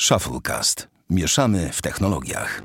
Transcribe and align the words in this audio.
Shufflecast. 0.00 0.88
Mieszamy 1.10 1.70
w 1.72 1.82
technologiach. 1.82 2.62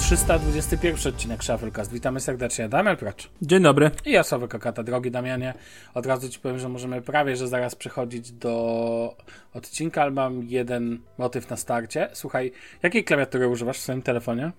Trzysta 0.00 0.38
dwudziesty 0.38 0.78
odcinek 1.08 1.44
Shufflecast. 1.44 1.92
Witamy 1.92 2.20
serdecznie. 2.20 2.68
Damian 2.68 2.96
Pracz. 2.96 3.30
Dzień 3.42 3.62
dobry. 3.62 3.90
I 4.04 4.12
ja, 4.12 4.22
Sławek 4.22 4.50
Kokata. 4.50 4.82
Drogi 4.82 5.10
Damianie, 5.10 5.54
od 5.94 6.06
razu 6.06 6.28
Ci 6.28 6.38
powiem, 6.38 6.58
że 6.58 6.68
możemy 6.68 7.02
prawie, 7.02 7.36
że 7.36 7.48
zaraz 7.48 7.74
przechodzić 7.74 8.32
do 8.32 9.16
odcinka, 9.54 10.02
ale 10.02 10.10
mam 10.10 10.42
jeden 10.42 10.98
motyw 11.18 11.50
na 11.50 11.56
starcie. 11.56 12.08
Słuchaj, 12.12 12.52
jakiej 12.82 13.04
klawiatury 13.04 13.48
używasz 13.48 13.78
w 13.78 13.82
swoim 13.82 14.02
telefonie? 14.02 14.52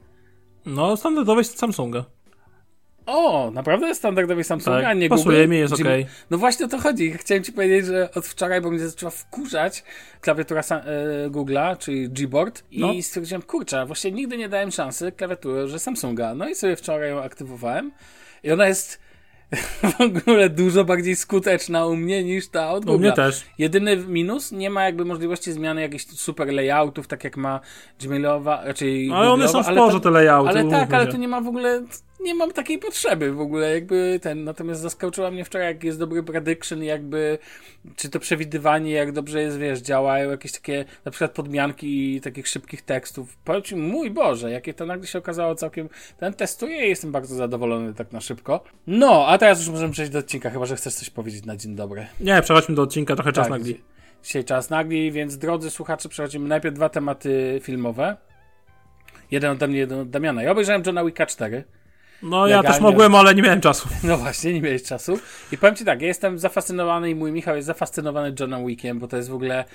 No, 0.65 0.97
standardowej 0.97 1.45
Samsunga. 1.45 2.05
O, 3.09 3.51
naprawdę 3.53 3.95
standardowy 3.95 4.43
Samsung, 4.43 4.75
Tak, 4.77 4.85
a 4.85 4.93
nie 4.93 5.09
pasuje 5.09 5.37
Google? 5.37 5.49
mi, 5.51 5.57
jest 5.57 5.73
okej. 5.73 6.05
No 6.29 6.37
właśnie 6.37 6.65
o 6.65 6.69
to 6.69 6.77
chodzi. 6.79 7.11
Chciałem 7.11 7.43
ci 7.43 7.53
powiedzieć, 7.53 7.85
że 7.85 8.09
od 8.15 8.27
wczoraj, 8.27 8.61
bo 8.61 8.71
mnie 8.71 8.87
zaczęła 8.87 9.09
wkurzać 9.11 9.83
klawiatura 10.21 10.61
e, 10.61 11.29
Google'a, 11.29 11.77
czyli 11.77 12.09
Gboard 12.09 12.63
i 12.71 12.79
No. 12.79 12.93
stwierdziłem, 13.01 13.41
kurczę, 13.41 13.85
właśnie 13.85 14.11
nigdy 14.11 14.37
nie 14.37 14.49
dałem 14.49 14.71
szansy 14.71 15.11
klawiatury, 15.11 15.67
że 15.67 15.79
Samsunga. 15.79 16.35
No 16.35 16.49
i 16.49 16.55
sobie 16.55 16.75
wczoraj 16.75 17.09
ją 17.09 17.21
aktywowałem 17.23 17.91
i 18.43 18.51
ona 18.51 18.67
jest 18.67 18.99
w 19.97 20.01
ogóle 20.01 20.49
dużo 20.49 20.83
bardziej 20.85 21.15
skuteczna 21.15 21.85
u 21.85 21.95
mnie 21.95 22.23
niż 22.23 22.49
ta 22.49 22.71
od 22.71 22.85
Google'a. 22.85 22.95
U 22.95 22.99
mnie 22.99 23.11
też. 23.11 23.45
Jedyny 23.57 23.97
minus, 23.97 24.51
nie 24.51 24.69
ma 24.69 24.83
jakby 24.85 25.05
możliwości 25.05 25.51
zmiany 25.51 25.81
jakichś 25.81 26.05
super 26.05 26.53
layoutów, 26.53 27.07
tak 27.07 27.23
jak 27.23 27.37
ma 27.37 27.59
Gmailowa, 28.01 28.61
raczej 28.65 29.11
Ale 29.13 29.31
one 29.31 29.47
są 29.47 29.61
Google'owa, 29.61 29.73
w 29.73 29.75
porze, 29.75 29.93
to- 29.93 29.99
te 29.99 30.09
layouty. 30.09 30.49
ale 30.49 30.69
tak, 30.69 30.93
ale 30.93 31.07
tu 31.07 31.17
nie 31.17 31.27
ma 31.27 31.41
w 31.41 31.47
ogóle, 31.47 31.81
nie 32.19 32.35
mam 32.35 32.51
takiej 32.51 32.77
potrzeby 32.77 33.31
w 33.33 33.41
ogóle, 33.41 33.73
jakby 33.73 34.19
ten, 34.21 34.43
natomiast 34.43 34.81
zaskoczyła 34.81 35.31
mnie 35.31 35.45
wczoraj, 35.45 35.67
jak 35.67 35.83
jest 35.83 35.99
dobry 35.99 36.23
prediction, 36.23 36.83
jakby, 36.83 37.37
czy 37.95 38.09
to 38.09 38.19
przewidywanie, 38.19 38.91
jak 38.91 39.11
dobrze 39.11 39.41
jest, 39.41 39.57
wiesz, 39.57 39.79
działają 39.79 40.31
jakieś 40.31 40.51
takie, 40.51 40.85
na 41.05 41.11
przykład 41.11 41.31
podmianki 41.31 42.21
takich 42.21 42.47
szybkich 42.47 42.81
tekstów. 42.81 43.37
Powiem 43.37 43.61
ci, 43.61 43.75
mój 43.75 44.11
Boże, 44.11 44.51
jakie 44.51 44.73
to 44.73 44.85
nagle 44.85 45.07
się 45.07 45.19
okazało 45.19 45.55
całkiem, 45.55 45.89
ten 46.17 46.33
testuję 46.33 46.85
i 46.85 46.89
jestem 46.89 47.11
bardzo 47.11 47.35
zadowolony 47.35 47.93
tak 47.93 48.11
na 48.11 48.21
szybko. 48.21 48.63
No, 48.87 49.27
a 49.27 49.37
teraz 49.37 49.59
już 49.59 49.69
możemy 49.69 49.93
przejść 49.93 50.11
do 50.11 50.19
odcinka, 50.19 50.49
chyba, 50.49 50.65
że 50.65 50.75
chcesz 50.75 50.93
coś 50.93 51.09
powiedzieć 51.09 51.45
na 51.45 51.55
dzień 51.55 51.75
dobry. 51.75 52.07
Nie, 52.21 52.41
przechodźmy 52.41 52.75
do 52.75 52.81
odcinka, 52.81 53.15
trochę 53.15 53.31
czas 53.31 53.43
Tak, 53.47 53.51
nagli. 53.51 53.73
dzi- 53.75 53.81
Dzisiaj 54.23 54.43
czas 54.45 54.69
nagli, 54.69 55.11
więc 55.11 55.37
drodzy 55.37 55.69
słuchacze, 55.71 56.09
przechodzimy 56.09 56.47
najpierw 56.49 56.75
dwa 56.75 56.89
tematy 56.89 57.59
filmowe. 57.63 58.17
Jeden 59.31 59.51
ode 59.51 59.67
mnie, 59.67 59.77
jeden 59.79 59.99
od 59.99 60.09
Damiana. 60.09 60.43
Ja 60.43 60.51
obejrzałem 60.51 60.83
Johna 60.85 61.05
Wicka 61.05 61.25
4. 61.25 61.63
No, 62.23 62.47
ja 62.47 62.57
Legalnie. 62.57 62.69
też 62.69 62.81
mogłem, 62.81 63.15
ale 63.15 63.35
nie 63.35 63.41
miałem 63.41 63.61
czasu. 63.61 63.89
No 64.03 64.17
właśnie, 64.17 64.53
nie 64.53 64.61
miałeś 64.61 64.83
czasu. 64.83 65.19
I 65.51 65.57
powiem 65.57 65.75
ci 65.75 65.85
tak, 65.85 66.01
ja 66.01 66.07
jestem 66.07 66.39
zafascynowany 66.39 67.09
i 67.09 67.15
mój 67.15 67.31
Michał 67.31 67.55
jest 67.55 67.65
zafascynowany 67.65 68.33
Johnem 68.39 68.67
Wickiem, 68.67 68.99
bo 68.99 69.07
to 69.07 69.17
jest 69.17 69.29
w 69.29 69.33
ogóle, 69.33 69.65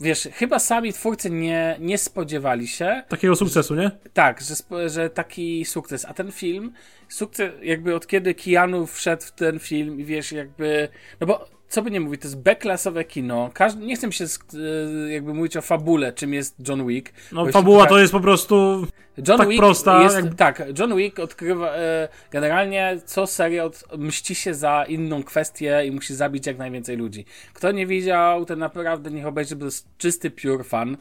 wiesz, 0.00 0.28
chyba 0.32 0.58
sami 0.58 0.92
twórcy 0.92 1.30
nie, 1.30 1.76
nie 1.80 1.98
spodziewali 1.98 2.68
się, 2.68 3.02
Takiego 3.08 3.36
sukcesu, 3.36 3.74
nie? 3.74 3.90
tak, 4.12 4.40
że, 4.40 4.88
że 4.90 5.10
taki 5.10 5.64
sukces. 5.64 6.04
A 6.04 6.14
ten 6.14 6.32
film, 6.32 6.72
sukces 7.08 7.52
jakby 7.62 7.94
od 7.94 8.06
kiedy 8.06 8.34
Keanu 8.34 8.86
wszedł 8.86 9.22
w 9.22 9.30
ten 9.32 9.58
film 9.58 10.00
i 10.00 10.04
wiesz, 10.04 10.32
jakby, 10.32 10.88
no 11.20 11.26
bo 11.26 11.46
co 11.68 11.82
by 11.82 11.90
nie 11.90 12.00
mówić, 12.00 12.20
to 12.20 12.26
jest 12.28 12.38
B-klasowe 12.38 13.04
kino. 13.04 13.50
Każdy, 13.54 13.86
nie 13.86 13.96
chcę 13.96 14.12
się 14.12 14.24
e, 14.24 15.12
jakby 15.12 15.34
mówić 15.34 15.56
o 15.56 15.62
fabule, 15.62 16.12
czym 16.12 16.34
jest 16.34 16.68
John 16.68 16.86
Wick. 16.86 17.12
No, 17.32 17.46
fabuła 17.46 17.84
poka- 17.84 17.88
to 17.88 17.98
jest 17.98 18.12
po 18.12 18.20
prostu... 18.20 18.86
John 19.28 19.38
tak 19.38 19.48
Wick 19.48 19.60
prosta, 19.60 20.02
Jest, 20.02 20.18
Tak, 20.36 20.62
John 20.78 20.96
Wick 20.96 21.18
odkrywa 21.18 21.74
e, 21.74 22.08
generalnie 22.30 22.98
co 23.04 23.26
seria 23.26 23.64
od, 23.64 23.84
mści 23.98 24.34
się 24.34 24.54
za 24.54 24.84
inną 24.88 25.22
kwestię 25.22 25.82
i 25.86 25.92
musi 25.92 26.14
zabić 26.14 26.46
jak 26.46 26.58
najwięcej 26.58 26.96
ludzi. 26.96 27.24
Kto 27.52 27.72
nie 27.72 27.86
widział, 27.86 28.44
ten 28.44 28.58
naprawdę 28.58 29.10
niech 29.10 29.26
obejrzy, 29.26 29.56
bo 29.56 29.60
to 29.60 29.64
jest 29.66 29.88
czysty 29.98 30.30
pure 30.30 30.64
fan. 30.64 30.96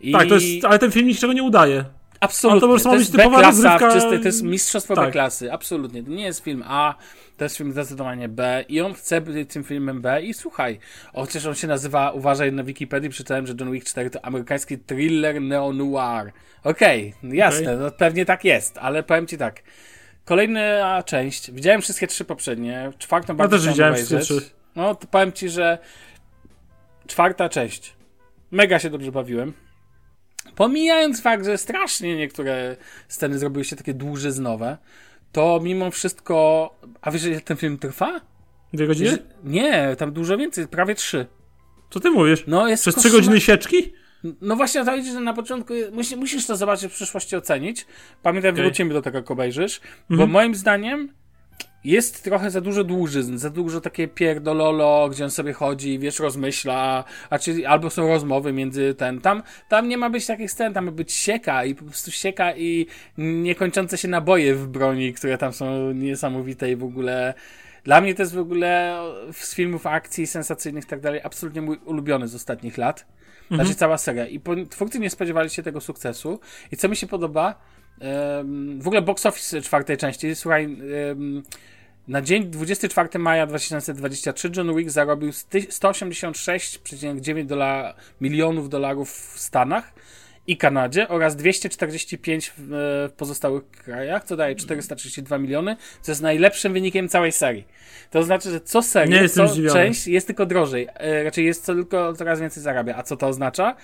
I 0.00 0.12
Tak, 0.12 0.28
to 0.28 0.34
jest, 0.34 0.64
ale 0.64 0.78
ten 0.78 0.90
film 0.90 1.06
niczego 1.06 1.32
nie 1.32 1.42
udaje. 1.42 1.84
Absolutnie. 2.20 2.68
ale 2.68 2.80
to 2.80 2.90
być 2.90 2.98
jest 2.98 3.16
B-klasa 3.16 3.78
to 3.78 4.24
jest 4.24 4.42
mistrzostwo 4.42 4.94
Tak. 4.94 5.04
B-klasy. 5.06 5.52
Absolutnie. 5.52 6.02
To 6.02 6.10
nie 6.10 6.24
jest 6.24 6.44
film 6.44 6.64
A, 6.66 6.94
to 7.36 7.44
jest 7.44 7.56
film 7.56 7.72
zdecydowanie 7.72 8.28
B 8.28 8.64
i 8.68 8.80
on 8.80 8.94
chce 8.94 9.20
być 9.20 9.52
tym 9.52 9.64
filmem 9.64 10.00
B 10.00 10.22
i 10.22 10.34
słuchaj, 10.34 10.78
o, 11.12 11.20
chociaż 11.20 11.46
on 11.46 11.54
się 11.54 11.66
nazywa, 11.66 12.10
uważaj 12.10 12.52
na 12.52 12.64
Wikipedii, 12.64 13.10
przeczytałem, 13.10 13.46
że 13.46 13.54
John 13.60 13.72
Wick 13.72 13.86
4 13.86 14.10
to 14.10 14.24
amerykański 14.24 14.78
thriller 14.78 15.40
neo-noir. 15.40 16.32
Okej, 16.64 17.14
jasne, 17.22 17.76
no 17.76 17.90
pewnie 17.90 18.24
tak 18.24 18.44
jest, 18.44 18.78
ale 18.78 19.02
powiem 19.02 19.26
ci 19.26 19.38
tak. 19.38 19.62
Kolejna 20.24 21.02
część, 21.02 21.50
widziałem 21.50 21.80
wszystkie 21.82 22.06
trzy 22.06 22.24
poprzednie, 22.24 22.90
czwartą 22.98 23.36
bardzo 23.36 23.56
też 23.56 23.60
chciałem 23.60 23.74
widziałem 23.74 23.94
obejrzeć. 23.94 24.26
wszystkie 24.26 24.46
trzy. 24.50 24.54
No, 24.76 24.94
to 24.94 25.06
powiem 25.06 25.32
ci, 25.32 25.48
że 25.48 25.78
czwarta 27.06 27.48
część. 27.48 27.96
Mega 28.50 28.78
się 28.78 28.90
dobrze 28.90 29.12
bawiłem. 29.12 29.52
Pomijając 30.56 31.22
fakt, 31.22 31.44
że 31.44 31.58
strasznie 31.58 32.16
niektóre 32.16 32.76
sceny 33.08 33.38
zrobiły 33.38 33.64
się 33.64 33.76
takie 33.76 33.94
dłużyznowe, 33.94 34.78
to 35.32 35.60
mimo 35.62 35.90
wszystko. 35.90 36.70
A 37.00 37.10
wiesz, 37.10 37.24
ile 37.24 37.40
ten 37.40 37.56
film 37.56 37.78
trwa? 37.78 38.20
Dwie 38.72 38.86
godziny? 38.86 39.18
Nie, 39.44 39.96
tam 39.98 40.12
dużo 40.12 40.36
więcej, 40.38 40.68
prawie 40.68 40.94
trzy. 40.94 41.26
Co 41.90 42.00
ty 42.00 42.10
mówisz? 42.10 42.44
No, 42.46 42.68
jest 42.68 42.82
Przez 42.82 42.94
trzy 42.94 43.10
godziny 43.10 43.40
sieczki? 43.40 43.92
No 44.40 44.56
właśnie 44.56 44.84
to 44.84 44.90
chodzi, 44.90 45.12
że 45.12 45.20
na 45.20 45.34
początku 45.34 45.74
musisz, 45.92 46.16
musisz 46.16 46.46
to 46.46 46.56
zobaczyć 46.56 46.92
w 46.92 46.94
przyszłości, 46.94 47.36
ocenić. 47.36 47.86
Pamiętaj, 48.22 48.50
Okej. 48.50 48.64
wrócimy 48.64 48.94
do 48.94 49.02
tego, 49.02 49.18
jak 49.18 49.30
obejrzysz, 49.30 49.80
bo 50.10 50.14
Mhm. 50.14 50.30
moim 50.30 50.54
zdaniem 50.54 51.12
jest 51.84 52.24
trochę 52.24 52.50
za 52.50 52.60
dużo 52.60 52.84
dłużyzn, 52.84 53.38
za 53.38 53.50
dużo 53.50 53.80
takie 53.80 54.08
pierdololo, 54.08 55.08
gdzie 55.08 55.24
on 55.24 55.30
sobie 55.30 55.52
chodzi, 55.52 55.98
wiesz, 55.98 56.18
rozmyśla, 56.18 57.04
a 57.30 57.38
czy, 57.38 57.68
albo 57.68 57.90
są 57.90 58.08
rozmowy 58.08 58.52
między 58.52 58.94
ten, 58.94 59.20
tam, 59.20 59.42
tam 59.68 59.88
nie 59.88 59.96
ma 59.96 60.10
być 60.10 60.26
takich 60.26 60.50
scen, 60.50 60.72
tam 60.74 60.84
ma 60.84 60.92
być 60.92 61.12
sieka 61.12 61.64
i 61.64 61.74
po 61.74 61.84
prostu 61.84 62.10
sieka 62.10 62.56
i 62.56 62.86
niekończące 63.18 63.98
się 63.98 64.08
naboje 64.08 64.54
w 64.54 64.68
broni, 64.68 65.14
które 65.14 65.38
tam 65.38 65.52
są 65.52 65.92
niesamowite 65.92 66.70
i 66.70 66.76
w 66.76 66.84
ogóle 66.84 67.34
dla 67.84 68.00
mnie 68.00 68.14
to 68.14 68.22
jest 68.22 68.34
w 68.34 68.38
ogóle 68.38 68.98
z 69.32 69.54
filmów 69.54 69.86
akcji 69.86 70.26
sensacyjnych 70.26 70.84
i 70.84 70.86
tak 70.86 71.00
dalej 71.00 71.20
absolutnie 71.24 71.62
mój 71.62 71.76
ulubiony 71.84 72.28
z 72.28 72.34
ostatnich 72.34 72.78
lat. 72.78 73.06
Znaczy 73.50 73.74
cała 73.74 73.98
seria. 73.98 74.26
I 74.26 74.40
twórcy 74.70 74.98
nie 74.98 75.10
spodziewali 75.10 75.50
się 75.50 75.62
tego 75.62 75.80
sukcesu. 75.80 76.40
I 76.72 76.76
co 76.76 76.88
mi 76.88 76.96
się 76.96 77.06
podoba, 77.06 77.60
w 78.78 78.86
ogóle 78.86 79.02
box 79.02 79.26
office 79.26 79.62
czwartej 79.62 79.96
części, 79.96 80.34
słuchaj, 80.34 80.76
na 82.08 82.22
dzień 82.22 82.50
24 82.50 83.18
maja 83.18 83.46
2023 83.46 84.50
John 84.56 84.76
Wick 84.76 84.90
zarobił 84.90 85.32
sty- 85.32 85.66
186,9 85.70 87.46
dola, 87.46 87.94
milionów 88.20 88.68
dolarów 88.68 89.10
w 89.10 89.40
Stanach 89.40 89.92
i 90.50 90.56
Kanadzie 90.56 91.08
oraz 91.08 91.36
245 91.36 92.52
w, 92.58 92.72
e, 92.72 93.08
w 93.08 93.12
pozostałych 93.16 93.70
krajach, 93.70 94.24
co 94.24 94.36
daje 94.36 94.54
432 94.54 95.38
miliony, 95.38 95.76
co 96.02 96.12
jest 96.12 96.22
najlepszym 96.22 96.72
wynikiem 96.72 97.08
całej 97.08 97.32
serii. 97.32 97.64
To 98.10 98.22
znaczy, 98.22 98.50
że 98.50 98.60
co 98.60 98.82
serię, 98.82 99.28
co 99.28 99.48
zdziwiony. 99.48 99.72
część 99.74 100.06
jest 100.06 100.26
tylko 100.26 100.46
drożej. 100.46 100.88
E, 100.94 101.24
raczej 101.24 101.44
jest 101.46 101.64
co 101.64 101.74
tylko 101.74 102.12
coraz 102.12 102.40
więcej 102.40 102.62
zarabia. 102.62 102.96
A 102.96 103.02
co 103.02 103.16
to 103.16 103.26
oznacza? 103.26 103.76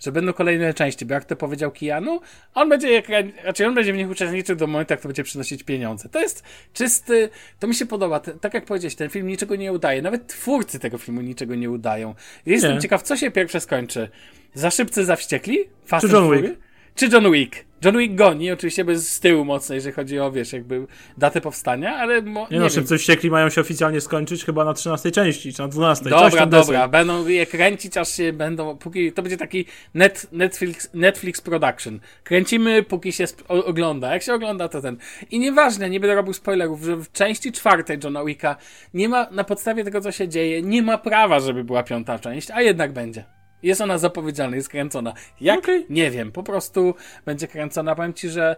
Że 0.00 0.12
będą 0.12 0.32
kolejne 0.32 0.74
części, 0.74 1.06
bo 1.06 1.14
jak 1.14 1.24
to 1.24 1.36
powiedział 1.36 1.70
Keanu, 1.70 2.20
on 2.54 2.68
będzie, 2.68 2.92
jak, 2.92 3.04
raczej 3.44 3.66
on 3.66 3.74
będzie 3.74 3.92
w 3.92 3.96
nich 3.96 4.10
uczestniczył 4.10 4.56
do 4.56 4.66
momentu, 4.66 4.92
jak 4.92 5.00
to 5.00 5.08
będzie 5.08 5.24
przynosić 5.24 5.62
pieniądze. 5.62 6.08
To 6.08 6.20
jest 6.20 6.44
czysty, 6.72 7.28
to 7.58 7.66
mi 7.66 7.74
się 7.74 7.86
podoba. 7.86 8.20
Tak 8.20 8.54
jak 8.54 8.64
powiedziałeś, 8.64 8.94
ten 8.94 9.10
film 9.10 9.26
niczego 9.26 9.56
nie 9.56 9.72
udaje. 9.72 10.02
Nawet 10.02 10.26
twórcy 10.26 10.78
tego 10.78 10.98
filmu 10.98 11.20
niczego 11.20 11.54
nie 11.54 11.70
udają. 11.70 12.14
Jestem 12.46 12.74
Nie. 12.74 12.80
ciekaw, 12.80 13.02
co 13.02 13.16
się 13.16 13.30
pierwsze 13.30 13.60
skończy. 13.60 14.08
Za 14.54 14.70
szybcy, 14.70 15.04
za 15.04 15.16
wściekli? 15.16 15.58
Fast 15.86 16.06
Czy 16.06 16.12
John? 16.12 16.30
Wick? 16.30 16.58
Czy 16.94 17.08
John 17.08 17.32
Wick? 17.32 17.64
John 17.84 17.98
Wick 17.98 18.14
goni, 18.14 18.50
oczywiście 18.50 18.84
bez 18.84 19.12
z 19.12 19.20
tyłu 19.20 19.44
mocno, 19.44 19.74
jeżeli 19.74 19.94
chodzi 19.94 20.18
o, 20.18 20.32
wiesz, 20.32 20.52
jakby 20.52 20.86
datę 21.18 21.40
powstania, 21.40 21.96
ale 21.96 22.22
mo, 22.22 22.46
Nie, 22.50 22.56
nie 22.56 22.62
no, 22.62 22.70
szybcy 22.70 22.98
wściekli 22.98 23.30
mają 23.30 23.50
się 23.50 23.60
oficjalnie 23.60 24.00
skończyć 24.00 24.44
chyba 24.44 24.64
na 24.64 24.74
13 24.74 25.10
części, 25.10 25.52
czy 25.52 25.62
na 25.62 25.68
12. 25.68 26.04
Coś 26.04 26.10
Dobra, 26.10 26.40
tam 26.40 26.50
dobra, 26.50 26.88
będą 26.88 27.26
je 27.26 27.46
kręcić, 27.46 27.96
aż 27.96 28.16
się 28.16 28.32
będą, 28.32 28.76
póki, 28.76 29.12
to 29.12 29.22
będzie 29.22 29.36
taki 29.36 29.64
net, 29.94 30.26
Netflix, 30.32 30.90
Netflix 30.94 31.40
production. 31.40 32.00
Kręcimy, 32.24 32.82
póki 32.82 33.12
się 33.12 33.24
ogląda. 33.48 34.12
Jak 34.12 34.22
się 34.22 34.34
ogląda, 34.34 34.68
to 34.68 34.80
ten. 34.80 34.96
I 35.30 35.38
nieważne, 35.38 35.90
nie 35.90 36.00
będę 36.00 36.14
robił 36.14 36.32
spoilerów, 36.32 36.82
że 36.82 36.96
w 36.96 37.12
części 37.12 37.52
czwartej 37.52 37.98
Johna 38.04 38.24
Wicka 38.24 38.56
nie 38.94 39.08
ma, 39.08 39.30
na 39.30 39.44
podstawie 39.44 39.84
tego, 39.84 40.00
co 40.00 40.12
się 40.12 40.28
dzieje, 40.28 40.62
nie 40.62 40.82
ma 40.82 40.98
prawa, 40.98 41.40
żeby 41.40 41.64
była 41.64 41.82
piąta 41.82 42.18
część, 42.18 42.50
a 42.50 42.62
jednak 42.62 42.92
będzie. 42.92 43.24
Jest 43.62 43.80
ona 43.80 43.98
zapowiedziana, 43.98 44.56
jest 44.56 44.68
kręcona. 44.68 45.14
Jak? 45.40 45.58
Okej. 45.58 45.86
Nie 45.90 46.10
wiem, 46.10 46.32
po 46.32 46.42
prostu 46.42 46.94
będzie 47.24 47.48
kręcona. 47.48 47.94
Powiem 47.94 48.14
ci, 48.14 48.28
że 48.28 48.56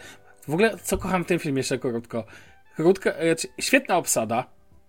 w 0.48 0.54
ogóle, 0.54 0.76
co 0.82 0.98
kocham 0.98 1.24
w 1.24 1.26
tym 1.26 1.38
filmie 1.38 1.58
jeszcze 1.58 1.78
krótko. 1.78 2.24
Krótka, 2.76 3.10
e, 3.10 3.36
świetna 3.58 3.96
obsada. 3.96 4.44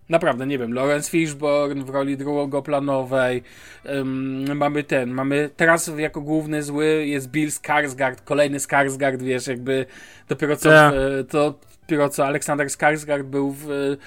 Naprawdę, 0.10 0.48
nie 0.48 0.58
wiem, 0.58 0.74
Lawrence 0.74 1.12
Fishburne 1.12 1.84
w 1.84 1.90
roli 1.90 2.18
drugoplanowej, 2.18 3.44
um, 3.86 4.58
mamy 4.58 4.84
ten, 4.84 5.10
mamy 5.10 5.50
teraz 5.56 5.92
jako 5.98 6.22
główny 6.22 6.64
zły 6.64 7.06
jest 7.06 7.30
Bill 7.32 7.50
Skarsgård, 7.50 8.22
kolejny 8.26 8.58
Skarsgård, 8.58 9.22
wiesz, 9.22 9.48
jakby 9.48 9.86
dopiero 10.28 10.56
co, 10.56 10.70
Tak. 10.70 10.94
w, 10.96 11.26
to 11.30 11.60
dopiero 11.86 12.10
co 12.10 12.26
Aleksander 12.26 12.68
Skarsgård 12.68 13.24
był 13.24 13.52
w, 13.52 13.98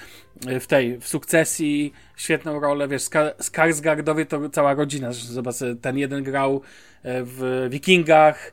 w 0.59 0.67
tej, 0.67 0.97
w 0.97 1.07
sukcesji, 1.07 1.93
świetną 2.15 2.59
rolę, 2.59 2.87
wiesz, 2.87 3.01
Skar 3.01 3.35
Skarsgardowie 3.39 4.25
to 4.25 4.49
cała 4.49 4.73
rodzina, 4.73 5.13
zobacz, 5.13 5.55
ten 5.81 5.97
jeden 5.97 6.23
grał 6.23 6.61
e, 7.03 7.23
w 7.23 7.67
Wikingach, 7.69 8.51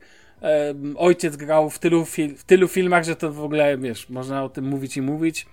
ojciec 0.96 1.36
grał 1.36 1.70
w 1.70 1.78
tylu, 1.78 2.04
w 2.36 2.44
tylu 2.46 2.68
filmach, 2.68 3.04
że 3.04 3.16
to 3.16 3.32
w 3.32 3.44
ogóle, 3.44 3.78
wiesz, 3.78 4.08
można 4.08 4.44
o 4.44 4.48
tym 4.48 4.64
mówić 4.64 4.96
i 4.96 5.02
mówić. 5.02 5.46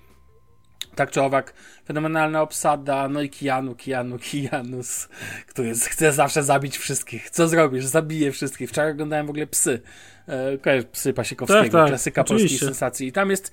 Tak 0.96 1.12
czy 1.12 1.22
owak, 1.22 1.54
fenomenalna 1.86 2.42
obsada, 2.42 3.10
no 3.10 3.22
i 3.22 3.30
Kianu, 3.30 3.75
Kianu, 3.75 4.20
Kianus, 4.20 5.08
który 5.48 5.74
chce 5.74 6.14
zawsze 6.14 6.44
zabić 6.44 6.78
wszystkich. 6.78 7.30
Co 7.30 7.48
zrobisz? 7.48 7.86
Zabije 7.86 8.31
wszystkich. 8.31 8.70
Wczoraj 8.70 8.92
oglądałem 8.92 9.28
w 9.28 9.30
ogóle 9.30 9.48
Psy. 9.48 9.81
E, 10.28 10.84
Psy 10.84 11.14
Pasikowskiego, 11.14 11.64
Tak, 11.64 11.72
tak, 11.72 11.88
klasyka 11.88 12.24
polskiej 12.24 12.46
oczywiście. 12.46 12.66
sensacji. 12.66 13.08
I 13.08 13.12
tam 13.12 13.30
jest 13.30 13.52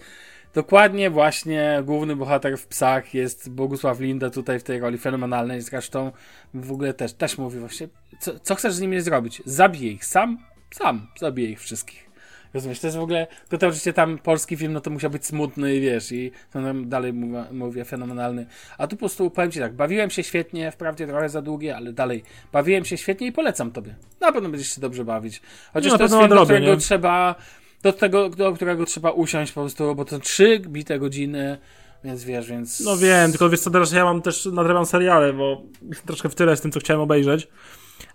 dokładnie 0.54 1.10
właśnie 1.10 1.82
główny 1.84 2.16
bohater 2.16 2.58
w 2.58 2.66
Psach, 2.66 3.14
jest 3.14 3.50
Bogusław 3.50 4.00
Linda 4.00 4.30
tutaj 4.30 4.60
w 4.60 4.62
tej 4.62 4.80
roli 4.80 4.98
fenomenalnej. 4.98 5.60
Zresztą 5.60 6.12
w 6.54 6.72
ogóle 6.72 6.94
też, 6.94 7.12
też 7.12 7.38
mówi 7.38 7.58
właśnie, 7.58 7.88
co, 8.20 8.40
co 8.40 8.54
chcesz 8.54 8.74
z 8.74 8.80
nimi 8.80 9.00
zrobić? 9.00 9.42
Zabiję 9.44 9.92
ich 9.92 10.04
sam? 10.04 10.38
Sam. 10.74 11.06
Zabiję 11.18 11.50
ich 11.50 11.60
wszystkich. 11.60 12.09
Rozumiesz, 12.54 12.80
to 12.80 12.86
jest 12.86 12.96
w 12.96 13.00
ogóle, 13.00 13.26
to, 13.48 13.58
to 13.58 13.66
oczywiście 13.66 13.92
tam 13.92 14.18
polski 14.18 14.56
film, 14.56 14.72
no 14.72 14.80
to 14.80 14.90
musiał 14.90 15.10
być 15.10 15.26
smutny 15.26 15.76
i 15.76 15.80
wiesz, 15.80 16.12
i 16.12 16.30
to 16.52 16.60
nam 16.60 16.88
dalej 16.88 17.12
mówię, 17.12 17.44
mówię 17.52 17.84
fenomenalny. 17.84 18.46
A 18.78 18.86
tu 18.86 18.96
po 18.96 19.00
prostu 19.00 19.30
powiem 19.30 19.50
ci 19.50 19.60
tak, 19.60 19.74
bawiłem 19.74 20.10
się 20.10 20.22
świetnie, 20.22 20.70
wprawdzie 20.70 21.06
trochę 21.06 21.28
za 21.28 21.42
długie, 21.42 21.76
ale 21.76 21.92
dalej, 21.92 22.22
bawiłem 22.52 22.84
się 22.84 22.96
świetnie 22.96 23.26
i 23.26 23.32
polecam 23.32 23.70
tobie. 23.70 23.94
Na 24.20 24.32
pewno 24.32 24.48
będziesz 24.48 24.74
się 24.74 24.80
dobrze 24.80 25.04
bawić. 25.04 25.42
Chociaż 25.72 25.92
No, 25.92 25.98
to 25.98 26.04
jest 26.04 26.14
film, 26.16 26.28
do 26.28 26.44
którego 26.44 26.66
nie? 26.66 26.76
trzeba, 26.76 27.34
do 27.82 27.92
tego, 27.92 28.28
do 28.28 28.52
którego 28.52 28.84
trzeba 28.84 29.10
usiąść 29.10 29.52
po 29.52 29.60
prostu, 29.60 29.94
bo 29.94 30.04
to 30.04 30.18
trzy 30.18 30.58
bite 30.58 30.98
godziny, 30.98 31.58
więc 32.04 32.24
wiesz, 32.24 32.46
więc... 32.46 32.80
No 32.80 32.96
wiem, 32.96 33.30
tylko 33.30 33.48
wiesz 33.48 33.60
co, 33.60 33.70
teraz 33.70 33.92
ja 33.92 34.04
mam 34.04 34.22
też, 34.22 34.46
nadrabiam 34.46 34.86
seriale, 34.86 35.32
bo 35.32 35.62
troszkę 36.06 36.28
w 36.28 36.34
tyle 36.34 36.56
z 36.56 36.60
tym, 36.60 36.72
co 36.72 36.80
chciałem 36.80 37.00
obejrzeć. 37.00 37.48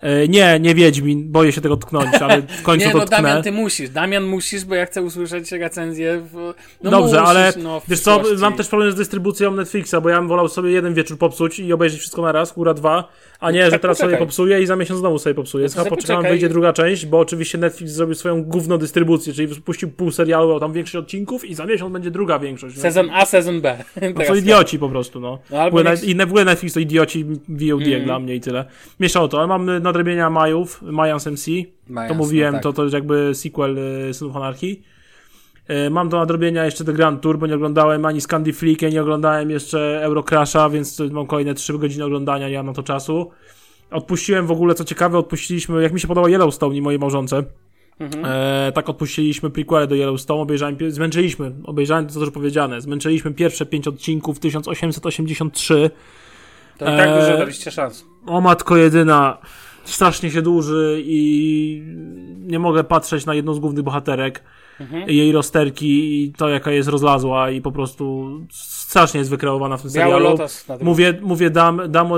E, 0.01 0.27
nie, 0.27 0.59
nie 0.59 0.75
Wiedźmin, 0.75 1.31
boję 1.31 1.51
się 1.51 1.61
tego 1.61 1.77
tknąć, 1.77 2.15
ale 2.15 2.41
w 2.41 2.61
końcu 2.63 2.85
Nie, 2.85 2.91
to 2.91 2.97
no 2.97 3.05
tknę. 3.05 3.17
Damian, 3.17 3.43
ty 3.43 3.51
musisz. 3.51 3.89
Damian 3.89 4.23
musisz, 4.23 4.65
bo 4.65 4.75
ja 4.75 4.85
chcę 4.85 5.01
usłyszeć 5.01 5.51
recenzję 5.51 6.21
w... 6.33 6.53
No 6.83 6.91
Dobrze, 6.91 7.15
musisz, 7.15 7.29
ale 7.29 7.53
no, 7.63 7.81
wiesz 7.87 7.99
co, 7.99 8.21
mam 8.39 8.53
też 8.53 8.67
problem 8.67 8.91
z 8.91 8.95
dystrybucją 8.95 9.51
Netflixa, 9.51 9.95
bo 10.03 10.09
ja 10.09 10.19
bym 10.19 10.27
wolał 10.27 10.47
sobie 10.47 10.71
jeden 10.71 10.93
wieczór 10.93 11.17
popsuć 11.17 11.59
i 11.59 11.73
obejrzeć 11.73 11.99
wszystko 11.99 12.21
na 12.21 12.31
raz, 12.31 12.53
góra 12.53 12.73
dwa, 12.73 13.09
a 13.39 13.51
nie, 13.51 13.65
że 13.65 13.71
tak, 13.71 13.81
teraz 13.81 13.97
sobie 13.97 14.17
popsuję 14.17 14.61
i 14.61 14.65
za 14.65 14.75
miesiąc 14.75 14.99
znowu 14.99 15.19
sobie 15.19 15.35
popsuję. 15.35 15.69
to 15.69 15.83
Chyba 15.83 15.89
poczekam, 15.89 16.23
wyjdzie 16.23 16.49
druga 16.49 16.73
część, 16.73 17.05
bo 17.05 17.19
oczywiście 17.19 17.57
Netflix 17.57 17.91
zrobił 17.91 18.15
swoją 18.15 18.43
gówno 18.43 18.77
dystrybucję, 18.77 19.33
czyli 19.33 19.47
wypuścił 19.47 19.91
pół 19.91 20.11
serialu, 20.11 20.59
tam 20.59 20.73
większość 20.73 20.95
odcinków 20.95 21.45
i 21.45 21.55
za 21.55 21.65
miesiąc 21.65 21.93
będzie 21.93 22.11
druga 22.11 22.39
większość. 22.39 22.77
Sezon 22.77 23.09
A, 23.13 23.25
sezon 23.25 23.61
B. 23.61 23.77
No 24.01 24.21
to 24.21 24.27
tak. 24.27 24.37
idioci 24.37 24.79
po 24.79 24.89
prostu, 24.89 25.19
no. 25.19 25.39
No, 25.51 25.61
albo 25.61 25.77
ogóle, 25.77 25.91
niech- 25.91 26.03
I 26.03 26.15
w 26.15 26.21
ogóle 26.21 26.45
Netflix 26.45 26.73
to 26.73 26.79
idioci 26.79 27.25
VOD 27.49 27.87
jak 27.87 28.03
dla 28.03 28.19
mnie 28.19 28.35
i 28.35 28.41
tyle. 28.41 28.65
Mieszało 28.99 29.27
to, 29.27 29.37
ale 29.37 29.47
nadrobienia 29.79 30.29
Majów, 30.29 30.81
Mayans 30.81 31.25
MC. 31.25 31.47
Mayans, 31.87 32.11
to 32.11 32.17
mówiłem, 32.17 32.53
no 32.53 32.57
tak. 32.57 32.63
to, 32.63 32.73
to 32.73 32.83
jest 32.83 32.93
jakby 32.93 33.31
sequel 33.33 33.77
y, 34.09 34.13
Synów 34.13 34.35
Anarchii. 34.35 34.83
Y, 35.87 35.89
Mam 35.89 36.09
do 36.09 36.17
nadrobienia 36.17 36.65
jeszcze 36.65 36.85
The 36.85 36.93
Grand 36.93 37.21
Tour, 37.21 37.39
bo 37.39 37.47
nie 37.47 37.55
oglądałem 37.55 38.05
ani 38.05 38.21
Scandi 38.21 38.53
Flickę, 38.53 38.89
nie 38.89 39.01
oglądałem 39.01 39.49
jeszcze 39.49 40.01
Eurocrasha, 40.03 40.69
więc 40.69 40.99
mam 40.99 41.27
kolejne 41.27 41.53
3 41.53 41.77
godziny 41.77 42.05
oglądania, 42.05 42.49
nie 42.49 42.57
mam 42.57 42.65
na 42.65 42.73
to 42.73 42.83
czasu. 42.83 43.31
Odpuściłem 43.91 44.47
w 44.47 44.51
ogóle, 44.51 44.75
co 44.75 44.83
ciekawe, 44.83 45.17
odpuściliśmy, 45.17 45.83
jak 45.83 45.93
mi 45.93 45.99
się 45.99 46.07
podoba 46.07 46.29
Yellowstone 46.29 46.75
i 46.75 46.81
mojej 46.81 46.99
małżonce. 46.99 47.43
Mhm. 47.99 48.25
E, 48.25 48.71
tak 48.71 48.89
odpuściliśmy 48.89 49.49
prequele 49.49 49.87
do 49.87 49.95
Yellowstone, 49.95 50.41
obejrzałem, 50.41 50.77
zmęczyliśmy, 50.89 51.51
obejrzałem 51.63 52.07
to, 52.07 52.13
co 52.13 52.19
już 52.19 52.31
powiedziane, 52.31 52.81
zmęczyliśmy 52.81 53.33
pierwsze 53.33 53.65
5 53.65 53.87
odcinków 53.87 54.39
1883. 54.39 55.89
To 56.77 56.85
i 56.85 56.97
tak 56.97 57.19
dużo 57.19 57.37
daliście 57.37 57.71
szans. 57.71 58.05
O 58.25 58.41
matko 58.41 58.77
jedyna, 58.77 59.37
strasznie 59.85 60.31
się 60.31 60.41
dłuży 60.41 61.01
i 61.05 61.83
nie 62.39 62.59
mogę 62.59 62.83
patrzeć 62.83 63.25
na 63.25 63.33
jedną 63.35 63.53
z 63.53 63.59
głównych 63.59 63.83
bohaterek, 63.83 64.43
Mhm. 64.79 65.09
jej 65.09 65.31
rozterki 65.31 66.23
i 66.23 66.33
to 66.33 66.49
jaka 66.49 66.71
jest 66.71 66.89
rozlazła 66.89 67.51
i 67.51 67.61
po 67.61 67.71
prostu 67.71 68.29
strasznie 68.87 69.17
jest 69.19 69.29
wykreowana 69.29 69.77
w 69.77 69.81
tym 69.81 69.91
Biały 69.91 70.11
serialu. 70.11 70.29
lotos 70.29 70.67
na 70.67 70.77
tym. 70.77 70.87
Mówię, 70.87 71.19
mówię 71.21 71.49
dam, 71.49 71.81
dam, 71.89 72.09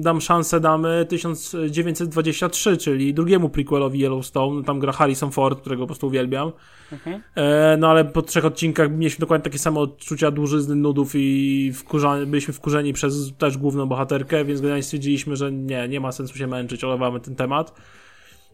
dam 0.00 0.20
szansę 0.20 0.60
damy 0.60 1.06
1923, 1.08 2.76
czyli 2.76 3.14
drugiemu 3.14 3.48
prequelowi 3.48 4.00
Yellowstone. 4.00 4.64
Tam 4.64 4.80
gra 4.80 4.92
Harrison 4.92 5.30
Ford, 5.30 5.60
którego 5.60 5.82
po 5.82 5.86
prostu 5.86 6.06
uwielbiam. 6.06 6.52
Mhm. 6.92 7.22
E, 7.34 7.76
no 7.76 7.88
ale 7.88 8.04
po 8.04 8.22
trzech 8.22 8.44
odcinkach 8.44 8.90
mieliśmy 8.90 9.20
dokładnie 9.20 9.44
takie 9.44 9.58
samo 9.58 9.80
odczucia 9.80 10.30
dłużyzny, 10.30 10.74
nudów 10.74 11.12
i 11.14 11.72
wkurza, 11.74 12.16
byliśmy 12.26 12.54
wkurzeni 12.54 12.92
przez 12.92 13.36
też 13.38 13.58
główną 13.58 13.86
bohaterkę, 13.86 14.44
więc 14.44 14.60
generalnie 14.60 14.82
stwierdziliśmy, 14.82 15.36
że 15.36 15.52
nie, 15.52 15.88
nie 15.88 16.00
ma 16.00 16.12
sensu 16.12 16.36
się 16.36 16.46
męczyć, 16.46 16.84
olewamy 16.84 17.20
ten 17.20 17.36
temat. 17.36 17.74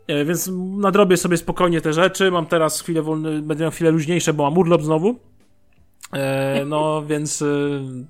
E, 0.06 0.24
więc 0.24 0.50
nadrobię 0.76 1.16
sobie 1.16 1.36
spokojnie 1.36 1.80
te 1.80 1.92
rzeczy. 1.92 2.30
Mam 2.30 2.46
teraz 2.46 2.80
chwilę 2.80 3.02
wolny, 3.02 3.42
będę 3.42 3.64
miał 3.64 3.70
chwilę 3.70 3.90
luźniejsze, 3.90 4.32
bo 4.32 4.42
mam 4.42 4.58
urlop 4.58 4.82
znowu. 4.82 5.33
E, 6.14 6.64
no, 6.66 7.02
więc 7.08 7.42
e, 7.42 7.46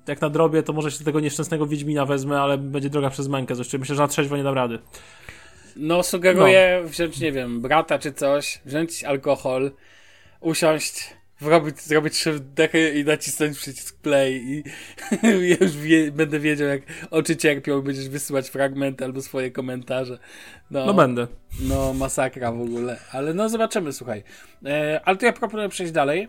jak 0.08 0.20
nadrobię, 0.20 0.62
to 0.62 0.72
może 0.72 0.90
się 0.90 1.04
tego 1.04 1.20
nieszczęsnego 1.20 1.66
Wiedźmina 1.66 2.06
wezmę, 2.06 2.40
ale 2.40 2.58
będzie 2.58 2.90
droga 2.90 3.10
przez 3.10 3.28
mękę. 3.28 3.54
Zresztą 3.54 3.78
myślę, 3.78 3.94
że 3.94 4.02
na 4.02 4.08
trzeźwo 4.08 4.36
nie 4.36 4.42
dam 4.42 4.54
rady. 4.54 4.78
No, 5.76 6.02
sugeruję 6.02 6.82
wziąć, 6.84 7.20
nie 7.20 7.32
wiem, 7.32 7.60
brata 7.60 7.98
czy 7.98 8.12
coś, 8.12 8.60
wziąć 8.64 9.04
alkohol, 9.04 9.70
usiąść, 10.40 11.14
zrobić, 11.40 11.80
zrobić 11.80 12.14
trzy 12.14 12.32
wdechy 12.32 12.90
i 12.90 13.04
nacisnąć 13.04 13.58
przycisk 13.58 14.00
play 14.00 14.34
i 14.34 14.64
już 15.60 15.76
wie, 15.76 16.12
będę 16.12 16.40
wiedział, 16.40 16.68
jak 16.68 16.82
oczy 17.10 17.36
cierpią, 17.36 17.82
będziesz 17.82 18.08
wysyłać 18.08 18.48
fragmenty 18.48 19.04
albo 19.04 19.22
swoje 19.22 19.50
komentarze. 19.50 20.18
No, 20.70 20.86
No 20.86 20.94
będę. 20.94 21.26
no 21.60 21.94
masakra 21.94 22.52
w 22.52 22.60
ogóle. 22.60 22.96
Ale 23.12 23.34
no 23.34 23.48
zobaczymy, 23.48 23.92
słuchaj. 23.92 24.22
E, 24.66 25.00
ale 25.04 25.16
to 25.16 25.26
ja 25.26 25.32
proponuję 25.32 25.68
przejść 25.68 25.92
dalej, 25.92 26.28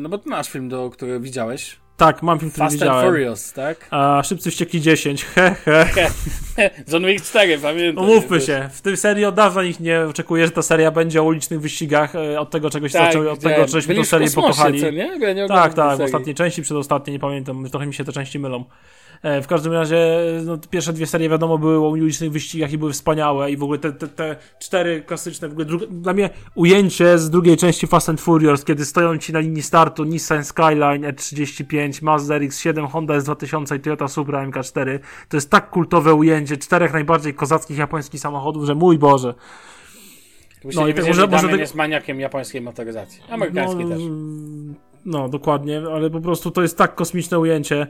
no 0.00 0.08
bo 0.08 0.18
ty 0.18 0.28
masz 0.28 0.50
film, 0.50 0.68
do 0.68 0.90
którego 0.90 1.20
widziałeś. 1.20 1.82
Tak, 1.96 2.22
mam 2.22 2.38
film, 2.38 2.50
który 2.50 2.64
Fast 2.64 2.74
and 2.74 2.82
widziałem. 2.82 3.06
Furious, 3.06 3.52
tak? 3.52 3.88
A 3.90 4.22
Szybcy 4.24 4.50
Wściekli 4.50 4.80
10, 4.80 5.24
he 5.34 5.54
he. 5.54 6.70
John 6.92 7.06
Wick 7.06 7.24
4, 7.24 7.58
pamiętam. 7.58 8.04
Umówmy 8.04 8.40
się, 8.40 8.68
w 8.72 8.80
tej 8.80 8.96
serii 8.96 9.24
od 9.24 9.34
dawna 9.34 9.62
nikt 9.62 9.80
nie 9.80 10.00
oczekuje, 10.00 10.46
że 10.46 10.52
ta 10.52 10.62
seria 10.62 10.90
będzie 10.90 11.22
o 11.22 11.24
ulicznych 11.24 11.60
wyścigach, 11.60 12.16
e, 12.16 12.40
od 12.40 12.50
tego 12.50 12.70
czegoś 12.70 12.92
Tak, 12.92 13.06
zaczęły, 13.06 13.30
od 13.30 13.40
tego 13.40 13.68
żeśmy 13.68 14.04
w 14.04 14.06
serię 14.06 14.30
pokochali. 14.30 14.80
Co, 14.80 14.90
nie? 14.90 15.18
Ja 15.20 15.32
nie 15.32 15.48
Tak, 15.48 15.74
tak, 15.74 15.98
w 15.98 16.00
ostatniej 16.00 16.34
części, 16.34 16.62
przedostatniej, 16.62 17.12
nie 17.12 17.20
pamiętam, 17.20 17.70
trochę 17.70 17.86
mi 17.86 17.94
się 17.94 18.04
te 18.04 18.12
części 18.12 18.38
mylą. 18.38 18.64
E, 19.22 19.42
W 19.42 19.46
każdym 19.46 19.72
razie, 19.72 20.16
no, 20.44 20.58
pierwsze 20.70 20.92
dwie 20.92 21.06
serie 21.06 21.28
wiadomo 21.28 21.58
były 21.58 21.76
o 21.76 21.88
ulicznych 21.88 22.32
wyścigach 22.32 22.72
i 22.72 22.78
były 22.78 22.92
wspaniałe 22.92 23.50
i 23.50 23.56
w 23.56 23.62
ogóle 23.62 23.78
te, 23.78 23.92
te, 23.92 24.08
te 24.08 24.36
cztery 24.60 25.02
klasyczne, 25.02 25.48
w 25.48 25.52
ogóle 25.52 25.66
druga, 25.66 25.86
dla 25.90 26.12
mnie 26.12 26.30
ujęcie 26.54 27.18
z 27.18 27.30
drugiej 27.30 27.56
części 27.56 27.86
Fast 27.86 28.08
and 28.08 28.20
Furious, 28.20 28.64
kiedy 28.64 28.84
stoją 28.84 29.18
ci 29.18 29.32
na 29.32 29.38
linii 29.38 29.62
startu 29.62 30.04
Nissan 30.04 30.44
Skyline 30.44 31.02
E35, 31.02 32.02
Mazda 32.02 32.34
RX-7, 32.38 32.88
Honda 32.90 33.18
S2000 33.18 33.76
i 33.76 33.80
Toyota 33.80 34.08
Supra 34.08 34.46
MK4, 34.46 34.98
to 35.28 35.36
jest 35.36 35.50
tak 35.50 35.70
kultowe 35.70 36.14
ujęcie 36.14 36.56
czterech 36.56 36.92
najbardziej 36.92 37.34
kozackich 37.34 37.78
japońskich 37.78 38.20
samochodów, 38.20 38.64
że 38.66 38.74
mój 38.74 38.98
Boże. 38.98 39.34
No 40.74 40.88
i 40.88 40.94
tak 40.94 41.06
może- 41.06 41.26
może 41.26 41.46
tego- 41.48 41.60
jest 41.60 41.74
maniakiem 41.74 42.20
japońskiej 42.20 42.60
motoryzacji. 42.60 43.22
Amerykańskiej 43.30 43.84
no, 43.84 43.90
też. 43.96 44.02
No, 45.04 45.28
dokładnie, 45.28 45.82
ale 45.94 46.10
po 46.10 46.20
prostu 46.20 46.50
to 46.50 46.62
jest 46.62 46.78
tak 46.78 46.94
kosmiczne 46.94 47.38
ujęcie. 47.38 47.86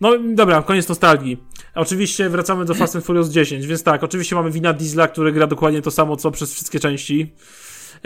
No 0.00 0.12
dobra, 0.34 0.62
koniec 0.62 0.88
nostalgii. 0.88 1.44
Oczywiście 1.74 2.28
wracamy 2.28 2.64
do 2.64 2.74
Fast 2.74 2.96
and 2.96 3.04
Furious 3.04 3.28
10, 3.28 3.66
więc 3.66 3.82
tak, 3.82 4.04
oczywiście 4.04 4.36
mamy 4.36 4.50
Wina 4.50 4.72
Diesla, 4.72 5.08
który 5.08 5.32
gra 5.32 5.46
dokładnie 5.46 5.82
to 5.82 5.90
samo, 5.90 6.16
co 6.16 6.30
przez 6.30 6.54
wszystkie 6.54 6.80
części. 6.80 7.32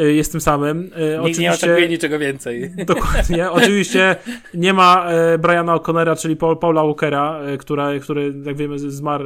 Y, 0.00 0.12
Jest 0.12 0.32
tym 0.32 0.40
samym. 0.40 0.78
Y, 0.78 0.88
Nikt 0.88 0.94
nie 0.98 1.24
oczywiście, 1.24 1.50
oczekuje 1.50 1.88
niczego 1.88 2.18
więcej. 2.18 2.70
Dokładnie. 2.86 3.50
Oczywiście 3.50 4.16
nie 4.54 4.72
ma 4.72 5.10
e, 5.10 5.38
Briana 5.38 5.76
O'Connora, 5.76 6.20
czyli 6.20 6.36
Paul, 6.36 6.58
Paula 6.58 6.82
Walkera, 6.82 7.40
e, 7.40 7.58
która, 7.58 7.98
który, 7.98 8.34
jak 8.44 8.56
wiemy, 8.56 8.78
zmarł 8.78 9.24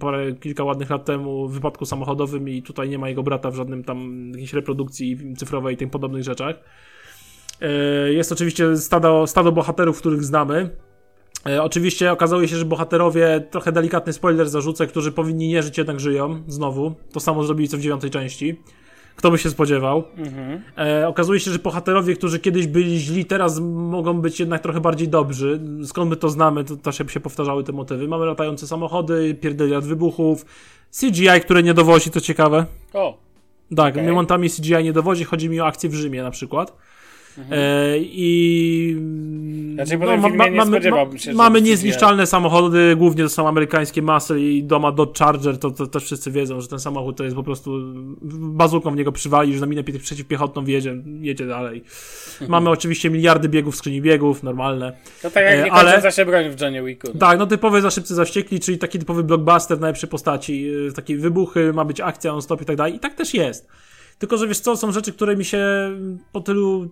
parę, 0.00 0.32
kilka 0.32 0.64
ładnych 0.64 0.90
lat 0.90 1.04
temu 1.04 1.48
w 1.48 1.54
wypadku 1.54 1.86
samochodowym 1.86 2.48
i 2.48 2.62
tutaj 2.62 2.88
nie 2.88 2.98
ma 2.98 3.08
jego 3.08 3.22
brata 3.22 3.50
w 3.50 3.54
żadnym 3.54 3.84
tam 3.84 4.28
jakiejś 4.32 4.52
reprodukcji 4.52 5.18
cyfrowej 5.36 5.74
i 5.74 5.78
tym 5.78 5.90
podobnych 5.90 6.22
rzeczach. 6.22 6.56
E, 7.60 8.12
Jest 8.12 8.32
oczywiście 8.32 8.76
stado, 8.76 9.26
stado 9.26 9.52
bohaterów, 9.52 9.98
których 9.98 10.24
znamy. 10.24 10.70
E, 11.46 11.62
Oczywiście 11.62 12.12
okazuje 12.12 12.48
się, 12.48 12.56
że 12.56 12.64
bohaterowie, 12.64 13.44
trochę 13.50 13.72
delikatny 13.72 14.12
spoiler 14.12 14.48
zarzucę, 14.48 14.86
którzy 14.86 15.12
powinni 15.12 15.48
nie 15.48 15.62
żyć, 15.62 15.78
jednak 15.78 16.00
żyją. 16.00 16.42
Znowu. 16.48 16.94
To 17.12 17.20
samo 17.20 17.44
zrobili 17.44 17.68
co 17.68 17.76
w 17.76 17.80
dziewiątej 17.80 18.10
części. 18.10 18.56
Kto 19.16 19.30
by 19.30 19.38
się 19.38 19.50
spodziewał? 19.50 20.04
E, 20.78 21.08
okazuje 21.08 21.40
się, 21.40 21.50
że 21.50 21.58
bohaterowie, 21.58 22.14
którzy 22.16 22.38
kiedyś 22.38 22.66
byli 22.66 22.98
źli, 22.98 23.24
teraz 23.24 23.60
mogą 23.60 24.20
być 24.20 24.40
jednak 24.40 24.62
trochę 24.62 24.80
bardziej 24.80 25.08
dobrzy. 25.08 25.60
Skąd 25.84 26.10
my 26.10 26.16
to 26.16 26.28
znamy, 26.28 26.64
to 26.64 26.76
też 26.76 26.98
się 27.08 27.20
powtarzały 27.20 27.64
te 27.64 27.72
motywy. 27.72 28.08
Mamy 28.08 28.26
latające 28.26 28.66
samochody, 28.66 29.34
pierdeli 29.40 29.74
od 29.74 29.84
wybuchów, 29.84 30.44
CGI, 31.00 31.40
które 31.42 31.62
nie 31.62 31.74
dowozi, 31.74 32.10
to 32.10 32.20
ciekawe. 32.20 32.66
O, 32.92 33.18
Tak, 33.76 33.94
Okej. 33.94 34.08
momentami 34.08 34.50
CGI 34.50 34.84
nie 34.84 34.92
dowodzi, 34.92 35.24
chodzi 35.24 35.48
mi 35.48 35.60
o 35.60 35.66
akcję 35.66 35.90
w 35.90 35.94
Rzymie 35.94 36.22
na 36.22 36.30
przykład. 36.30 36.76
E, 37.50 37.98
I. 37.98 38.96
Znaczy, 39.74 39.98
po 39.98 40.06
tym 40.06 40.22
filmie 40.22 40.50
nie 40.50 40.66
spodziewałbym 40.66 41.18
się, 41.18 41.32
mamy 41.32 41.62
niezniszczalne 41.62 42.26
samochody, 42.26 42.96
głównie 42.96 43.22
to 43.22 43.28
są 43.28 43.48
amerykańskie 43.48 44.02
masy 44.02 44.40
i 44.40 44.64
doma 44.64 44.92
Dodge 44.92 45.18
Charger, 45.18 45.58
to, 45.58 45.70
to 45.70 45.86
też 45.86 46.04
wszyscy 46.04 46.30
wiedzą, 46.30 46.60
że 46.60 46.68
ten 46.68 46.78
samochód 46.78 47.16
to 47.16 47.24
jest 47.24 47.36
po 47.36 47.42
prostu 47.42 47.80
bazuką 48.32 48.90
w 48.90 48.96
niego 48.96 49.12
przywali, 49.12 49.54
że 49.54 49.60
na 49.60 49.66
minę 49.66 49.82
przeciwpiechotną 49.84 50.64
wjedzie, 50.64 50.96
jedzie 51.20 51.46
dalej. 51.46 51.84
Mhm. 52.32 52.50
Mamy 52.50 52.70
oczywiście 52.70 53.10
miliardy 53.10 53.48
biegów 53.48 53.74
w 53.74 53.78
skrzyni 53.78 54.02
biegów, 54.02 54.42
normalne. 54.42 54.92
to 55.22 55.30
tak 55.30 55.44
jak 55.44 55.54
E, 55.66 55.72
ale- 55.72 55.96
ale... 56.02 56.12
się 56.12 56.24
broń 56.24 56.50
w 56.50 56.60
Johnny 56.60 56.82
Wicku. 56.82 57.18
Tak, 57.18 57.38
no 57.38 57.46
typowe 57.46 57.80
za 57.80 57.90
szybcy 57.90 58.14
za 58.14 58.24
wściekli, 58.24 58.60
czyli 58.60 58.78
taki 58.78 58.98
typowy 58.98 59.24
blockbuster 59.24 59.78
w 59.78 59.80
najlepszej 59.80 60.08
postaci. 60.10 60.62
Yy, 60.62 60.92
Takie 60.92 61.16
wybuchy, 61.16 61.72
ma 61.72 61.84
być 61.84 62.00
akcja 62.00 62.32
non-stop 62.32 62.62
i 62.62 62.64
tak 62.64 62.76
dalej. 62.76 62.94
I 62.94 62.98
tak 62.98 63.14
też 63.14 63.34
jest. 63.34 63.68
Tylko, 64.20 64.36
że 64.36 64.48
wiesz 64.48 64.60
co, 64.60 64.76
są 64.76 64.92
rzeczy, 64.92 65.12
które 65.12 65.36
mi 65.36 65.44
się 65.44 65.60
po 66.32 66.40
tylu 66.40 66.88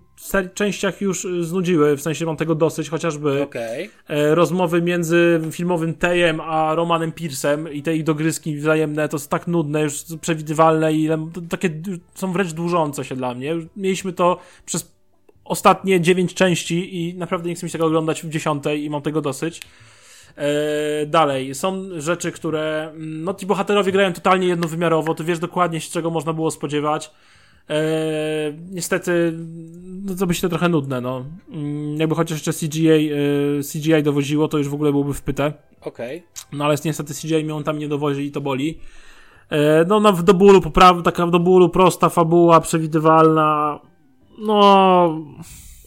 częściach 0.55 1.01
już 1.01 1.25
y, 1.25 1.45
znudziły, 1.45 1.97
w 1.97 2.03
sensie 2.03 2.27
mam 2.27 2.37
tego 2.37 2.55
dosyć, 2.55 2.89
chociażby 2.89 3.43
Okej. 3.43 3.91
e, 4.09 4.35
rozmowy 4.35 4.83
między 4.83 5.41
filmowym 5.51 5.95
Tejem 5.95 6.41
a 6.41 6.75
Romanem 6.75 7.13
Piersem 7.13 7.73
i 7.73 7.83
te 7.83 7.97
ich 7.97 8.05
dogryzki 8.05 8.57
wzajemne, 8.57 9.09
to 9.09 9.17
jest 9.17 9.31
tak 9.31 9.47
nudne, 9.47 9.83
już 9.83 10.05
przewidywalne 10.21 10.93
i 10.93 11.09
takie 11.49 11.71
są 12.15 12.33
wręcz 12.33 12.53
dłużące 12.53 13.05
się 13.05 13.17
dla 13.17 13.35
mnie. 13.35 13.55
Mieliśmy 13.77 14.13
to 14.13 14.39
przez 14.67 14.93
ostatnie 15.45 16.01
dziewięć 16.01 16.35
części 16.35 16.97
i 16.97 17.15
naprawdę 17.15 17.49
nie 17.49 17.55
chcę 17.55 17.67
mi 17.67 17.71
się 17.71 17.79
tego 17.79 17.87
oglądać 17.87 18.23
w 18.23 18.29
dziesiątej 18.29 18.85
i 18.85 18.91
mam 18.91 19.03
tego 19.03 19.21
dosyć. 19.21 19.61
E, 20.39 21.07
dalej, 21.07 21.55
są 21.55 21.85
rzeczy, 21.97 22.33
które. 22.33 22.91
mm, 22.95 23.25
No, 23.25 23.35
ci 23.35 23.47
bohaterowie 23.47 23.93
grają 23.93 24.13
totalnie 24.13 24.47
jednowymiarowo, 24.47 25.15
ty 25.15 25.25
wiesz 25.25 25.39
dokładnie, 25.39 25.81
z 25.81 25.91
czego 25.91 26.11
można 26.11 26.33
było 26.33 26.51
spodziewać. 26.51 27.11
E, 27.71 27.81
niestety, 28.71 29.33
no 30.05 30.15
to 30.15 30.27
by 30.27 30.35
się 30.35 30.41
to 30.41 30.49
trochę 30.49 30.69
nudne, 30.69 31.01
no. 31.01 31.25
Mm, 31.51 31.97
Jakby 31.97 32.15
chociaż 32.15 32.47
jeszcze 32.47 32.67
CGI, 32.67 32.89
e, 32.89 33.17
CGI 33.73 34.03
dowoziło, 34.03 34.49
to 34.49 34.59
już 34.59 34.69
w 34.69 34.75
ogóle 34.75 34.91
byłoby 34.91 35.15
w 35.15 35.23
pytę. 35.23 35.53
Okej. 35.81 36.23
No 36.53 36.65
ale 36.65 36.77
niestety 36.85 37.15
CGI 37.15 37.45
mi 37.45 37.53
on 37.53 37.65
tam 37.65 37.79
nie 37.79 37.89
dowozi 37.89 38.23
i 38.27 38.33
to 38.33 38.41
boli. 38.41 38.79
E, 39.51 39.85
no, 39.85 40.01
no 40.01 40.13
do 40.13 40.35
bólu 40.35 40.61
popraw, 40.61 41.03
taka 41.03 41.27
do 41.27 41.39
bólu 41.39 41.69
prosta 41.69 42.09
fabuła, 42.09 42.61
przewidywalna. 42.61 43.81
No, 44.39 45.19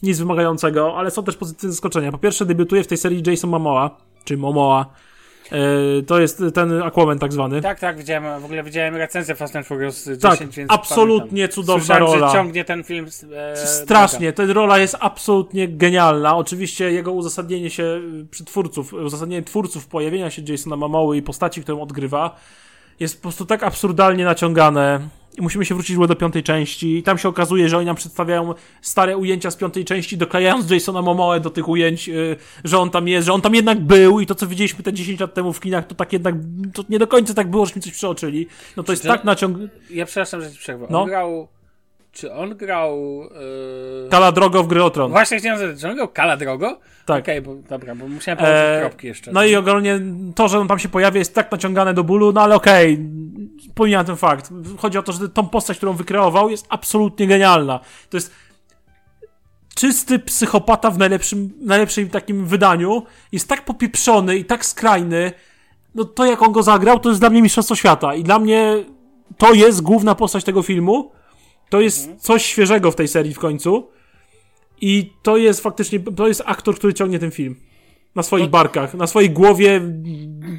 nic 0.04 0.20
wymagającego, 0.20 0.98
ale 0.98 1.12
są 1.12 1.24
też 1.24 1.38
pozytywne 1.38 1.72
zaskoczenia. 1.72 2.12
Po 2.12 2.18
pierwsze, 2.18 2.46
debiutuje 2.46 2.84
w 2.84 2.88
tej 2.88 2.98
serii 2.98 3.24
Jason 3.28 3.50
Momoa, 3.50 3.98
czy 4.24 4.38
Momoa. 4.38 4.86
E, 5.52 6.02
to 6.02 6.20
jest 6.20 6.44
ten 6.54 6.84
Aquaman 6.84 7.20
tak 7.20 7.34
zwany. 7.34 7.62
Tak, 7.62 7.80
tak, 7.80 7.98
widziałem, 7.98 8.42
w 8.42 8.46
ogóle 8.46 8.64
widziałem 8.64 8.96
recenzję 8.96 9.36
Fast 9.36 9.56
and 9.56 9.68
Furious 9.68 10.06
10, 10.06 10.20
Tak, 10.22 10.40
absolutnie 10.68 11.30
pamiętam. 11.30 11.56
cudowna 11.56 11.80
Słyszałem, 11.84 12.04
rola. 12.04 12.28
że 12.28 12.34
ciągnie 12.34 12.66
ten 12.66 12.84
film 12.84 13.08
e, 13.36 13.58
Strasznie, 13.68 14.34
ta 14.34 14.46
rola 14.46 14.78
jest 14.78 14.98
absolutnie 15.00 15.68
genialna. 15.68 16.38
Oczywiście 16.38 16.92
jego 16.92 17.12
uzasadnienie 17.12 17.70
się 17.70 18.02
przy 18.32 18.46
twórców, 18.46 18.94
uzasadnienie 18.94 19.44
twórców 19.44 19.88
pojawienia 19.88 20.30
się 20.30 20.42
Jasona 20.48 20.76
Momoły 20.76 21.18
i 21.18 21.22
postaci, 21.22 21.62
którą 21.62 21.82
odgrywa, 21.82 22.36
jest 23.00 23.16
po 23.16 23.22
prostu 23.22 23.46
tak 23.46 23.64
absurdalnie 23.64 24.26
naciągane. 24.26 25.00
I 25.38 25.42
musimy 25.42 25.66
się 25.66 25.76
wrócić 25.76 25.98
do 26.08 26.16
piątej 26.16 26.44
części. 26.44 26.98
I 26.98 27.04
tam 27.04 27.18
się 27.18 27.30
okazuje, 27.30 27.70
że 27.70 27.78
oni 27.78 27.86
nam 27.86 27.96
przedstawiają 27.96 28.54
stare 28.82 29.18
ujęcia 29.18 29.52
z 29.52 29.56
piątej 29.56 29.86
części, 29.86 30.18
doklejając 30.18 30.72
Jasona 30.72 31.02
Momoę 31.02 31.40
do 31.40 31.50
tych 31.50 31.68
ujęć, 31.68 32.10
y, 32.10 32.36
że 32.64 32.80
on 32.80 32.90
tam 32.90 33.08
jest, 33.08 33.26
że 33.26 33.34
on 33.34 33.42
tam 33.42 33.56
jednak 33.56 33.80
był 33.80 34.20
i 34.20 34.26
to, 34.26 34.36
co 34.36 34.48
widzieliśmy 34.48 34.84
te 34.84 34.94
10 34.94 35.20
lat 35.20 35.34
temu 35.34 35.54
w 35.54 35.60
kinach, 35.60 35.88
to 35.88 35.96
tak 35.96 36.14
jednak, 36.14 36.36
to 36.74 36.84
nie 36.90 37.00
do 37.00 37.08
końca 37.08 37.34
tak 37.34 37.50
było, 37.50 37.66
żeśmy 37.66 37.82
coś 37.82 37.92
przeoczyli. 37.92 38.48
No 38.78 38.84
to 38.84 38.92
jest 38.94 39.04
tak 39.04 39.24
naciągane. 39.24 39.70
Ja 39.90 40.06
przepraszam, 40.06 40.42
że 40.42 40.52
ci 40.52 40.58
przerwę. 40.58 40.86
On 40.86 40.92
No. 40.92 41.06
grał... 41.06 41.48
Czy 42.12 42.34
on 42.34 42.56
grał... 42.56 43.22
E... 44.06 44.10
Kala 44.10 44.32
drogo 44.32 44.64
w 44.64 44.68
gry 44.68 44.84
o 44.84 44.90
tron. 44.90 45.12
Właśnie 45.12 45.38
chciałem 45.38 45.60
zapytać, 45.60 45.82
czy 45.82 45.90
on 45.90 45.96
grał 45.96 46.08
Kala 46.08 46.38
Drogo? 46.38 46.80
Tak. 47.06 47.24
Okej, 47.24 47.42
bo 47.42 47.56
dobra, 47.56 47.96
bo 47.96 48.08
musiałem 48.08 48.38
położyć 48.38 48.58
Eee, 48.58 48.82
kropki 48.82 49.08
jeszcze. 49.08 49.32
No 49.32 49.44
i 49.44 49.56
ogólnie 49.56 50.00
to, 50.36 50.48
że 50.48 50.60
on 50.60 50.68
tam 50.68 50.80
się 50.80 50.90
pojawia 50.90 51.20
jest 51.20 51.36
tak 51.36 51.52
naciągane 51.52 51.94
do 51.94 52.04
bólu, 52.04 52.32
no 52.32 52.42
ale 52.42 52.56
okej, 52.56 53.00
pomijam 53.76 54.06
ten 54.06 54.16
fakt. 54.16 54.50
Chodzi 54.78 54.98
o 54.98 55.04
to, 55.04 55.12
że 55.12 55.30
tą 55.30 55.50
postać, 55.50 55.78
którą 55.78 55.94
wykreował 55.94 56.50
jest 56.50 56.66
absolutnie 56.70 57.28
genialna. 57.28 57.80
To 58.10 58.18
jest 58.18 58.32
czysty 59.76 60.20
psychopata 60.20 60.92
w 60.92 60.98
najlepszym, 60.98 61.54
najlepszym 61.62 62.10
takim 62.10 62.46
wydaniu. 62.46 63.04
Jest 63.32 63.48
tak 63.48 63.66
popieprzony 63.66 64.38
i 64.38 64.46
tak 64.46 64.66
skrajny. 64.66 65.32
No 65.96 66.06
to 66.06 66.26
jak 66.26 66.42
on 66.42 66.52
go 66.52 66.64
zagrał, 66.64 67.00
to 67.00 67.10
jest 67.10 67.22
dla 67.22 67.30
mnie 67.30 67.42
mistrzostwo 67.42 67.76
świata. 67.76 68.16
I 68.16 68.24
dla 68.24 68.40
mnie 68.40 68.84
to 69.38 69.54
jest 69.54 69.82
główna 69.82 70.16
postać 70.16 70.44
tego 70.44 70.62
filmu. 70.62 71.12
To 71.72 71.82
jest 71.82 72.16
coś 72.18 72.46
świeżego 72.46 72.92
w 72.92 72.96
tej 72.96 73.08
serii 73.08 73.34
w 73.34 73.40
końcu. 73.40 73.90
I 74.82 75.14
to 75.24 75.38
jest 75.38 75.62
faktycznie, 75.62 76.00
to 76.00 76.28
jest 76.28 76.44
aktor, 76.46 76.76
który 76.76 76.94
ciągnie 76.94 77.20
ten 77.20 77.32
film. 77.32 77.56
Na 78.16 78.24
swoich 78.24 78.50
barkach, 78.50 78.94
na 78.94 79.08
swojej 79.08 79.30
głowie, 79.30 79.82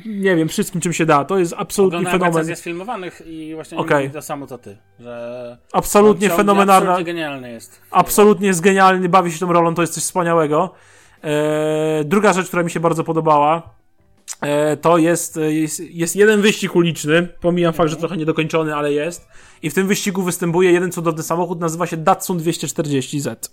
nie 0.07 0.37
wiem, 0.37 0.49
wszystkim 0.49 0.81
czym 0.81 0.93
się 0.93 1.07
da. 1.07 1.25
To 1.25 1.39
jest 1.39 1.55
absolutnie 1.57 1.99
Oglądałem 1.99 2.21
fenomen. 2.21 2.35
recenzję 2.35 2.57
z 2.57 2.63
filmowanych 2.63 3.23
i 3.27 3.55
właśnie 3.55 3.79
okay. 3.79 4.11
to 4.11 4.23
samo 4.23 4.47
co 4.47 4.59
ty, 4.59 4.79
że 5.01 5.59
Absolutnie 5.73 6.27
on 6.27 6.31
ciągle 6.31 6.45
fenomenalna. 6.45 6.91
Absolutnie 6.91 7.13
genialny 7.13 7.53
jest. 7.53 7.81
Absolutnie 7.91 8.47
jest 8.47 8.61
genialny, 8.61 9.09
bawi 9.09 9.33
się 9.33 9.39
tą 9.39 9.53
rolą, 9.53 9.75
to 9.75 9.83
jest 9.83 9.95
coś 9.95 10.03
wspaniałego. 10.03 10.75
E, 11.25 12.05
druga 12.05 12.33
rzecz, 12.33 12.49
która 12.49 12.63
mi 12.63 12.71
się 12.71 12.81
bardzo 12.81 13.05
podobała, 13.05 13.75
e, 14.41 14.77
to 14.77 14.99
jest, 14.99 15.41
jest, 15.49 15.81
jest 15.81 16.17
jeden 16.17 16.41
wyścig 16.43 16.77
uliczny, 16.77 17.29
pomijam 17.41 17.73
fakt, 17.73 17.91
że 17.91 17.97
trochę 17.97 18.17
niedokończony, 18.17 18.75
ale 18.75 18.93
jest. 18.93 19.29
I 19.63 19.71
w 19.71 19.75
tym 19.75 19.87
wyścigu 19.87 20.23
występuje 20.23 20.73
jeden 20.73 20.93
cudowny 20.93 21.23
samochód, 21.23 21.61
nazywa 21.61 21.87
się 21.87 21.97
Datsun 21.97 22.39
240Z. 22.39 23.49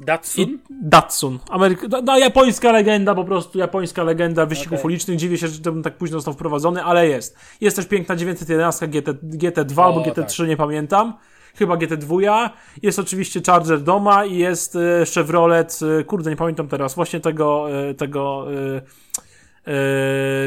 Datsun? 0.00 0.44
I 0.44 0.58
Datsun. 0.70 1.38
Ameryka, 1.50 1.86
no, 1.90 2.02
no, 2.02 2.18
japońska 2.18 2.72
legenda, 2.72 3.14
po 3.14 3.24
prostu 3.24 3.58
japońska 3.58 4.02
legenda 4.02 4.46
wyścigów 4.46 4.78
Okej. 4.78 4.84
ulicznych. 4.84 5.16
Dziwię 5.18 5.38
się, 5.38 5.48
że 5.48 5.60
ten 5.60 5.82
tak 5.82 5.96
późno 5.96 6.16
został 6.16 6.34
wprowadzony, 6.34 6.84
ale 6.84 7.08
jest. 7.08 7.36
Jest 7.60 7.76
też 7.76 7.86
piękna 7.86 8.16
911 8.16 8.88
GT, 8.88 9.12
GT2 9.12 9.84
albo 9.84 10.00
O, 10.00 10.04
GT3, 10.04 10.48
nie 10.48 10.56
pamiętam. 10.56 11.14
Chyba 11.54 11.76
GT2. 11.76 12.50
Jest 12.82 12.98
oczywiście 12.98 13.40
Charger 13.46 13.82
Doma 13.82 14.24
i 14.24 14.38
jest 14.38 14.76
e, 14.76 15.04
Chevrolet, 15.14 15.78
e, 16.00 16.04
kurde, 16.04 16.30
nie 16.30 16.36
pamiętam 16.36 16.68
teraz, 16.68 16.94
właśnie 16.94 17.20
tego, 17.20 17.66
e, 17.88 17.94
tego 17.94 18.46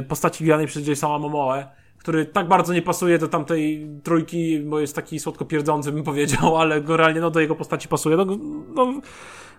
postaci 0.07 0.45
granej 0.45 0.67
przez 0.67 0.87
Jasona 0.87 1.17
Momoe, 1.19 1.67
który 2.01 2.25
tak 2.25 2.47
bardzo 2.47 2.73
nie 2.73 2.81
pasuje 2.81 3.17
do 3.19 3.27
tamtej 3.27 3.87
trójki, 4.03 4.59
bo 4.59 4.79
jest 4.79 4.95
taki 4.95 5.19
słodko 5.19 5.45
pierdzący, 5.45 5.91
bym 5.91 6.03
powiedział, 6.03 6.57
ale 6.57 6.81
go 6.81 6.97
realnie 6.97 7.21
no, 7.21 7.31
do 7.31 7.39
jego 7.39 7.55
postaci 7.55 7.87
pasuje. 7.87 8.17
No, 8.17 8.25
no, 8.75 9.01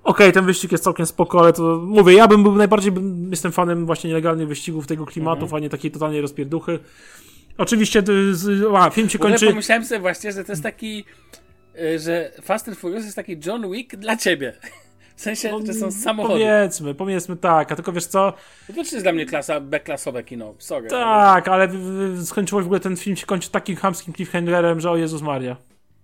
Okej, 0.04 0.32
ten 0.32 0.46
wyścig 0.46 0.72
jest 0.72 0.84
całkiem 0.84 1.06
spoko, 1.06 1.40
ale 1.40 1.52
to 1.52 1.82
mówię, 1.86 2.14
ja 2.14 2.28
bym 2.28 2.42
był 2.42 2.54
najbardziej, 2.54 2.92
bym, 2.92 3.30
jestem 3.30 3.52
fanem 3.52 3.86
właśnie 3.86 4.08
nielegalnych 4.08 4.48
wyścigów, 4.48 4.86
tego 4.86 5.06
klimatów, 5.06 5.54
a 5.54 5.58
nie 5.58 5.68
takiej 5.68 5.90
totalnej 5.90 6.20
rozpierduchy. 6.20 6.78
Oczywiście, 7.58 8.02
a, 8.76 8.90
film 8.90 9.08
się 9.08 9.18
kończy... 9.18 9.46
pomyślałem 9.46 9.84
sobie 9.84 10.00
właśnie, 10.00 10.32
że 10.32 10.44
to 10.44 10.52
jest 10.52 10.62
taki, 10.62 11.04
y, 11.80 11.98
że 11.98 12.32
Fast 12.42 12.68
and 12.68 12.78
Furious 12.78 13.04
jest 13.04 13.16
taki 13.16 13.36
John 13.46 13.70
Wick 13.70 13.96
dla 13.96 14.16
ciebie. 14.16 14.52
W 15.16 15.20
sensie, 15.20 15.50
że 15.66 15.74
są 15.74 15.90
samochody. 15.92 16.34
Powiedzmy, 16.34 16.94
powiedzmy 16.94 17.36
tak, 17.36 17.72
a 17.72 17.76
tylko 17.76 17.92
wiesz 17.92 18.06
co, 18.06 18.32
To 18.66 18.72
też 18.72 18.92
jest 18.92 19.04
dla 19.04 19.12
mnie 19.12 19.26
klasa 19.26 19.60
B-klasowe 19.60 20.24
kino, 20.24 20.54
sorry. 20.58 20.88
tak, 20.88 21.48
ale 21.48 21.68
skończyło 22.24 22.60
w 22.62 22.64
ogóle 22.64 22.80
ten 22.80 22.96
film 22.96 23.16
się 23.16 23.26
kończy 23.26 23.50
takim 23.50 23.76
chamskim 23.76 24.14
cliffhangerem, 24.14 24.80
że 24.80 24.90
o 24.90 24.96
Jezus 24.96 25.22
Maria. 25.22 25.56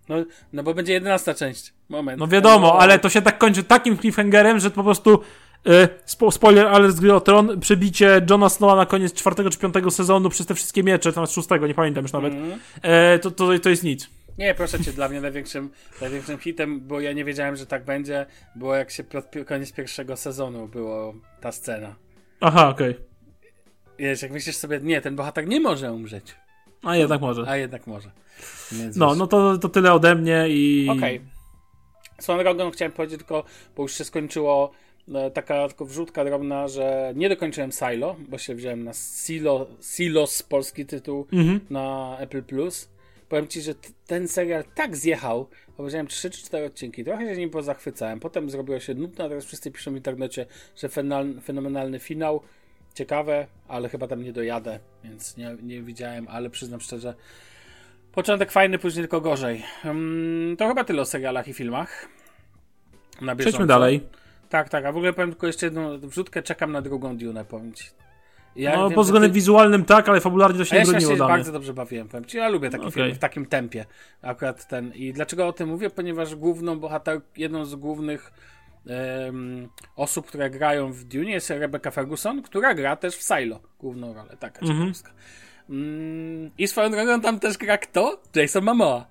No, 0.08 0.16
no 0.52 0.62
bo 0.62 0.74
będzie 0.74 0.92
11 0.92 1.34
część. 1.34 1.72
Moment. 1.88 2.18
No 2.20 2.26
wiadomo, 2.26 2.78
ale 2.80 2.98
to 2.98 3.08
się 3.08 3.22
tak 3.22 3.38
kończy 3.38 3.62
takim 3.62 3.98
cliffhangerem, 3.98 4.58
że 4.58 4.70
po 4.70 4.84
prostu 4.84 5.20
y, 5.68 5.88
spo, 6.04 6.30
spoiler 6.30 6.66
alert 6.66 6.94
z 6.96 7.00
gry 7.00 7.14
o 7.14 7.20
Tron, 7.20 7.60
przebicie 7.60 8.20
Johna 8.30 8.48
Snowa 8.48 8.76
na 8.76 8.86
koniec 8.86 9.12
czwartego 9.12 9.50
czy 9.50 9.58
piątego 9.58 9.90
sezonu 9.90 10.28
przez 10.28 10.46
te 10.46 10.54
wszystkie 10.54 10.82
miecze, 10.82 11.12
tam 11.12 11.26
szóstego, 11.26 11.66
nie 11.66 11.74
pamiętam 11.74 12.04
już 12.04 12.12
nawet, 12.12 12.32
Mhm. 12.34 12.60
e, 12.82 13.18
to, 13.18 13.30
to, 13.30 13.58
to 13.58 13.70
jest 13.70 13.84
nic. 13.84 14.10
Nie, 14.38 14.54
proszę 14.54 14.80
cię, 14.84 14.92
dla 14.92 15.08
mnie 15.08 15.20
największym, 15.20 15.70
największym 16.00 16.38
hitem, 16.38 16.80
bo 16.80 17.00
ja 17.00 17.12
nie 17.12 17.24
wiedziałem, 17.24 17.56
że 17.56 17.66
tak 17.66 17.84
będzie, 17.84 18.26
było 18.56 18.74
jak 18.74 18.90
się 18.90 19.04
pod 19.04 19.24
koniec 19.46 19.72
pierwszego 19.72 20.16
sezonu 20.16 20.68
było 20.68 21.14
ta 21.40 21.52
scena. 21.52 21.94
Aha, 22.40 22.68
okej. 22.68 22.94
Wiesz, 23.98 24.22
jak 24.22 24.32
myślisz 24.32 24.56
sobie, 24.56 24.80
nie, 24.82 25.00
ten 25.00 25.16
bohater 25.16 25.46
nie 25.48 25.60
może 25.60 25.92
umrzeć, 25.92 26.34
A 26.82 26.96
jednak 26.96 27.20
może. 27.20 27.44
a 27.48 27.56
jednak 27.56 27.86
może. 27.86 28.10
Więc 28.72 28.96
No, 28.96 29.08
wiesz. 29.08 29.18
no 29.18 29.26
to, 29.26 29.58
to 29.58 29.68
tyle 29.68 29.92
ode 29.92 30.14
mnie 30.14 30.44
i... 30.48 30.88
Okej. 30.90 31.20
Swoją 32.20 32.38
drogą 32.38 32.70
chciałem 32.70 32.92
powiedzieć 32.92 33.18
tylko, 33.18 33.44
bo 33.76 33.82
już 33.82 33.92
się 33.94 34.04
skończyło 34.04 34.70
e, 35.14 35.30
taka 35.30 35.68
tylko 35.68 35.84
wrzutka 35.84 36.24
drobna, 36.24 36.68
że 36.68 37.12
nie 37.16 37.28
dokończyłem 37.28 37.70
Silo, 37.72 38.16
bo 38.28 38.38
się 38.38 38.54
wziąłem 38.54 38.84
na 38.84 38.92
Silo, 38.92 39.66
Silos, 39.80 40.42
polski 40.42 40.86
tytuł, 40.86 41.26
Mhm. 41.32 41.60
na 41.70 42.16
Apple 42.18 42.42
Plus 42.42 42.88
powiem 43.28 43.48
ci, 43.48 43.62
że 43.62 43.74
ten 44.06 44.28
serial 44.28 44.64
tak 44.74 44.96
zjechał, 44.96 45.48
obejrzałem 45.78 46.06
3 46.06 46.30
czy 46.30 46.44
4 46.44 46.66
odcinki, 46.66 47.04
trochę 47.04 47.34
się 47.34 47.40
nim 47.40 47.50
pozachwycałem, 47.50 48.20
potem 48.20 48.50
zrobiło 48.50 48.80
się 48.80 48.94
nudno, 48.94 49.24
a 49.24 49.28
teraz 49.28 49.44
wszyscy 49.44 49.70
piszą 49.70 49.92
w 49.92 49.96
internecie, 49.96 50.46
że 50.76 50.88
fenomenalny 51.42 51.98
finał, 51.98 52.42
ciekawe, 52.94 53.46
ale 53.68 53.88
chyba 53.88 54.08
tam 54.08 54.22
nie 54.22 54.32
dojadę, 54.32 54.80
więc 55.04 55.36
nie, 55.36 55.56
nie 55.62 55.82
widziałem, 55.82 56.28
ale 56.28 56.50
przyznam 56.50 56.80
szczerze, 56.80 57.14
początek 58.12 58.52
fajny, 58.52 58.78
później 58.78 59.02
tylko 59.02 59.20
gorzej. 59.20 59.64
Um, 59.84 60.54
to 60.58 60.68
chyba 60.68 60.84
tyle 60.84 61.02
o 61.02 61.04
serialach 61.04 61.48
i 61.48 61.54
filmach. 61.54 62.08
Na 63.20 63.34
bieżąco. 63.34 63.36
Przejdźmy 63.36 63.66
dalej. 63.66 64.00
Tak, 64.48 64.68
tak, 64.68 64.84
a 64.84 64.92
w 64.92 64.96
ogóle 64.96 65.12
powiem 65.12 65.30
tylko 65.30 65.46
jeszcze 65.46 65.66
jedną 65.66 65.98
wrzutkę, 65.98 66.42
czekam 66.42 66.72
na 66.72 66.82
drugą 66.82 67.16
Dune, 67.16 67.44
powiem 67.44 67.74
ci. 67.74 67.84
Ja 68.58 68.76
no, 68.76 68.88
wiem, 68.88 68.94
pod 68.94 69.04
względem 69.04 69.30
ty- 69.30 69.34
wizualnym 69.34 69.84
tak, 69.84 70.08
ale 70.08 70.20
fabularnie 70.20 70.58
to 70.58 70.64
się 70.64 70.76
a 70.76 70.78
nie 70.78 70.84
ja 70.84 70.90
broniło 70.90 71.12
się 71.12 71.18
bardzo 71.18 71.52
dobrze 71.52 71.74
bawiłem, 71.74 72.08
powiem 72.08 72.24
ci. 72.24 72.36
Ja 72.36 72.48
lubię 72.48 72.70
takie 72.70 72.82
Okej. 72.82 72.92
filmy 72.92 73.14
w 73.14 73.18
takim 73.18 73.46
tempie. 73.46 73.86
Akurat 74.22 74.68
ten. 74.68 74.92
I 74.94 75.12
dlaczego 75.12 75.46
o 75.46 75.52
tym 75.52 75.68
mówię? 75.68 75.90
Ponieważ 75.90 76.34
główną 76.34 76.78
bohater, 76.80 77.20
jedną 77.36 77.64
z 77.64 77.74
głównych 77.74 78.32
em, 78.86 79.68
osób, 79.96 80.26
które 80.26 80.50
grają 80.50 80.92
w 80.92 81.04
Dune 81.04 81.30
jest 81.30 81.50
Rebecca 81.50 81.90
Ferguson, 81.90 82.42
która 82.42 82.74
gra 82.74 82.96
też 82.96 83.16
w 83.16 83.22
Silo 83.22 83.60
główną 83.80 84.14
rolę. 84.14 84.36
Taka 84.38 84.60
Mhm. 84.60 84.78
ciekawostka. 84.78 85.10
Mm, 85.70 86.50
I 86.58 86.68
swoją 86.68 86.90
drogą 86.90 87.20
tam 87.20 87.40
też 87.40 87.58
gra 87.58 87.78
kto? 87.78 88.20
Jason 88.36 88.64
Momoa. 88.64 89.06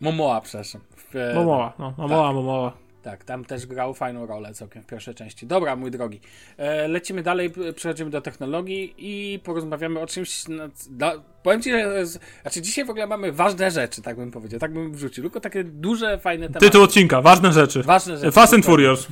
Momoa, 0.00 0.40
przepraszam. 0.40 0.80
W, 0.96 1.16
e, 1.16 1.34
Momoła, 1.34 1.72
no, 1.78 1.94
Momoła, 1.98 2.32
Momoła. 2.32 2.72
Tak, 3.02 3.24
tam 3.24 3.44
też 3.44 3.66
grał 3.66 3.94
fajną 3.94 4.26
rolę 4.26 4.54
całkiem 4.54 4.82
w 4.82 4.86
pierwszej 4.86 5.14
części. 5.14 5.46
Dobra, 5.46 5.76
mój 5.76 5.90
drogi. 5.90 6.20
E, 6.56 6.88
lecimy 6.88 7.22
dalej, 7.22 7.50
przechodzimy 7.74 8.10
do 8.10 8.20
technologii 8.20 8.94
i 8.98 9.38
porozmawiamy 9.38 10.00
o 10.00 10.06
czymś. 10.06 10.48
No, 10.48 10.64
da, 10.90 11.12
powiem 11.42 11.62
ci, 11.62 11.70
że. 11.70 12.06
Znaczy, 12.42 12.62
dzisiaj 12.62 12.84
w 12.84 12.90
ogóle 12.90 13.06
mamy 13.06 13.32
ważne 13.32 13.70
rzeczy, 13.70 14.02
tak 14.02 14.16
bym 14.16 14.30
powiedział, 14.30 14.60
tak 14.60 14.72
bym 14.72 14.92
wrzucił. 14.92 15.22
Tylko 15.22 15.40
takie 15.40 15.64
duże, 15.64 16.18
fajne 16.18 16.46
tematy. 16.46 16.66
Tytuł 16.66 16.82
odcinka, 16.82 17.22
ważne 17.22 17.52
rzeczy. 17.52 17.82
Ważne 17.82 18.18
rzeczy. 18.18 18.32
Fast 18.32 18.54
and. 18.54 18.68
Furious. 18.68 19.08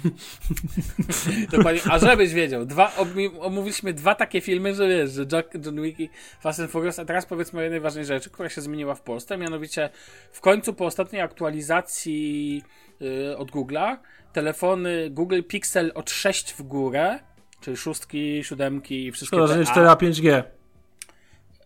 Dokładnie. 1.52 1.80
A 1.90 1.98
żebyś 1.98 2.32
wiedział, 2.32 2.64
dwa, 2.64 2.92
omówiliśmy 3.40 3.94
dwa 3.94 4.14
takie 4.14 4.40
filmy, 4.40 4.74
że 4.74 4.88
wiesz, 4.88 5.10
że 5.10 5.26
Jack, 5.32 5.54
John 5.64 5.82
Wick 5.82 6.00
i 6.00 6.10
Fast 6.40 6.60
and 6.60 6.70
Furious, 6.70 6.98
a 6.98 7.04
teraz 7.04 7.26
powiedzmy 7.26 7.60
o 7.60 7.62
jednej 7.62 7.80
ważnej 7.80 8.04
rzeczy, 8.04 8.30
która 8.30 8.48
się 8.48 8.60
zmieniła 8.60 8.94
w 8.94 9.00
Polsce, 9.00 9.38
mianowicie 9.38 9.90
w 10.32 10.40
końcu 10.40 10.74
po 10.74 10.86
ostatniej 10.86 11.22
aktualizacji 11.22 12.62
y, 13.02 13.36
od 13.36 13.50
Google'a, 13.76 13.96
telefony 14.32 15.10
Google 15.10 15.42
Pixel 15.42 15.92
od 15.94 16.10
6 16.10 16.52
w 16.52 16.62
górę, 16.62 17.18
czyli 17.60 17.76
szóstki, 17.76 18.44
siódemki 18.44 19.06
i 19.06 19.12
wszystkie 19.12 19.36
Szkoda, 19.36 19.52
że 19.52 19.58
nie 19.58 19.64
te 19.64 19.72
4A 19.72 19.96
5G, 19.96 20.32
A, 20.32 20.38
y, 20.38 20.42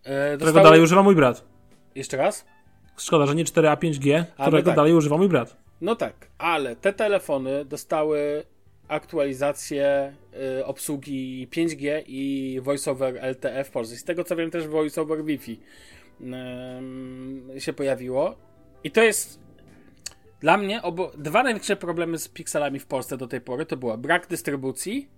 którego 0.03 0.39
dostały... 0.39 0.65
dalej 0.65 0.81
używa 0.81 1.03
mój 1.03 1.15
brat. 1.15 1.45
Jeszcze 1.95 2.17
raz? 2.17 2.47
Szkoda, 2.97 3.27
że 3.27 3.35
nie 3.35 3.45
4A 3.45 3.77
5G, 3.77 4.25
no 4.39 4.45
którego 4.45 4.67
tak. 4.67 4.77
dalej 4.77 4.95
używa 4.95 5.17
mój 5.17 5.29
brat. 5.29 5.57
No 5.81 5.97
tak, 5.97 6.27
ale 6.39 6.77
te 6.77 6.93
telefony 6.93 7.65
dostały 7.65 8.43
aktualizację 8.89 10.13
y, 10.59 10.65
obsługi 10.65 11.49
5G 11.51 12.03
i 12.07 12.61
VoiceOver 12.63 13.15
LTE 13.31 13.65
w 13.65 13.71
Polsce. 13.71 13.97
Z 13.97 14.05
tego 14.05 14.25
co 14.25 14.37
wiem 14.37 14.51
też 14.51 14.67
VoiceOver 14.67 15.25
Wi-Fi 15.25 15.61
ym, 16.21 17.51
się 17.59 17.73
pojawiło. 17.73 18.37
I 18.85 18.91
to 18.91 19.03
jest 19.03 19.41
dla 20.41 20.57
mnie 20.57 20.83
obo- 20.83 21.13
dwa 21.19 21.43
największe 21.43 21.77
problemy 21.77 22.19
z 22.19 22.29
pikselami 22.29 22.79
w 22.79 22.87
Polsce 22.87 23.17
do 23.17 23.27
tej 23.27 23.41
pory 23.41 23.67
to 23.67 23.77
było 23.77 23.99
brak 23.99 24.27
dystrybucji, 24.27 25.09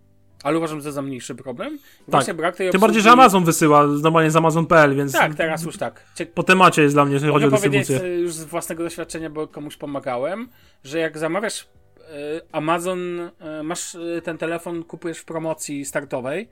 ale 0.42 0.58
uważam, 0.58 0.80
że 0.80 0.92
za 0.92 1.02
mniejszy 1.02 1.34
problem. 1.34 1.78
Właśnie 2.08 2.34
brak 2.34 2.56
tej 2.56 2.66
Tak. 2.66 2.72
Tym 2.72 2.80
bardziej, 2.80 3.02
że 3.02 3.10
Amazon 3.10 3.44
wysyła 3.44 3.86
normalnie 3.86 4.30
z 4.30 4.36
Amazon.pl, 4.36 4.96
więc 4.96 5.12
Tak, 5.12 5.34
teraz 5.34 5.62
już 5.62 5.76
tak. 5.78 6.04
Cie- 6.14 6.26
po 6.26 6.42
temacie 6.42 6.82
jest 6.82 6.94
dla 6.94 7.04
mnie, 7.04 7.14
jeżeli 7.14 7.32
chodzi 7.32 7.46
o 7.46 7.50
powiedzieć 7.50 7.78
dystrybucję. 7.78 8.08
e, 8.10 8.18
już 8.20 8.32
z 8.34 8.44
własnego 8.44 8.82
doświadczenia, 8.82 9.30
bo 9.30 9.48
komuś 9.48 9.76
pomagałem, 9.76 10.48
że 10.84 10.98
jak 10.98 11.18
zamawiasz 11.18 11.66
e, 12.00 12.04
Amazon, 12.52 12.98
e, 13.40 13.62
masz 13.62 13.94
e, 13.94 14.22
ten 14.22 14.38
telefon, 14.38 14.84
kupujesz 14.84 15.18
w 15.18 15.24
promocji 15.24 15.84
startowej 15.84 16.48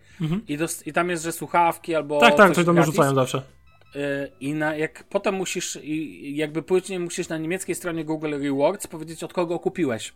i, 0.48 0.56
dos- 0.56 0.86
i 0.86 0.92
tam 0.92 1.10
jest, 1.10 1.22
że 1.24 1.32
słuchawki 1.32 1.94
albo 1.94 2.14
Mhm. 2.14 2.32
Tak, 2.32 2.38
tak, 2.46 2.54
coś 2.54 2.66
tam 2.66 2.74
narzucają 2.74 3.14
zawsze. 3.14 3.42
E, 3.96 4.28
I 4.40 4.54
na, 4.54 4.76
jak 4.76 5.04
potem 5.04 5.34
musisz, 5.34 5.78
jakby 6.22 6.62
później 6.62 6.98
musisz 6.98 7.28
na 7.28 7.38
niemieckiej 7.38 7.74
stronie 7.74 8.04
Google 8.04 8.34
Rewards 8.42 8.86
powiedzieć 8.86 9.24
od 9.24 9.32
kogo 9.32 9.58
kupiłeś. 9.58 10.12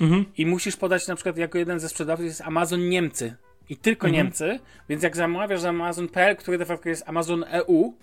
Mhm. 0.00 0.24
I 0.36 0.46
musisz 0.46 0.76
podać 0.76 1.08
na 1.08 1.14
przykład 1.14 1.36
jako 1.36 1.58
jeden 1.58 1.80
ze 1.80 1.88
sprzedawców 1.88 2.26
jest 2.26 2.40
Amazon 2.40 2.88
Niemcy. 2.88 3.36
I 3.68 3.76
tylko 3.76 4.06
Mhm. 4.06 4.24
Niemcy, 4.24 4.58
więc 4.88 5.02
jak 5.02 5.16
zamawiasz 5.16 5.60
za 5.60 5.68
Amazon.pl, 5.68 6.36
który 6.36 6.58
de 6.58 6.64
facto 6.64 6.88
jest 6.88 7.08
Amazon 7.08 7.44
EU, 7.48 7.94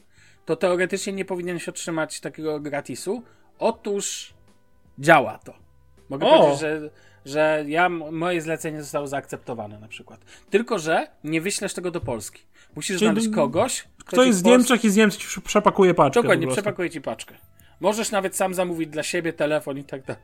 to 0.46 0.56
teoretycznie 0.56 1.14
nie 1.14 1.26
powinieneś 1.26 1.70
otrzymać 1.70 2.20
takiego 2.20 2.60
gratisu. 2.60 3.24
Otóż 3.60 4.34
działa 5.00 5.38
to. 5.38 5.54
Mogę 6.10 6.26
O! 6.28 6.38
powiedzieć, 6.40 6.60
że, 6.62 6.90
że 7.26 7.66
ja, 7.68 7.90
moje 7.90 8.42
zlecenie 8.42 8.82
zostało 8.82 9.08
zaakceptowane 9.08 9.80
na 9.80 9.88
przykład. 9.88 10.20
Tylko, 10.50 10.80
że 10.80 11.08
nie 11.24 11.42
wyślesz 11.42 11.74
tego 11.74 11.92
do 11.92 12.02
Polski. 12.02 12.42
Musisz 12.76 13.00
Czyli 13.00 13.12
znaleźć 13.12 13.30
kogoś, 13.36 13.88
Kto 14.06 14.22
ci 14.22 14.28
jest 14.28 14.40
z 14.40 14.44
Niemczech 14.44 14.86
i 14.86 14.90
z 14.90 14.96
Niemczech 14.96 15.44
przepakuje 15.44 15.94
paczkę. 15.94 16.22
Dokładnie, 16.22 16.48
przepakuje 16.48 16.90
ci 16.90 17.02
paczkę. 17.02 17.36
Możesz 17.80 18.12
nawet 18.12 18.36
sam 18.36 18.54
zamówić 18.54 18.90
dla 18.90 19.04
siebie 19.04 19.34
telefon 19.34 19.78
i 19.78 19.84
tak 19.84 20.06
dalej. 20.06 20.24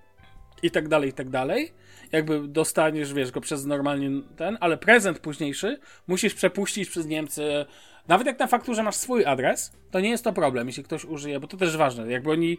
I 0.64 0.72
tak 0.72 0.88
dalej, 0.88 1.10
i 1.10 1.14
tak 1.14 1.30
dalej. 1.30 1.74
Jakby 2.12 2.48
dostaniesz, 2.48 3.14
wiesz, 3.14 3.32
go 3.32 3.42
przez 3.42 3.66
normalnie 3.66 4.10
ten, 4.38 4.58
ale 4.60 4.78
prezent 4.78 5.20
późniejszy 5.20 5.80
musisz 6.08 6.34
przepuścić 6.34 6.90
przez 6.90 7.06
Niemcy. 7.06 7.66
Nawet 8.10 8.28
jak 8.28 8.40
na 8.40 8.48
fakturze 8.48 8.84
masz 8.84 8.96
swój 8.96 9.26
adres, 9.26 9.72
to 9.92 10.00
nie 10.00 10.10
jest 10.10 10.24
to 10.24 10.34
problem, 10.34 10.68
jeśli 10.68 10.84
ktoś 10.84 11.06
użyje, 11.06 11.40
bo 11.40 11.48
to 11.48 11.58
też 11.58 11.78
ważne. 11.78 12.12
Jakby 12.12 12.32
oni, 12.32 12.58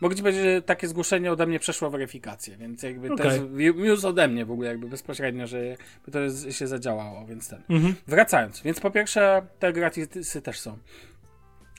mogę 0.00 0.16
ci 0.16 0.22
powiedzieć, 0.22 0.42
że 0.44 0.62
takie 0.62 0.88
zgłoszenie 0.88 1.32
ode 1.32 1.46
mnie 1.46 1.58
przeszło 1.58 1.90
weryfikację, 1.90 2.56
więc 2.56 2.82
jakby 2.82 3.12
Okej. 3.12 3.30
też 3.30 3.40
news 3.76 4.04
ode 4.04 4.28
mnie 4.28 4.44
w 4.44 4.50
ogóle, 4.50 4.68
jakby 4.68 4.88
bezpośrednio, 4.88 5.46
że 5.46 5.76
to 6.12 6.20
jest, 6.20 6.52
się 6.52 6.66
zadziałało, 6.66 7.26
więc 7.26 7.48
ten. 7.48 7.62
Mhm. 7.70 7.94
Wracając, 8.06 8.62
więc 8.62 8.80
po 8.80 8.90
pierwsze 8.90 9.46
te 9.58 9.72
gratisy 9.72 10.42
też 10.42 10.60
są. 10.60 10.78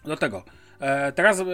Do 0.06 0.18
tego. 0.18 0.44
E, 0.80 1.12
teraz 1.12 1.40
e, 1.40 1.46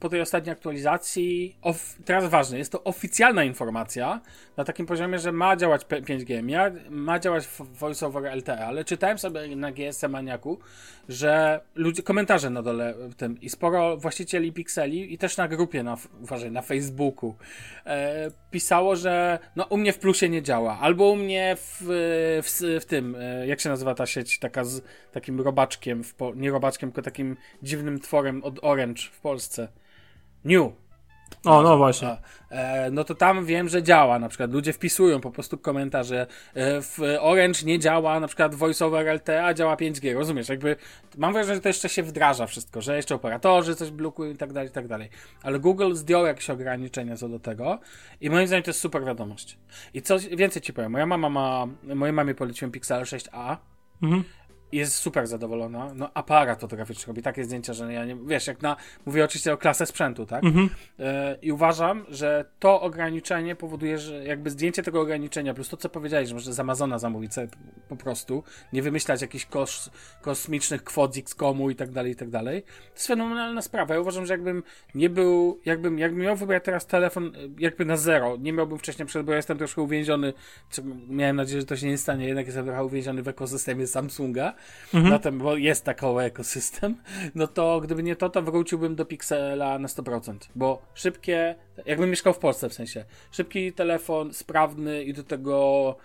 po 0.00 0.08
tej 0.08 0.20
ostatniej 0.20 0.52
aktualizacji, 0.52 1.56
of, 1.62 1.94
teraz 2.04 2.28
ważne, 2.28 2.58
jest 2.58 2.72
to 2.72 2.84
oficjalna 2.84 3.44
informacja 3.44 4.20
na 4.56 4.64
takim 4.64 4.86
poziomie, 4.86 5.18
że 5.18 5.32
ma 5.32 5.56
działać 5.56 5.84
P- 5.84 6.02
5G, 6.02 6.42
ma, 6.90 7.18
działać 7.18 7.48
Voice 7.60 8.06
over 8.06 8.36
LTE, 8.36 8.66
ale 8.66 8.84
czytałem 8.84 9.18
sobie 9.18 9.56
na 9.56 9.72
GSM 9.72 10.10
Maniaku, 10.10 10.58
że 11.08 11.60
ludzie, 11.74 12.02
komentarze 12.02 12.50
na 12.50 12.62
dole 12.62 12.94
w 12.98 13.14
tym 13.14 13.40
i 13.40 13.48
sporo 13.48 13.96
właścicieli 13.96 14.52
Pixeli 14.52 15.14
i 15.14 15.18
też 15.18 15.36
na 15.36 15.48
grupie, 15.48 15.82
na, 15.82 15.96
uważaj, 16.22 16.50
na 16.50 16.62
Facebooku 16.62 17.36
e, 17.86 18.30
pisało, 18.50 18.96
że 18.96 19.38
no 19.56 19.64
u 19.64 19.76
mnie 19.76 19.92
w 19.92 19.98
plusie 19.98 20.28
nie 20.28 20.42
działa, 20.42 20.78
albo 20.80 21.10
u 21.10 21.16
mnie 21.16 21.56
w, 21.56 21.76
w, 22.42 22.80
w 22.80 22.84
tym, 22.84 23.16
e, 23.18 23.46
jak 23.46 23.60
się 23.60 23.68
nazywa 23.68 23.94
ta 23.94 24.06
sieć, 24.06 24.38
taka 24.38 24.64
z 24.64 24.82
takim 25.12 25.40
robaczkiem, 25.40 26.04
w 26.04 26.14
nie 26.34 26.50
robaczkiem, 26.50 26.92
tylko 26.92 27.02
takim 27.02 27.36
dziwnym 27.62 28.00
tworem 28.00 28.41
od 28.42 28.58
Orange 28.62 29.02
w 29.12 29.20
Polsce. 29.20 29.68
New. 30.44 30.72
O, 31.44 31.62
no 31.62 31.76
właśnie. 31.76 32.08
A, 32.08 32.18
e, 32.50 32.90
no 32.90 33.04
to 33.04 33.14
tam 33.14 33.44
wiem, 33.44 33.68
że 33.68 33.82
działa. 33.82 34.18
Na 34.18 34.28
przykład 34.28 34.52
ludzie 34.52 34.72
wpisują 34.72 35.20
po 35.20 35.30
prostu 35.30 35.58
komentarze. 35.58 36.26
E, 36.54 36.82
w 36.82 36.98
Orange 37.20 37.60
nie 37.64 37.78
działa 37.78 38.20
na 38.20 38.26
przykład 38.26 38.54
voice 38.54 38.86
over 38.86 39.14
LTE, 39.14 39.44
a 39.44 39.54
działa 39.54 39.76
5G. 39.76 40.14
Rozumiesz? 40.14 40.48
Jakby 40.48 40.76
mam 41.18 41.32
wrażenie, 41.32 41.54
że 41.54 41.60
to 41.60 41.68
jeszcze 41.68 41.88
się 41.88 42.02
wdraża 42.02 42.46
wszystko, 42.46 42.80
że 42.80 42.96
jeszcze 42.96 43.14
operatorzy 43.14 43.74
coś 43.74 43.90
blokują 43.90 44.32
i 44.32 44.36
tak 44.36 44.52
dalej, 44.52 44.68
i 44.68 44.72
tak 44.72 44.88
dalej. 44.88 45.08
Ale 45.42 45.58
Google 45.58 45.94
zdjął 45.94 46.26
jakieś 46.26 46.50
ograniczenia 46.50 47.16
co 47.16 47.28
do 47.28 47.38
tego 47.38 47.78
i 48.20 48.30
moim 48.30 48.46
zdaniem 48.46 48.62
to 48.62 48.70
jest 48.70 48.80
super 48.80 49.04
wiadomość. 49.04 49.58
I 49.94 50.02
coś 50.02 50.28
więcej 50.28 50.62
ci 50.62 50.72
powiem. 50.72 50.92
Moja 50.92 51.06
mama 51.06 51.28
ma, 51.28 51.66
mojej 51.94 52.12
mamie 52.12 52.34
poleciłem 52.34 52.72
Pixel 52.72 53.02
6a 53.02 53.56
Mhm. 54.02 54.24
Jest 54.72 54.96
super 54.96 55.26
zadowolona. 55.26 55.92
No, 55.94 56.10
aparat 56.14 56.60
fotograficzny 56.60 57.06
robi 57.06 57.22
takie 57.22 57.44
zdjęcia, 57.44 57.72
że 57.72 57.92
ja 57.92 58.04
nie. 58.04 58.16
Wiesz, 58.16 58.46
jak 58.46 58.62
na. 58.62 58.76
Mówię 59.06 59.24
oczywiście 59.24 59.52
o 59.52 59.56
klasę 59.56 59.86
sprzętu, 59.86 60.26
tak? 60.26 60.44
Mhm. 60.44 60.70
E, 60.98 61.36
I 61.42 61.52
uważam, 61.52 62.04
że 62.08 62.44
to 62.58 62.80
ograniczenie 62.80 63.56
powoduje, 63.56 63.98
że 63.98 64.24
jakby 64.24 64.50
zdjęcie 64.50 64.82
tego 64.82 65.00
ograniczenia, 65.00 65.54
plus 65.54 65.68
to, 65.68 65.76
co 65.76 65.88
powiedziałeś, 65.88 66.28
że 66.28 66.34
można 66.34 66.52
z 66.52 66.60
Amazona 66.60 66.98
zamówić 66.98 67.34
sobie 67.34 67.48
po 67.88 67.96
prostu, 67.96 68.42
nie 68.72 68.82
wymyślać 68.82 69.22
jakichś 69.22 69.46
kos, 69.46 69.90
kosmicznych 70.22 70.84
kwot 70.84 71.14
z 71.14 71.18
X-komu 71.18 71.70
i 71.70 71.76
tak 71.76 71.90
dalej, 71.90 72.12
i 72.12 72.16
tak 72.16 72.30
dalej. 72.30 72.62
To 72.62 72.94
jest 72.94 73.06
fenomenalna 73.06 73.62
sprawa. 73.62 73.94
Ja 73.94 74.00
uważam, 74.00 74.26
że 74.26 74.34
jakbym 74.34 74.62
nie 74.94 75.10
był, 75.10 75.60
jakbym, 75.64 75.98
jakbym 75.98 76.20
miał 76.20 76.36
wybrać 76.36 76.64
teraz 76.64 76.86
telefon 76.86 77.26
e, 77.26 77.38
jakby 77.58 77.84
na 77.84 77.96
zero, 77.96 78.36
nie 78.36 78.52
miałbym 78.52 78.78
wcześniej 78.78 79.06
przed, 79.06 79.26
bo 79.26 79.32
ja 79.32 79.36
jestem 79.36 79.58
troszkę 79.58 79.82
uwięziony, 79.82 80.32
miałem 81.08 81.36
nadzieję, 81.36 81.60
że 81.60 81.66
to 81.66 81.76
się 81.76 81.86
nie 81.86 81.98
stanie, 81.98 82.26
jednak 82.26 82.46
jestem 82.46 82.64
trochę 82.64 82.84
uwięziony 82.84 83.22
w 83.22 83.28
ekosystemie 83.28 83.86
Samsunga, 83.86 84.54
na 84.92 85.18
tym, 85.18 85.38
bo 85.38 85.56
jest 85.56 85.84
taki 85.84 86.06
ekosystem, 86.06 86.96
no 87.34 87.46
to 87.46 87.80
gdyby 87.80 88.02
nie 88.02 88.16
to, 88.16 88.28
to 88.28 88.42
wróciłbym 88.42 88.94
do 88.94 89.04
Pixela 89.04 89.78
na 89.78 89.88
100%, 89.88 90.36
bo 90.54 90.82
szybkie, 90.94 91.54
jakbym 91.86 92.10
mieszkał 92.10 92.34
w 92.34 92.38
Polsce 92.38 92.68
w 92.68 92.74
sensie, 92.74 93.04
szybki 93.30 93.72
telefon, 93.72 94.34
sprawny 94.34 95.04
i 95.04 95.14
do 95.14 95.24
tego 95.24 95.96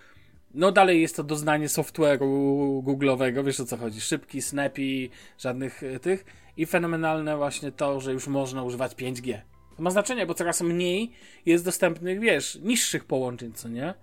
no 0.53 0.71
dalej 0.71 1.01
jest 1.01 1.15
to 1.15 1.23
doznanie 1.23 1.67
software'u 1.67 2.83
Google'owego, 2.83 3.45
wiesz 3.45 3.59
o 3.59 3.65
co 3.65 3.77
chodzi. 3.77 4.01
Szybki, 4.01 4.41
snappy, 4.41 5.09
żadnych 5.39 5.83
y, 5.83 5.99
tych. 5.99 6.25
I 6.57 6.65
fenomenalne 6.65 7.37
właśnie 7.37 7.71
to, 7.71 8.01
że 8.01 8.13
już 8.13 8.27
można 8.27 8.63
używać 8.63 8.95
5G. 8.95 9.37
To 9.77 9.83
ma 9.83 9.91
znaczenie, 9.91 10.25
bo 10.25 10.33
coraz 10.33 10.61
mniej 10.61 11.11
jest 11.45 11.65
dostępnych, 11.65 12.19
wiesz, 12.19 12.59
niższych 12.63 13.05
połączeń, 13.05 13.53
co 13.53 13.69
nie? 13.69 13.93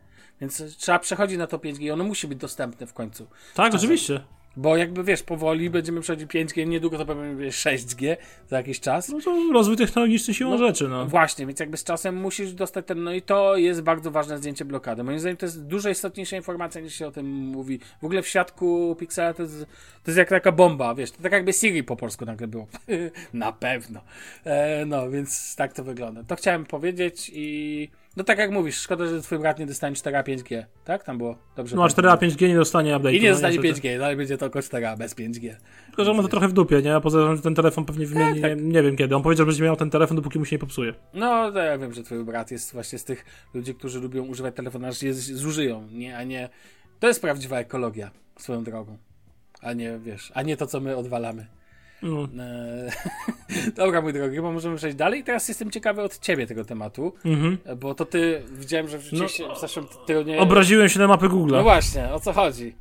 Więc 0.40 0.76
trzeba 0.76 0.98
przechodzić 0.98 1.38
na 1.38 1.46
to 1.46 1.58
5G 1.58 1.82
i 1.82 1.90
ono 1.90 2.04
musi 2.04 2.28
być 2.28 2.38
dostępne 2.38 2.86
w 2.86 2.92
końcu. 2.92 3.26
Tak, 3.54 3.72
Czasem. 3.72 3.80
oczywiście. 3.80 4.20
Bo 4.56 4.76
jakby 4.76 5.04
wiesz, 5.04 5.22
powoli 5.22 5.70
będziemy 5.70 6.00
przechodzić 6.00 6.30
5G, 6.30 6.66
niedługo 6.66 6.98
to 6.98 7.06
pewnie 7.06 7.48
6G 7.48 8.16
za 8.48 8.56
jakiś 8.56 8.80
czas. 8.80 9.08
No 9.08 9.20
to 9.20 9.52
rozwój 9.52 9.76
technologiczny 9.76 10.34
siłą 10.34 10.50
no, 10.50 10.58
rzeczy, 10.58 10.88
no. 10.88 11.06
Właśnie, 11.06 11.46
więc 11.46 11.60
jakby 11.60 11.76
z 11.76 11.84
czasem 11.84 12.16
musisz 12.16 12.52
dostać 12.52 12.86
ten, 12.86 13.04
no 13.04 13.12
i 13.12 13.22
to 13.22 13.56
jest 13.56 13.82
bardzo 13.82 14.10
ważne 14.10 14.38
zdjęcie 14.38 14.64
blokady. 14.64 15.04
Moim 15.04 15.20
zdaniem 15.20 15.36
to 15.36 15.46
jest 15.46 15.66
dużo 15.66 15.88
istotniejsza 15.88 16.36
informacja 16.36 16.80
niż 16.80 16.94
się 16.94 17.06
o 17.06 17.10
tym 17.10 17.26
mówi. 17.26 17.80
W 18.00 18.04
ogóle 18.04 18.22
w 18.22 18.28
świadku 18.28 18.96
Pixela 18.98 19.34
to 19.34 19.42
jest, 19.42 19.58
to 20.04 20.10
jest 20.10 20.18
jak 20.18 20.28
taka 20.28 20.52
bomba, 20.52 20.94
wiesz, 20.94 21.10
to 21.10 21.22
tak 21.22 21.32
jakby 21.32 21.52
Siri 21.52 21.84
po 21.84 21.96
polsku 21.96 22.24
nagle 22.24 22.46
było. 22.46 22.66
Na 23.32 23.52
pewno. 23.52 24.00
E, 24.44 24.84
no, 24.86 25.10
więc 25.10 25.56
tak 25.56 25.72
to 25.72 25.84
wygląda. 25.84 26.22
To 26.24 26.36
chciałem 26.36 26.66
powiedzieć 26.66 27.30
i... 27.34 27.88
No 28.16 28.24
tak 28.24 28.38
jak 28.38 28.50
mówisz, 28.50 28.76
szkoda, 28.76 29.06
że 29.06 29.22
twój 29.22 29.38
brat 29.38 29.58
nie 29.58 29.66
dostanie 29.66 29.96
4 29.96 30.16
5G, 30.16 30.64
tak? 30.84 31.04
Tam 31.04 31.18
było 31.18 31.36
dobrze. 31.56 31.76
No 31.76 31.84
a 31.84 31.88
4 31.88 32.08
5G 32.08 32.48
nie 32.48 32.54
dostanie 32.54 32.96
update. 32.96 33.14
I 33.14 33.20
nie 33.20 33.30
dostanie 33.30 33.56
no, 33.56 33.62
5G, 33.62 33.98
dalej 33.98 34.16
będzie 34.16 34.38
to 34.38 34.46
tylko 34.46 34.62
4 34.62 34.86
bez 34.98 35.16
5G. 35.16 35.54
Tylko, 35.86 36.04
że 36.04 36.14
ma 36.14 36.22
to 36.22 36.28
trochę 36.28 36.48
w 36.48 36.52
dupie, 36.52 36.82
nie? 36.82 37.00
Poza 37.00 37.26
tym, 37.26 37.36
że 37.36 37.42
ten 37.42 37.54
telefon 37.54 37.84
pewnie 37.84 38.06
wymieni, 38.06 38.40
tak, 38.40 38.50
tak. 38.50 38.60
Nie, 38.60 38.72
nie, 38.72 38.82
wiem 38.82 38.96
kiedy. 38.96 39.16
On 39.16 39.22
powiedział, 39.22 39.46
że 39.46 39.50
będzie 39.50 39.64
miał 39.64 39.76
ten 39.76 39.90
telefon, 39.90 40.16
dopóki 40.16 40.38
mu 40.38 40.44
się 40.44 40.56
nie 40.56 40.60
popsuje. 40.60 40.94
No, 41.14 41.52
to 41.52 41.58
ja 41.58 41.78
wiem, 41.78 41.92
że 41.94 42.02
twój 42.02 42.24
brat 42.24 42.50
jest 42.50 42.72
właśnie 42.72 42.98
z 42.98 43.04
tych 43.04 43.24
ludzi, 43.54 43.74
którzy 43.74 44.00
lubią 44.00 44.24
używać 44.24 44.54
telefonu, 44.54 44.86
aż 44.86 45.02
je 45.02 45.14
zużyją, 45.14 45.88
nie? 45.92 46.16
A 46.16 46.24
nie... 46.24 46.48
To 47.00 47.06
jest 47.06 47.20
prawdziwa 47.20 47.58
ekologia, 47.58 48.10
swoją 48.38 48.64
drogą. 48.64 48.98
A 49.60 49.72
nie, 49.72 49.98
wiesz, 49.98 50.32
a 50.34 50.42
nie 50.42 50.56
to, 50.56 50.66
co 50.66 50.80
my 50.80 50.96
odwalamy. 50.96 51.46
No. 52.04 52.28
E, 52.42 52.90
dobra, 53.76 54.02
mój 54.02 54.12
drogi, 54.12 54.40
bo 54.40 54.52
możemy 54.52 54.76
przejść 54.76 54.96
dalej. 54.96 55.24
Teraz 55.24 55.48
jestem 55.48 55.70
ciekawy 55.70 56.02
od 56.02 56.18
ciebie 56.18 56.46
tego 56.46 56.64
tematu, 56.64 57.12
mhm. 57.24 57.58
bo 57.76 57.94
to 57.94 58.04
ty 58.04 58.42
widziałem, 58.52 58.88
że 58.88 58.98
wrzuciłeś 58.98 59.38
no, 59.38 59.54
w 59.54 59.60
zeszłym 59.60 59.86
tygodniu. 60.06 60.40
Obraziłem 60.40 60.88
się 60.88 60.98
na 60.98 61.08
mapy 61.08 61.28
Google. 61.28 61.52
No 61.52 61.62
właśnie, 61.62 62.12
o 62.12 62.20
co 62.20 62.32
chodzi? 62.32 62.74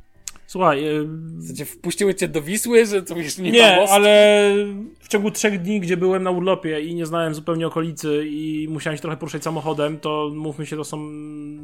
Słuchaj. 0.48 0.84
Yy... 0.84 1.08
Znaczy, 1.38 1.66
wpuściły 1.66 2.16
cię 2.16 2.28
do 2.28 2.42
Wisły, 2.42 2.86
że 2.86 3.04
to 3.04 3.18
już 3.18 3.38
nie 3.38 3.52
Nie, 3.52 3.90
ale 3.90 4.54
w 5.00 5.08
ciągu 5.08 5.32
trzech 5.32 5.62
dni, 5.62 5.80
gdzie 5.80 5.98
byłem 5.98 6.24
na 6.24 6.32
urlopie 6.32 6.82
i 6.82 6.96
nie 6.96 7.06
znałem 7.06 7.36
zupełnie 7.36 7.68
okolicy 7.68 8.24
i 8.28 8.68
musiałem 8.70 8.98
się 8.98 9.02
trochę 9.02 9.18
poruszać 9.18 9.44
samochodem, 9.44 10.00
to 10.00 10.32
mówmy 10.36 10.66
się, 10.66 10.76
to 10.76 10.84
są. 10.84 10.98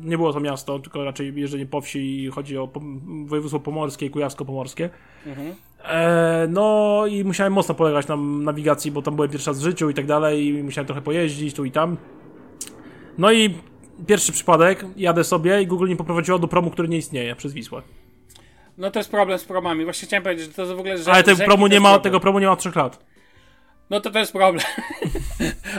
Nie 0.04 0.18
było 0.18 0.34
to 0.34 0.40
miasto, 0.40 0.80
tylko 0.80 1.04
raczej 1.04 1.34
jeżdżenie 1.36 1.66
po 1.66 1.82
wsi 1.82 2.24
i 2.24 2.30
chodzi 2.30 2.58
o 2.58 2.70
województwo 3.26 3.60
pomorskie 3.60 4.06
i 4.06 4.10
kujawsko-pomorskie. 4.10 4.90
Mhm. 5.26 5.56
E, 5.84 6.48
no 6.50 7.04
i 7.10 7.24
musiałem 7.24 7.54
mocno 7.54 7.76
polegać 7.76 8.08
na 8.08 8.16
nawigacji, 8.18 8.92
bo 8.92 9.02
tam 9.02 9.16
byłem 9.16 9.32
pierwszy 9.32 9.50
raz 9.50 9.60
w 9.60 9.64
życiu 9.64 9.90
i 9.90 9.94
tak 9.94 10.06
dalej 10.06 10.48
i 10.48 10.64
musiałem 10.64 10.86
trochę 10.86 11.02
pojeździć 11.02 11.56
tu 11.56 11.66
i 11.66 11.72
tam. 11.72 11.98
No 13.18 13.32
i 13.32 13.56
pierwszy 14.08 14.32
przypadek, 14.32 14.86
jadę 14.98 15.24
sobie 15.24 15.62
i 15.62 15.68
Google 15.68 15.88
nie 15.88 15.96
poprowadziło 15.96 16.40
do 16.40 16.48
promu, 16.48 16.72
który 16.72 16.88
nie 16.88 16.98
istnieje 16.98 17.36
przez 17.36 17.54
Wisłę. 17.54 17.82
No 18.78 18.92
to 18.92 19.00
jest 19.00 19.12
problem 19.12 19.40
z 19.40 19.46
promami. 19.46 19.84
Właśnie 19.84 20.08
chciałem 20.08 20.24
powiedzieć, 20.24 20.46
że 20.46 20.54
to 20.54 20.76
w 20.76 20.80
ogóle... 20.80 20.98
Że, 20.98 21.12
Ale 21.12 21.24
tego 21.24 21.44
promu, 21.44 21.68
nie 21.68 21.80
ma, 21.80 22.00
tego 22.00 22.20
promu 22.20 22.40
nie 22.40 22.46
ma 22.46 22.52
od 22.52 22.60
3 22.60 22.72
lat. 22.76 23.06
No 23.90 24.00
to 24.00 24.12
to 24.12 24.20
jest 24.20 24.32
problem. 24.32 24.66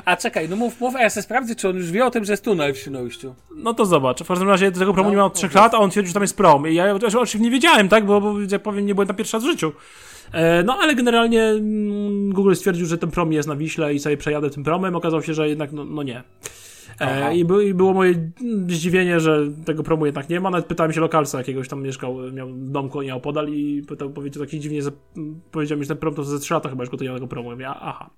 A 0.05 0.17
czekaj, 0.17 0.49
no 0.49 0.57
mów, 0.57 0.81
mów, 0.81 0.97
a 0.97 1.03
ja 1.03 1.11
sobie 1.11 1.23
sprawdzę, 1.23 1.55
czy 1.55 1.69
on 1.69 1.77
już 1.77 1.91
wie 1.91 2.07
o 2.07 2.11
tym, 2.11 2.25
że 2.25 2.33
jest 2.33 2.45
tunel 2.45 2.75
w 2.75 2.79
Świnoujściu. 2.79 3.35
No 3.57 3.75
to 3.75 3.87
zobacz. 3.87 4.23
W 4.23 4.29
każdym 4.29 4.49
razie 4.49 4.73
tego 4.73 4.95
promu 4.95 5.09
no, 5.09 5.11
nie 5.11 5.17
ma 5.17 5.25
od 5.25 5.35
3 5.35 5.49
lat, 5.55 5.75
a 5.75 5.79
on 5.79 5.91
twierdzi, 5.91 6.09
że 6.09 6.15
tam 6.15 6.23
jest 6.23 6.37
prom. 6.37 6.69
I 6.69 6.75
ja 6.75 6.95
oczywiście 6.95 7.39
nie 7.39 7.51
wiedziałem, 7.51 7.89
tak, 7.89 8.07
bo, 8.07 8.21
bo 8.21 8.35
jak 8.51 8.63
powiem, 8.63 8.87
nie 8.87 8.95
byłem 8.95 9.09
tam 9.09 9.17
pierwszy 9.17 9.37
raz 9.37 9.45
w 9.45 9.47
życiu. 9.47 9.73
E, 10.33 10.63
no 10.63 10.79
ale 10.81 10.95
generalnie 10.95 11.45
mm, 11.45 12.33
Google 12.33 12.55
stwierdził, 12.55 12.87
że 12.87 12.99
ten 12.99 13.11
prom 13.11 13.33
jest 13.33 13.49
na 13.49 13.57
Wiśle 13.57 13.95
i 13.95 13.99
sobie 13.99 14.17
przejadę 14.17 14.51
tym 14.51 14.65
promem. 14.65 14.97
Okazało 14.97 15.23
się, 15.23 15.35
że 15.35 15.49
jednak 15.49 15.73
no, 15.73 15.85
no 15.85 16.03
nie. 16.03 16.23
E, 17.01 17.37
i, 17.37 17.45
by, 17.45 17.65
I, 17.65 17.75
było 17.75 17.95
moje 17.95 18.15
zdziwienie, 18.69 19.21
że 19.21 19.49
tego 19.65 19.83
promu 19.83 20.07
jednak 20.07 20.29
nie 20.29 20.41
ma. 20.41 20.51
Nawet 20.51 20.67
pytałem 20.67 20.93
się 20.93 21.01
lokalca 21.01 21.39
jakiegoś 21.39 21.69
tam 21.69 21.83
mieszkał, 21.83 22.17
miał 22.33 22.49
dom 22.53 22.91
nie 23.03 23.15
opodal 23.15 23.49
i 23.49 23.83
pytał, 23.89 24.11
powiedział 24.11 24.45
taki 24.45 24.61
dziwnie, 24.61 24.83
że 24.83 24.91
powiedział 25.51 25.79
mi, 25.79 25.85
że 25.85 25.89
ten 25.89 25.97
prom 25.97 26.15
to 26.15 26.25
ze 26.25 26.39
3 26.39 26.55
lata 26.55 26.69
chyba 26.69 26.83
już 26.83 26.91
gotuję 26.91 27.15
tego 27.15 27.27
promu. 27.27 27.61
Ja 27.61 27.77
aha. 27.81 28.11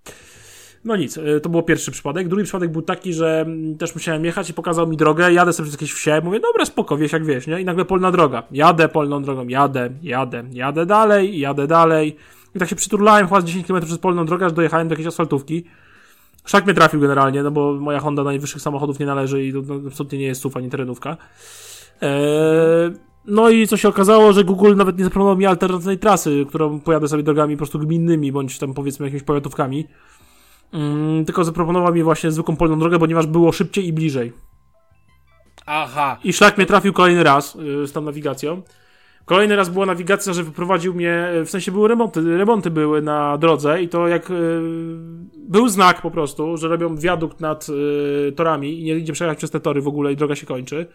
No 0.85 0.97
nic, 0.97 1.19
e, 1.19 1.41
to 1.41 1.49
był 1.49 1.63
pierwszy 1.63 1.91
przypadek. 1.91 2.29
Drugi 2.29 2.45
przypadek 2.45 2.73
był 2.73 2.83
taki, 2.83 3.13
że 3.13 3.41
mm, 3.41 3.79
też 3.79 3.95
musiałem 3.95 4.25
jechać 4.25 4.51
i 4.51 4.55
pokazał 4.55 4.87
mi 4.87 4.97
drogę, 4.97 5.33
jadę 5.33 5.53
sobie 5.53 5.65
przez 5.65 5.81
jakieś 5.81 5.93
wsie, 5.93 6.21
mówię, 6.25 6.41
dobra, 6.41 6.65
spoko, 6.65 6.97
wieś 6.97 7.13
jak 7.13 7.25
wieś, 7.25 7.47
nie? 7.47 7.61
I 7.61 7.65
nagle 7.65 7.85
polna 7.85 8.13
droga. 8.13 8.43
Jadę 8.51 8.89
polną 8.89 9.23
drogą, 9.23 9.49
jadę, 9.49 9.91
jadę, 10.03 10.45
jadę 10.53 10.87
dalej, 10.87 11.39
jadę 11.39 11.67
dalej. 11.67 12.17
I 12.55 12.59
tak 12.59 12.69
się 12.69 12.77
przyturlałem 12.77 13.27
chyba 13.27 13.41
z 13.41 13.45
10 13.45 13.67
km 13.67 13.83
przez 13.85 13.99
polną 13.99 14.27
drogę, 14.27 14.47
aż 14.47 14.53
dojechałem 14.53 14.89
do 14.89 14.93
jakiejś 14.93 15.09
asfaltówki. 15.09 15.65
Szak 16.45 16.65
mnie 16.65 16.75
trafił 16.75 17.01
generalnie, 17.01 17.43
no 17.43 17.51
bo 17.51 17.73
moja 17.73 18.01
Honda 18.01 18.23
do 18.23 18.31
najwyższych 18.31 18.63
samochodów 18.63 18.99
nie 18.99 19.07
należy 19.07 19.45
i 19.45 19.53
no, 19.53 19.61
absolutnie 19.87 20.19
nie 20.19 20.27
jest 20.27 20.41
SUV 20.41 20.59
ani 20.59 20.71
terenówka. 20.71 21.17
Eee, 22.01 22.93
no 23.27 23.51
i 23.51 23.67
co 23.67 23.77
się 23.77 23.89
okazało, 23.89 24.33
że 24.33 24.45
Google 24.45 24.77
nawet 24.77 24.99
nie 24.99 25.05
zaproponował 25.05 25.37
mi 25.37 25.47
alternatywnej 25.47 25.99
trasy, 25.99 26.47
którą 26.49 26.81
pojadę 26.81 27.09
sobie 27.09 27.23
drogami 27.23 27.55
po 27.55 27.59
prostu 27.59 27.79
gminnymi, 27.79 28.33
bądź 28.33 28.59
tam 28.59 28.75
powiedzmy 28.75 29.07
jakimiś 29.07 29.23
powiatówkami. 29.23 29.87
Mm, 30.73 31.25
tylko 31.25 31.45
zaproponował 31.45 31.95
mi 31.95 32.03
właśnie 32.03 32.31
zwykłą 32.31 32.57
polną 32.57 32.79
drogę, 32.79 32.99
ponieważ 32.99 33.27
było 33.27 33.53
szybciej 33.53 33.87
i 33.87 33.93
bliżej. 33.93 34.33
Aha. 35.67 36.19
I 36.25 36.33
szlak 36.33 36.57
mnie 36.57 36.67
trafił 36.67 36.93
kolejny 36.93 37.23
raz 37.23 37.55
yy, 37.55 37.87
z 37.87 37.93
tą 37.93 38.01
nawigacją. 38.01 38.63
Kolejny 39.25 39.57
raz 39.57 39.69
była 39.69 39.87
nawigacja, 39.87 40.33
że 40.33 40.43
wyprowadził 40.43 40.95
mnie, 40.95 41.29
w 41.45 41.51
sensie 41.51 41.73
były 41.73 41.89
remonty, 41.89 42.39
remonty 42.39 42.71
były 42.71 43.03
na 43.03 43.39
drodze 43.39 43.83
i 43.83 43.89
to 43.89 44.09
jak 44.09 44.31
y, 44.31 44.35
był 45.37 45.69
znak 45.69 46.03
po 46.03 46.11
prostu, 46.11 46.57
że 46.57 46.69
robią 46.69 46.97
wiadukt 46.97 47.41
nad 47.41 47.67
y, 47.69 48.33
torami 48.33 48.81
i 48.81 48.85
nie 48.85 48.95
idzie 48.95 49.13
przejechać 49.13 49.39
przez 49.39 49.51
te 49.51 49.61
tory 49.61 49.83
w 49.83 49.89
ogóle 49.89 50.13
i 50.13 50.17
droga 50.17 50.37
się 50.37 50.47
kończy. 50.47 50.87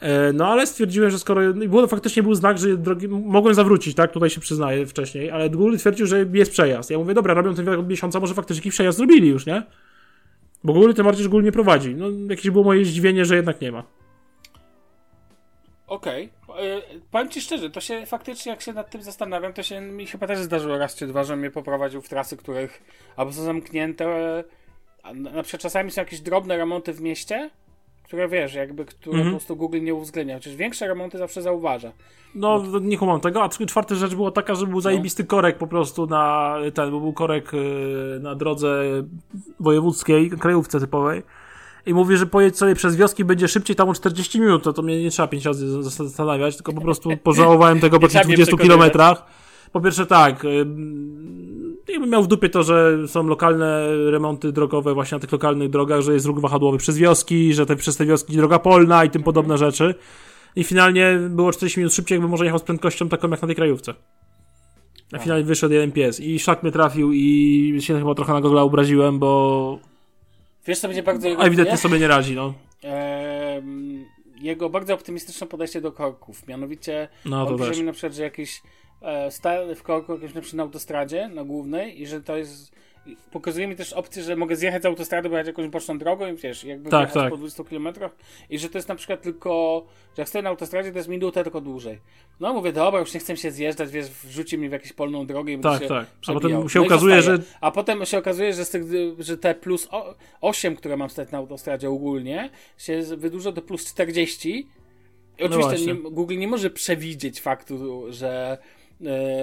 E, 0.00 0.32
no 0.32 0.46
ale 0.46 0.66
stwierdziłem, 0.66 1.10
że 1.10 1.18
skoro. 1.18 1.54
Było, 1.54 1.86
faktycznie 1.86 2.22
był 2.22 2.34
znak, 2.34 2.58
że 2.58 2.76
drogi, 2.76 3.08
mogłem 3.08 3.54
zawrócić, 3.54 3.94
tak? 3.94 4.12
Tutaj 4.12 4.30
się 4.30 4.40
przyznaję 4.40 4.86
wcześniej, 4.86 5.30
ale 5.30 5.50
Google 5.50 5.76
twierdził, 5.76 6.06
że 6.06 6.26
jest 6.32 6.50
przejazd. 6.50 6.90
Ja 6.90 6.98
mówię, 6.98 7.14
dobra, 7.14 7.34
robią 7.34 7.54
ten 7.54 7.68
od 7.68 7.88
miesiąca, 7.88 8.20
może 8.20 8.34
faktycznie 8.34 8.60
jakiś 8.60 8.72
przejazd 8.72 8.98
zrobili 8.98 9.28
już, 9.28 9.46
nie? 9.46 9.62
Bo 10.64 10.72
Google 10.72 10.92
tym 10.92 11.04
bardziej, 11.04 11.22
że 11.22 11.28
Google 11.28 11.44
nie 11.44 11.52
prowadzi. 11.52 11.94
No 11.94 12.06
jakieś 12.30 12.50
było 12.50 12.64
moje 12.64 12.84
zdziwienie, 12.84 13.24
że 13.24 13.36
jednak 13.36 13.60
nie 13.60 13.72
ma. 13.72 13.82
Okej. 15.86 16.30
Okay. 16.48 16.82
Powiem 17.10 17.28
ci 17.28 17.40
szczerze, 17.40 17.70
to 17.70 17.80
się 17.80 18.06
faktycznie, 18.06 18.52
jak 18.52 18.62
się 18.62 18.72
nad 18.72 18.90
tym 18.90 19.02
zastanawiam, 19.02 19.52
to 19.52 19.62
się 19.62 19.80
mi 19.80 20.06
chyba 20.06 20.26
też 20.26 20.38
zdarzyło 20.38 20.78
raz 20.78 20.96
czy 20.96 21.06
dwa, 21.06 21.24
że 21.24 21.36
mnie 21.36 21.50
poprowadził 21.50 22.02
w 22.02 22.08
trasy, 22.08 22.36
których 22.36 22.82
albo 23.16 23.32
są 23.32 23.42
zamknięte, 23.42 24.06
na 25.14 25.42
przykład 25.42 25.62
czasami 25.62 25.90
są 25.90 26.00
jakieś 26.00 26.20
drobne 26.20 26.56
remonty 26.56 26.92
w 26.92 27.00
mieście, 27.00 27.50
które 28.10 28.28
wiesz, 28.28 28.54
jakby, 28.54 28.84
które 28.84 29.16
mm 29.16 29.26
-hmm. 29.26 29.30
po 29.30 29.36
prostu 29.36 29.56
Google 29.56 29.82
nie 29.82 29.94
uwzględnia. 29.94 30.34
Chociaż 30.34 30.56
większe 30.56 30.88
remonty 30.88 31.18
zawsze 31.18 31.42
zauważa. 31.42 31.92
No, 32.34 32.62
no 32.72 32.78
nie 32.78 32.98
kumam 32.98 33.20
tego. 33.20 33.42
A 33.42 33.48
czwarta 33.48 33.94
rzecz 33.94 34.14
była 34.14 34.30
taka, 34.30 34.54
że 34.54 34.66
był 34.66 34.74
no. 34.74 34.80
zajebisty 34.80 35.24
korek 35.24 35.58
po 35.58 35.66
prostu 35.66 36.06
na 36.06 36.56
ten, 36.74 36.90
bo 36.90 37.00
był 37.00 37.12
korek 37.12 37.54
y, 37.54 38.18
na 38.20 38.34
drodze 38.34 38.84
wojewódzkiej, 39.60 40.30
krajówce 40.30 40.80
typowej 40.80 41.22
i 41.86 41.94
mówi, 41.94 42.16
że 42.16 42.26
pojedź 42.26 42.58
sobie 42.58 42.74
przez 42.74 42.96
wioski, 42.96 43.24
będzie 43.24 43.48
szybciej 43.48 43.76
tam 43.76 43.88
o 43.88 43.94
40 43.94 44.40
minut, 44.40 44.62
to, 44.62 44.72
to 44.72 44.82
mnie 44.82 45.02
nie 45.02 45.10
trzeba 45.10 45.28
5 45.28 45.44
razy 45.44 45.82
zastanawiać, 45.82 46.56
tylko 46.56 46.72
po 46.72 46.80
prostu 46.80 47.10
pożałowałem 47.24 47.80
tego 47.80 48.00
po 48.00 48.08
tych 48.08 48.24
20 48.24 48.56
kilometrach. 48.56 49.24
Po 49.72 49.80
pierwsze 49.80 50.06
tak, 50.06 50.42
jakbym 51.92 52.10
miał 52.10 52.22
w 52.22 52.26
dupie 52.26 52.48
to, 52.48 52.62
że 52.62 53.08
są 53.08 53.26
lokalne 53.26 53.88
remonty 54.10 54.52
drogowe 54.52 54.94
właśnie 54.94 55.16
na 55.16 55.20
tych 55.20 55.32
lokalnych 55.32 55.70
drogach, 55.70 56.00
że 56.00 56.12
jest 56.14 56.26
ruch 56.26 56.40
wahadłowy 56.40 56.78
przez 56.78 56.98
wioski, 56.98 57.54
że 57.54 57.66
te, 57.66 57.76
przez 57.76 57.96
te 57.96 58.06
wioski 58.06 58.36
droga 58.36 58.58
polna 58.58 59.04
i 59.04 59.10
tym 59.10 59.22
podobne 59.22 59.58
rzeczy. 59.58 59.94
I 60.56 60.64
finalnie 60.64 61.18
było 61.30 61.52
40 61.52 61.80
minut 61.80 61.94
szybciej, 61.94 62.16
jakby 62.16 62.28
może 62.28 62.44
jechał 62.44 62.58
z 62.58 62.62
prędkością 62.62 63.08
taką 63.08 63.30
jak 63.30 63.42
na 63.42 63.46
tej 63.46 63.56
krajówce. 63.56 63.94
Na 65.12 65.18
finalnie 65.18 65.44
wyszedł 65.44 65.74
jeden 65.74 65.92
pies 65.92 66.20
i 66.20 66.38
szlak 66.38 66.62
mnie 66.62 66.72
trafił 66.72 67.12
i 67.12 67.78
się 67.80 67.98
chyba 67.98 68.14
trochę 68.14 68.32
na 68.32 68.40
go 68.40 68.62
obraziłem, 68.62 69.18
bo 69.18 69.78
Wiesz, 70.66 70.78
co 70.78 70.88
będzie 70.88 71.02
bardzo... 71.02 71.28
A 71.38 71.44
ewidentnie 71.44 71.76
sobie 71.76 71.98
nie 71.98 72.08
radzi, 72.08 72.34
no. 72.34 72.54
jego 74.40 74.70
bardzo 74.70 74.94
optymistyczne 74.94 75.46
podejście 75.46 75.80
do 75.80 75.92
korków. 75.92 76.46
Mianowicie 76.48 77.08
no, 77.24 77.46
to 77.46 77.70
mi 77.70 77.82
na 77.82 77.92
przykład, 77.92 78.14
że 78.14 78.22
jakiś 78.22 78.62
e, 79.02 79.74
w 79.74 79.82
korku 79.82 80.12
jakimś 80.12 80.34
na 80.34 80.40
przykład 80.40 80.56
na 80.56 80.62
autostradzie, 80.62 81.28
na 81.28 81.44
głównej 81.44 82.02
i 82.02 82.06
że 82.06 82.22
to 82.22 82.36
jest 82.36 82.80
pokazuje 83.30 83.66
mi 83.66 83.76
też 83.76 83.92
opcję, 83.92 84.22
że 84.22 84.36
mogę 84.36 84.56
zjechać 84.56 84.82
z 84.82 84.86
autostrady, 84.86 85.28
bo 85.28 85.36
jechać 85.36 85.46
jakąś 85.46 85.68
boczną 85.68 85.98
drogą 85.98 86.32
i 86.32 86.36
wiesz, 86.36 86.64
jakby 86.64 86.90
tak, 86.90 87.12
tak. 87.12 87.30
po 87.30 87.36
20 87.36 87.64
km 87.64 87.88
i 88.50 88.58
że 88.58 88.68
to 88.68 88.78
jest 88.78 88.88
na 88.88 88.94
przykład 88.94 89.22
tylko, 89.22 89.84
że 90.16 90.22
jak 90.22 90.28
stoję 90.28 90.42
na 90.42 90.50
autostradzie, 90.50 90.92
to 90.92 90.98
jest 90.98 91.08
minutę 91.08 91.42
tylko 91.42 91.60
dłużej. 91.60 91.98
No 92.40 92.54
mówię, 92.54 92.72
dobra, 92.72 93.00
już 93.00 93.14
nie 93.14 93.20
chcę 93.20 93.36
się 93.36 93.50
zjeżdżać, 93.50 93.90
wiesz, 93.90 94.10
wrzuci 94.10 94.58
mnie 94.58 94.68
w 94.68 94.72
jakąś 94.72 94.92
polną 94.92 95.26
drogę 95.26 95.52
i 95.52 95.58
Tak, 95.58 95.86
tak. 95.86 96.06
A 96.26 96.32
potem 96.32 96.68
się 96.68 96.78
no 96.78 96.86
okazuje, 96.86 97.22
że... 97.22 97.38
A 97.60 97.70
potem 97.70 98.06
się 98.06 98.18
okazuje, 98.18 98.52
że, 98.52 98.64
z 98.64 98.70
tych, 98.70 98.82
że 99.18 99.38
te 99.38 99.54
plus 99.54 99.88
8, 100.40 100.76
które 100.76 100.96
mam 100.96 101.10
stać 101.10 101.30
na 101.30 101.38
autostradzie 101.38 101.90
ogólnie, 101.90 102.50
się 102.78 103.02
wydłuża 103.02 103.52
do 103.52 103.62
plus 103.62 103.84
40 103.84 104.68
Oczywiście 105.44 105.94
No 105.94 106.02
nie, 106.02 106.10
Google 106.10 106.38
nie 106.38 106.48
może 106.48 106.70
przewidzieć 106.70 107.40
faktu, 107.40 108.06
że, 108.12 108.58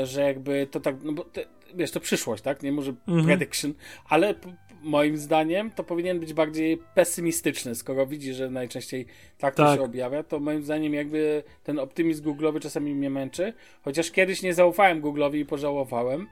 że 0.03 0.21
jakby 0.21 0.67
to 0.71 0.79
tak, 0.79 0.95
no 1.03 1.11
bo 1.13 1.23
te, 1.23 1.45
wiesz, 1.75 1.91
to 1.91 1.99
przyszłość, 1.99 2.43
tak? 2.43 2.63
Nie 2.63 2.71
może 2.71 2.93
Mhm. 3.07 3.25
prediction, 3.25 3.73
ale 4.09 4.33
moim 4.81 5.17
zdaniem 5.17 5.71
to 5.71 5.83
powinien 5.83 6.19
być 6.19 6.33
bardziej 6.33 6.77
pesymistyczny, 6.95 7.75
skoro 7.75 8.07
widzi, 8.07 8.33
że 8.33 8.49
najczęściej 8.49 9.05
tak 9.37 9.55
to 9.55 9.63
Tak. 9.63 9.77
się 9.79 9.83
objawia, 9.85 10.23
to 10.23 10.39
moim 10.39 10.63
zdaniem 10.63 10.93
jakby 10.93 11.43
ten 11.63 11.79
optymizm 11.79 12.23
Google'owy 12.23 12.59
czasami 12.59 12.95
mnie 12.95 13.09
męczy, 13.09 13.53
chociaż 13.81 14.11
kiedyś 14.11 14.41
nie 14.41 14.53
zaufałem 14.53 15.01
Google'owi 15.01 15.35
i 15.37 15.45
pożałowałem, 15.45 16.27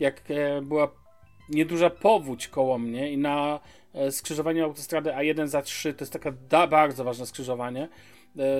jak 0.00 0.22
e, 0.30 0.62
była 0.62 0.90
nieduża 1.48 1.90
powódź 1.90 2.48
koło 2.48 2.78
mnie 2.78 3.12
i 3.12 3.18
na 3.18 3.60
e, 3.94 4.12
skrzyżowaniu 4.12 4.64
autostrady 4.64 5.10
A1 5.10 5.46
za 5.46 5.62
3, 5.62 5.94
to 5.94 6.02
jest 6.02 6.12
taka 6.12 6.32
da, 6.48 6.66
bardzo 6.66 7.04
ważne 7.04 7.26
skrzyżowanie, 7.26 7.82
e, 7.82 7.88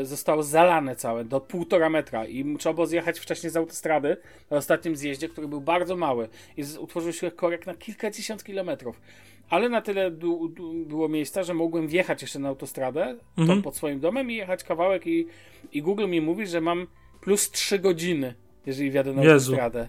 zostało 0.02 0.42
zalane 0.42 0.96
całe 0.96 1.24
do 1.24 1.40
półtora 1.40 1.90
metra 1.90 2.26
i 2.26 2.56
trzeba 2.58 2.72
było 2.72 2.86
zjechać 2.86 3.18
wcześniej 3.20 3.50
z 3.50 3.56
autostrady 3.56 4.16
na 4.50 4.56
ostatnim 4.56 4.96
zjeździe, 4.96 5.28
który 5.28 5.48
był 5.48 5.60
bardzo 5.60 5.96
mały 5.96 6.28
i 6.56 6.64
utworzył 6.80 7.12
się 7.12 7.30
korek 7.30 7.66
na 7.66 7.74
kilkadziesiąt 7.74 8.44
kilometrów. 8.44 9.00
Ale 9.50 9.68
na 9.68 9.80
tyle 9.80 10.10
du, 10.10 10.48
du, 10.48 10.72
było 10.86 11.08
miejsca, 11.08 11.42
że 11.42 11.54
mogłem 11.54 11.88
wjechać 11.88 12.22
jeszcze 12.22 12.38
na 12.38 12.48
autostradę 12.48 13.16
Mhm. 13.38 13.62
pod 13.62 13.76
swoim 13.76 14.00
domem 14.00 14.30
i 14.30 14.34
jechać 14.34 14.64
kawałek 14.64 15.06
i, 15.06 15.26
i 15.72 15.82
Google 15.82 16.08
mi 16.08 16.20
mówi, 16.20 16.46
że 16.46 16.60
mam 16.60 16.86
plus 17.20 17.50
3 17.50 17.78
godziny, 17.78 18.34
jeżeli 18.66 18.90
wjadę 18.90 19.12
na 19.12 19.22
Jezu. 19.24 19.52
autostradę. 19.52 19.88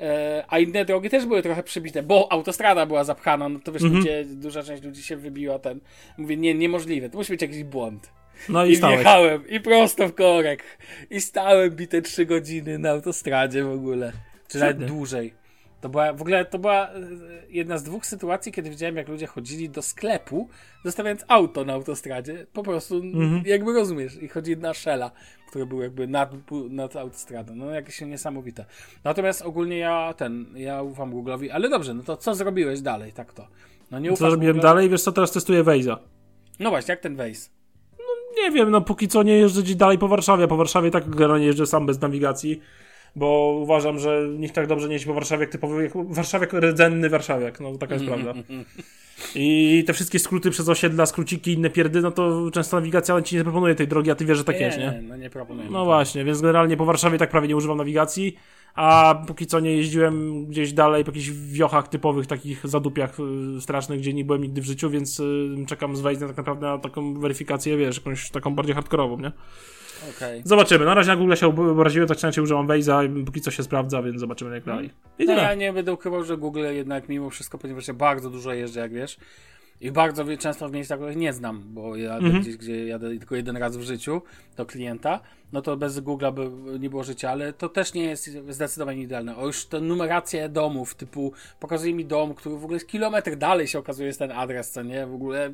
E, 0.00 0.44
a 0.48 0.58
inne 0.58 0.84
drogi 0.84 1.10
też 1.10 1.26
były 1.26 1.42
trochę 1.42 1.62
przybite, 1.62 2.02
bo 2.02 2.32
autostrada 2.32 2.86
była 2.86 3.04
zapchana, 3.04 3.48
no 3.48 3.58
to 3.60 3.72
wiesz, 3.72 3.82
Mhm. 3.82 3.98
ludzie, 4.00 4.24
duża 4.24 4.62
część 4.62 4.82
ludzi 4.82 5.02
się 5.02 5.16
wybiła 5.16 5.58
ten. 5.58 5.80
Mówię, 6.18 6.36
nie, 6.36 6.54
niemożliwe, 6.54 7.10
to 7.10 7.18
musi 7.18 7.32
być 7.32 7.42
jakiś 7.42 7.64
błąd. 7.64 8.10
No 8.48 8.64
i, 8.66 8.70
I 8.70 8.76
stałeś. 8.76 8.96
wjechałem 8.96 9.48
i 9.48 9.60
prosto 9.60 10.08
w 10.08 10.14
korek. 10.14 10.62
I 11.10 11.20
stałem 11.20 11.70
bite 11.70 12.02
3 12.02 12.26
godziny 12.26 12.78
na 12.78 12.90
autostradzie 12.90 13.64
w 13.64 13.70
ogóle. 13.70 14.12
Czy 14.48 14.58
nawet 14.58 14.84
dłużej. 14.84 15.34
To 15.80 15.88
była, 15.88 16.12
w 16.12 16.20
ogóle 16.20 16.44
to 16.44 16.58
była 16.58 16.88
e, 16.88 16.92
jedna 17.48 17.78
z 17.78 17.82
dwóch 17.82 18.06
sytuacji, 18.06 18.52
kiedy 18.52 18.70
widziałem, 18.70 18.96
jak 18.96 19.08
ludzie 19.08 19.26
chodzili 19.26 19.70
do 19.70 19.82
sklepu, 19.82 20.48
zostawiając 20.84 21.24
auto 21.28 21.64
na 21.64 21.72
autostradzie. 21.72 22.46
Po 22.52 22.62
prostu, 22.62 22.94
Mhm. 22.96 23.42
jakby 23.46 23.72
rozumiesz, 23.72 24.22
i 24.22 24.28
chodzi 24.28 24.56
na 24.56 24.74
Shella, 24.74 25.10
który 25.48 25.66
był 25.66 25.82
jakby 25.82 26.06
nad, 26.08 26.32
nad 26.70 26.96
autostradą. 26.96 27.54
No 27.54 27.70
jakieś 27.70 28.00
niesamowite. 28.00 28.64
Natomiast 29.04 29.42
ogólnie 29.42 29.78
ja 29.78 30.14
ten, 30.16 30.46
ja 30.56 30.82
ufam 30.82 31.12
Google'owi, 31.14 31.48
ale 31.52 31.68
dobrze, 31.68 31.94
no 31.94 32.02
to 32.02 32.16
co 32.16 32.34
zrobiłeś 32.34 32.80
dalej, 32.80 33.12
tak 33.12 33.32
to? 33.32 33.48
No 33.90 33.98
nie 33.98 34.08
Co 34.08 34.14
ufasz 34.14 34.30
zrobiłem 34.30 34.56
Google'owi? 34.56 34.62
dalej? 34.62 34.88
Wiesz 34.90 35.02
co, 35.02 35.12
teraz 35.12 35.32
testuję 35.32 35.64
Waze'a. 35.64 35.96
No 36.60 36.70
właśnie, 36.70 36.92
jak 36.92 37.00
ten 37.00 37.16
Waze? 37.16 37.48
Nie 38.42 38.50
wiem, 38.50 38.70
no 38.70 38.80
póki 38.80 39.08
co 39.08 39.22
nie 39.22 39.38
jeżdżę 39.38 39.62
dalej 39.74 39.98
po 39.98 40.08
Warszawie. 40.08 40.48
Po 40.48 40.56
Warszawie 40.56 40.90
tak 40.90 41.10
generalnie 41.10 41.46
jeżdżę 41.46 41.66
sam 41.66 41.86
bez 41.86 42.00
nawigacji, 42.00 42.60
bo 43.16 43.58
uważam, 43.62 43.98
że 43.98 44.28
nikt 44.38 44.54
tak 44.54 44.66
dobrze 44.66 44.88
nie 44.88 44.92
jeździ 44.92 45.06
po 45.06 45.14
Warszawie 45.14 45.40
jak 45.42 45.50
typowy 45.50 45.82
jak 45.82 45.92
warszawiak, 46.14 46.52
rdzenny 46.52 47.10
warszawiak. 47.10 47.60
No 47.60 47.78
taka 47.78 47.94
jest 47.94 48.06
prawda. 48.06 48.34
I 49.34 49.84
te 49.86 49.92
wszystkie 49.92 50.18
skróty 50.18 50.50
przez 50.50 50.68
osiedla, 50.68 51.06
skróciki 51.06 51.52
inne 51.52 51.70
pierdy, 51.70 52.00
no 52.00 52.10
to 52.10 52.50
często 52.52 52.76
nawigacja 52.76 53.22
ci 53.22 53.36
nie 53.36 53.42
proponuje 53.42 53.74
tej 53.74 53.88
drogi, 53.88 54.10
a 54.10 54.14
ty 54.14 54.24
wiesz, 54.24 54.38
że 54.38 54.44
tak 54.44 54.60
jest, 54.60 54.78
nie? 54.78 55.02
No 55.02 55.16
nie 55.16 55.30
proponuję. 55.30 55.70
No 55.70 55.84
właśnie, 55.84 56.24
więc 56.24 56.40
generalnie 56.40 56.76
po 56.76 56.84
Warszawie 56.84 57.18
tak 57.18 57.30
prawie 57.30 57.48
nie 57.48 57.56
używam 57.56 57.78
nawigacji, 57.78 58.36
a 58.74 59.22
póki 59.26 59.46
co 59.46 59.60
nie 59.60 59.76
jeździłem 59.76 60.46
gdzieś 60.46 60.72
dalej 60.72 61.04
po 61.04 61.10
jakichś 61.10 61.30
wiochach 61.30 61.88
typowych, 61.88 62.26
takich 62.26 62.66
zadupiach 62.66 63.16
y, 63.56 63.60
strasznych, 63.60 64.00
gdzie 64.00 64.12
nie 64.12 64.24
byłem 64.24 64.42
nigdy 64.42 64.60
w 64.60 64.64
życiu, 64.64 64.90
więc 64.90 65.20
y, 65.20 65.54
czekam 65.66 65.96
z 65.96 66.02
Waze'em 66.02 66.26
tak 66.26 66.36
naprawdę 66.36 66.66
na 66.66 66.78
taką 66.78 67.20
weryfikację, 67.20 67.76
wiesz, 67.76 67.96
jakąś 67.96 68.30
taką 68.30 68.54
bardziej 68.54 68.74
hardkorową, 68.74 69.20
nie? 69.20 69.32
Okej. 70.16 70.42
Zobaczymy. 70.44 70.84
Na 70.84 70.94
razie 70.94 71.08
na 71.08 71.16
Google 71.16 71.34
się 71.34 71.46
obraziłem, 71.46 72.08
tak 72.08 72.22
inaczej 72.22 72.44
używam 72.44 72.66
Waze'a 72.66 73.20
i 73.20 73.24
póki 73.24 73.40
co 73.40 73.50
się 73.50 73.62
sprawdza, 73.62 74.02
więc 74.02 74.20
zobaczymy 74.20 74.54
jak 74.54 74.64
dalej. 74.64 74.90
No 75.04 75.14
Jedziemy. 75.18 75.42
ja 75.42 75.54
nie 75.54 75.72
będę 75.72 75.92
ukrywał, 75.92 76.24
że 76.24 76.36
Google 76.36 76.64
jednak 76.72 77.08
mimo 77.08 77.30
wszystko, 77.30 77.58
ponieważ 77.58 77.88
ja 77.88 77.94
bardzo 77.94 78.30
dużo 78.30 78.52
jeżdżę, 78.52 78.80
jak 78.80 78.92
wiesz, 78.92 79.16
i 79.80 79.90
bardzo 79.90 80.24
często 80.38 80.68
w 80.68 80.72
miejscach, 80.72 80.98
których 80.98 81.16
nie 81.16 81.32
znam, 81.32 81.62
bo 81.66 81.96
jadę 81.96 82.24
Mhm. 82.26 82.42
gdzieś, 82.42 82.56
gdzie 82.56 82.86
jadę 82.86 83.08
tylko 83.18 83.36
jeden 83.36 83.56
raz 83.56 83.76
w 83.76 83.82
życiu 83.82 84.22
do 84.56 84.66
klienta, 84.66 85.20
no 85.52 85.62
to 85.62 85.76
bez 85.76 86.00
Google'a 86.00 86.32
by 86.34 86.50
nie 86.78 86.90
było 86.90 87.04
życia, 87.04 87.30
ale 87.30 87.52
to 87.52 87.68
też 87.68 87.94
nie 87.94 88.04
jest 88.04 88.30
zdecydowanie 88.48 89.02
idealne. 89.02 89.36
O 89.36 89.46
już 89.46 89.66
tę 89.66 89.80
numerację 89.80 90.48
domów, 90.48 90.94
typu 90.94 91.32
pokazuje 91.60 91.94
mi 91.94 92.04
dom, 92.04 92.34
który 92.34 92.56
w 92.56 92.64
ogóle 92.64 92.76
jest 92.76 92.88
kilometr 92.88 93.36
dalej 93.36 93.66
się 93.68 93.78
okazuje 93.78 94.06
jest 94.06 94.18
ten 94.18 94.32
adres, 94.32 94.70
co 94.70 94.82
nie? 94.82 95.06
W 95.06 95.14
ogóle 95.14 95.52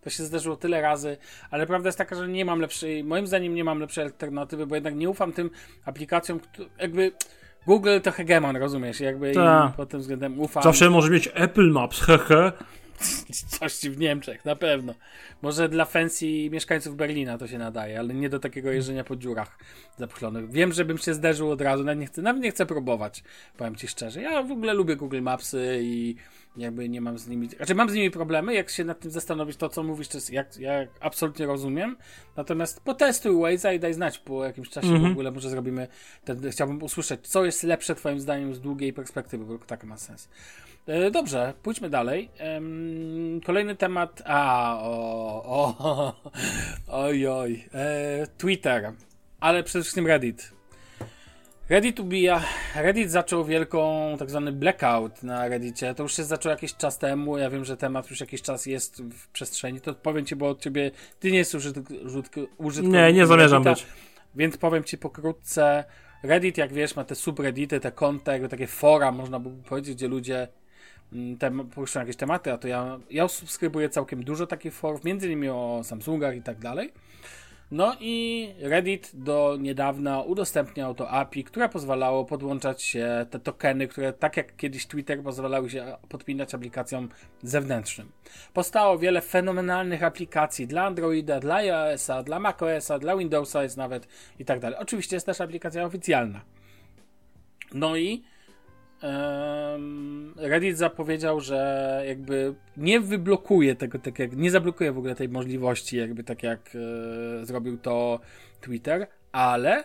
to 0.00 0.10
się 0.10 0.22
zdarzyło 0.24 0.56
tyle 0.56 0.80
razy, 0.80 1.16
ale 1.50 1.66
prawda 1.66 1.88
jest 1.88 1.98
taka, 1.98 2.16
że 2.16 2.28
nie 2.28 2.44
mam 2.44 2.60
lepszej, 2.60 3.04
moim 3.04 3.26
zdaniem 3.26 3.54
nie 3.54 3.64
mam 3.64 3.78
lepszej 3.80 4.04
alternatywy, 4.04 4.66
bo 4.66 4.74
jednak 4.74 4.94
nie 4.94 5.10
ufam 5.10 5.32
tym 5.32 5.50
aplikacjom, 5.84 6.40
któ- 6.40 6.66
jakby 6.78 7.12
Google 7.66 8.00
to 8.02 8.12
hegemon, 8.12 8.56
rozumiesz? 8.56 9.00
Jakby 9.00 9.32
Tak. 9.32 9.72
pod 9.72 9.88
tym 9.88 10.00
względem 10.00 10.40
ufam. 10.40 10.62
Zawsze 10.62 10.90
może 10.90 11.10
mieć 11.10 11.28
Apple 11.34 11.70
Maps, 11.70 12.00
hehe. 12.00 12.52
Coś 13.58 13.74
w 13.74 13.98
Niemczech, 13.98 14.44
na 14.44 14.56
pewno. 14.56 14.94
Może 15.42 15.68
dla 15.68 15.84
fancy 15.84 16.50
mieszkańców 16.50 16.96
Berlina 16.96 17.38
to 17.38 17.48
się 17.48 17.58
nadaje, 17.58 17.98
ale 17.98 18.14
nie 18.14 18.28
do 18.28 18.38
takiego 18.38 18.72
jeżdżenia 18.72 19.04
po 19.04 19.16
dziurach 19.16 19.58
zapchlonych. 19.98 20.50
Wiem, 20.50 20.72
żebym 20.72 20.98
się 20.98 21.14
zderzył 21.14 21.50
od 21.50 21.60
razu, 21.60 21.84
nawet 21.84 22.00
nie 22.00 22.06
chcę, 22.06 22.22
nawet 22.22 22.42
nie 22.42 22.50
chcę 22.50 22.66
próbować, 22.66 23.22
powiem 23.56 23.76
ci 23.76 23.88
szczerze. 23.88 24.22
Ja 24.22 24.42
w 24.42 24.52
ogóle 24.52 24.74
lubię 24.74 24.96
Google 24.96 25.22
Mapsy 25.22 25.78
i 25.82 26.16
jakby 26.56 26.88
nie 26.88 27.00
mam 27.00 27.18
z 27.18 27.28
nimi, 27.28 27.48
znaczy 27.48 27.74
mam 27.74 27.90
z 27.90 27.94
nimi 27.94 28.10
problemy, 28.10 28.54
jak 28.54 28.70
się 28.70 28.84
nad 28.84 29.00
tym 29.00 29.10
zastanowić, 29.10 29.56
to 29.56 29.68
co 29.68 29.82
mówisz, 29.82 30.08
to 30.08 30.16
jest, 30.16 30.30
jak, 30.30 30.56
jak 30.56 30.88
absolutnie 31.00 31.46
rozumiem, 31.46 31.96
natomiast 32.36 32.80
potestuj 32.80 33.32
Waze'a 33.32 33.74
i 33.74 33.80
daj 33.80 33.94
znać 33.94 34.18
po 34.18 34.44
jakimś 34.44 34.68
czasie 34.70 34.98
w 34.98 35.04
ogóle, 35.04 35.30
może 35.30 35.50
zrobimy, 35.50 35.88
ten, 36.24 36.50
chciałbym 36.50 36.82
usłyszeć, 36.82 37.28
co 37.28 37.44
jest 37.44 37.62
lepsze 37.62 37.94
twoim 37.94 38.20
zdaniem 38.20 38.54
z 38.54 38.60
długiej 38.60 38.92
perspektywy, 38.92 39.44
bo 39.44 39.58
tak 39.58 39.84
ma 39.84 39.96
sens. 39.96 40.28
E, 40.86 41.10
Dobrze, 41.10 41.54
pójdźmy 41.62 41.90
dalej. 41.90 42.30
Kolejny 43.44 43.76
temat. 43.76 44.22
A, 44.24 44.78
o, 44.80 45.42
o, 45.44 46.14
oj, 47.04 47.26
oj. 47.26 47.64
E, 47.74 48.26
Twitter, 48.38 48.92
ale 49.40 49.62
przede 49.62 49.82
wszystkim 49.82 50.06
Reddit. 50.06 50.52
Reddit 51.68 52.00
ubija. 52.00 52.42
Reddit 52.74 53.10
zaczął 53.10 53.44
wielką, 53.44 54.14
tak 54.18 54.30
zwany 54.30 54.52
blackout 54.52 55.22
na 55.22 55.48
Reddicie. 55.48 55.94
To 55.94 56.02
już 56.02 56.16
się 56.16 56.24
zaczął 56.24 56.50
jakiś 56.50 56.74
czas 56.74 56.98
temu. 56.98 57.38
Ja 57.38 57.50
wiem, 57.50 57.64
że 57.64 57.76
temat 57.76 58.10
już 58.10 58.20
jakiś 58.20 58.42
czas 58.42 58.66
jest 58.66 59.02
w 59.02 59.28
przestrzeni. 59.28 59.80
To 59.80 59.94
powiem 59.94 60.26
ci, 60.26 60.36
bo 60.36 60.48
od 60.48 60.60
ciebie. 60.60 60.90
Ty 61.20 61.30
nie 61.32 61.38
jesteś 61.38 61.54
użytk, 61.54 61.90
użytk, 62.04 62.36
użytkownikiem 62.58 62.92
Nie, 62.92 63.12
nie 63.12 63.26
zamierzam 63.26 63.64
Reddita, 63.64 63.84
być. 63.86 63.92
Więc 64.34 64.56
powiem 64.56 64.84
ci 64.84 64.98
pokrótce. 64.98 65.84
Reddit, 66.22 66.58
jak 66.58 66.72
wiesz, 66.72 66.96
ma 66.96 67.04
te 67.04 67.14
subreddity, 67.14 67.80
te 67.80 67.92
konta, 67.92 68.32
jakby 68.32 68.48
takie 68.48 68.66
fora, 68.66 69.12
można 69.12 69.40
by 69.40 69.50
powiedzieć, 69.50 69.94
gdzie 69.94 70.08
ludzie 70.08 70.48
mm, 71.12 71.38
tem, 71.38 71.68
poruszają 71.68 72.06
jakieś 72.06 72.16
tematy, 72.16 72.52
a 72.52 72.58
to 72.58 72.68
ja, 72.68 72.98
ja 73.10 73.28
subskrybuję 73.28 73.88
całkiem 73.88 74.24
dużo 74.24 74.46
takich 74.46 74.74
forów, 74.74 75.04
między 75.04 75.26
innymi 75.26 75.48
o 75.48 75.80
Samsungach 75.84 76.36
i 76.36 76.42
tak 76.42 76.58
dalej. 76.58 76.92
No 77.72 77.96
i 78.00 78.48
Reddit 78.60 79.10
do 79.14 79.56
niedawna 79.60 80.22
udostępniał 80.22 80.94
to 80.94 81.10
API, 81.10 81.44
które 81.44 81.68
pozwalało 81.68 82.24
podłączać 82.24 82.82
się 82.82 83.26
te 83.30 83.40
tokeny, 83.40 83.88
które 83.88 84.12
tak 84.12 84.36
jak 84.36 84.56
kiedyś 84.56 84.86
Twitter 84.86 85.22
pozwalały 85.22 85.70
się 85.70 85.96
podpinać 86.08 86.54
aplikacjom 86.54 87.08
zewnętrznym. 87.42 88.12
Powstało 88.52 88.98
wiele 88.98 89.20
fenomenalnych 89.20 90.02
aplikacji 90.02 90.66
dla 90.66 90.84
Androida, 90.84 91.40
dla 91.40 91.54
iOS-a, 91.54 92.22
dla 92.22 92.40
macOS-a, 92.40 92.98
dla 92.98 93.16
Windowsa 93.16 93.62
jest 93.62 93.76
nawet 93.76 94.08
i 94.38 94.44
tak 94.44 94.60
dalej. 94.60 94.78
Oczywiście 94.78 95.16
jest 95.16 95.26
też 95.26 95.40
aplikacja 95.40 95.84
oficjalna. 95.84 96.40
No 97.74 97.96
i 97.96 98.22
Reddit 100.36 100.78
zapowiedział, 100.78 101.40
że 101.40 102.02
jakby 102.06 102.54
nie 102.76 103.00
wyblokuje 103.00 103.76
tego, 103.76 103.98
tak 103.98 104.18
jak, 104.18 104.36
nie 104.36 104.50
zablokuje 104.50 104.92
w 104.92 104.98
ogóle 104.98 105.14
tej 105.14 105.28
możliwości, 105.28 105.96
jakby 105.96 106.24
tak 106.24 106.42
jak 106.42 106.60
e, 107.40 107.46
zrobił 107.46 107.78
to 107.78 108.20
Twitter, 108.60 109.06
ale 109.32 109.84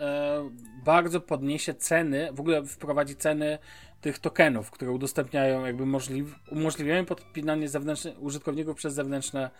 e, 0.00 0.50
bardzo 0.84 1.20
podniesie 1.20 1.74
ceny, 1.74 2.28
w 2.32 2.40
ogóle 2.40 2.64
wprowadzi 2.64 3.16
ceny 3.16 3.58
tych 4.00 4.18
tokenów, 4.18 4.70
które 4.70 4.90
udostępniają, 4.90 5.66
jakby 5.66 5.86
możliw, 5.86 6.34
umożliwiają 6.50 7.04
podpinanie 7.04 7.68
zewnętrznych 7.68 8.22
użytkowników 8.22 8.76
przez 8.76 8.94
zewnętrzne, 8.94 9.50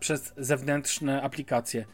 przez 0.00 0.34
zewnętrzne 0.36 1.22
aplikacje. 1.22 1.84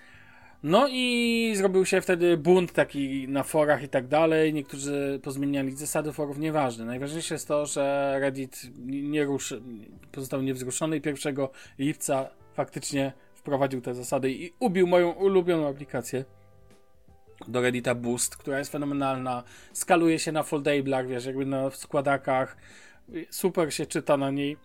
No 0.63 0.89
i 0.91 1.53
zrobił 1.57 1.85
się 1.85 2.01
wtedy 2.01 2.37
bunt 2.37 2.73
taki 2.73 3.29
na 3.29 3.43
forach 3.43 3.83
i 3.83 3.89
tak 3.89 4.09
dalej. 4.09 4.55
Niektórzy 4.55 5.21
pozmieniali 5.23 5.77
zasady 5.77 6.13
forów, 6.13 6.39
nieważne. 6.39 6.85
Najważniejsze 6.85 7.35
jest 7.35 7.49
to, 7.49 7.67
że 7.67 8.17
Reddit 8.21 8.63
nie 8.87 9.25
ruszy, 9.25 9.63
pozostał 10.13 10.43
niewzruszony 10.43 10.97
i 10.97 11.03
1 11.05 11.37
lipca 11.79 12.29
faktycznie 12.55 13.13
wprowadził 13.35 13.81
te 13.81 13.95
zasady 13.95 14.31
i 14.31 14.53
ubił 14.61 14.87
moją 14.87 15.11
ulubioną 15.11 15.69
aplikację 15.69 16.25
do 17.49 17.61
Reddita 17.61 17.95
Boost, 17.95 18.37
która 18.37 18.59
jest 18.59 18.73
fenomenalna. 18.73 19.43
Skaluje 19.73 20.19
się 20.19 20.33
na 20.33 20.43
foldablach, 20.43 21.09
wiesz, 21.09 21.27
jakby 21.27 21.47
na 21.47 21.71
składakach. 21.71 22.57
Super 23.31 23.75
się 23.75 23.87
czyta 23.87 24.17
na 24.17 24.31
niej. 24.31 24.57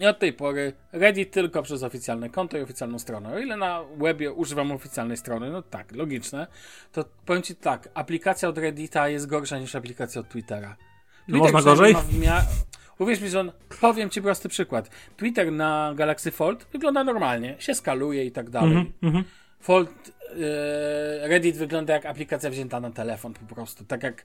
I 0.00 0.06
od 0.06 0.18
tej 0.18 0.32
pory 0.32 0.72
Reddit 0.92 1.30
tylko 1.30 1.62
przez 1.62 1.82
oficjalne 1.82 2.30
konto 2.30 2.58
i 2.58 2.62
oficjalną 2.62 2.98
stronę. 2.98 3.34
O 3.34 3.38
ile 3.38 3.56
na 3.56 3.84
webie 3.96 4.32
używam 4.32 4.72
oficjalnej 4.72 5.16
strony, 5.16 5.50
no 5.50 5.62
tak, 5.62 5.92
logiczne, 5.92 6.46
to 6.92 7.04
powiem 7.26 7.42
Ci 7.42 7.56
tak, 7.56 7.88
aplikacja 7.94 8.48
od 8.48 8.58
Reddita 8.58 9.08
jest 9.08 9.26
gorsza 9.26 9.58
niż 9.58 9.74
aplikacja 9.74 10.20
od 10.20 10.28
Twittera. 10.28 10.76
No 11.28 11.38
można 11.38 11.62
gorzej? 11.62 11.94
Mia... 12.20 12.42
Uwierz 12.98 13.20
mi, 13.20 13.28
że 13.28 13.40
on, 13.40 13.52
powiem 13.80 14.10
Ci 14.10 14.22
prosty 14.22 14.48
przykład. 14.48 14.90
Twitter 15.16 15.52
na 15.52 15.92
Galaxy 15.96 16.30
Fold 16.30 16.66
wygląda 16.72 17.04
normalnie, 17.04 17.56
się 17.58 17.74
skaluje 17.74 18.24
i 18.24 18.32
tak 18.32 18.50
dalej. 18.50 18.76
Mhm, 18.76 18.92
mhm. 19.02 19.24
Fold, 19.60 19.90
e, 21.22 21.28
Reddit 21.28 21.56
wygląda 21.56 21.94
jak 21.94 22.06
aplikacja 22.06 22.50
wzięta 22.50 22.80
na 22.80 22.90
telefon 22.90 23.34
po 23.34 23.54
prostu. 23.54 23.84
Tak 23.84 24.02
jak, 24.02 24.24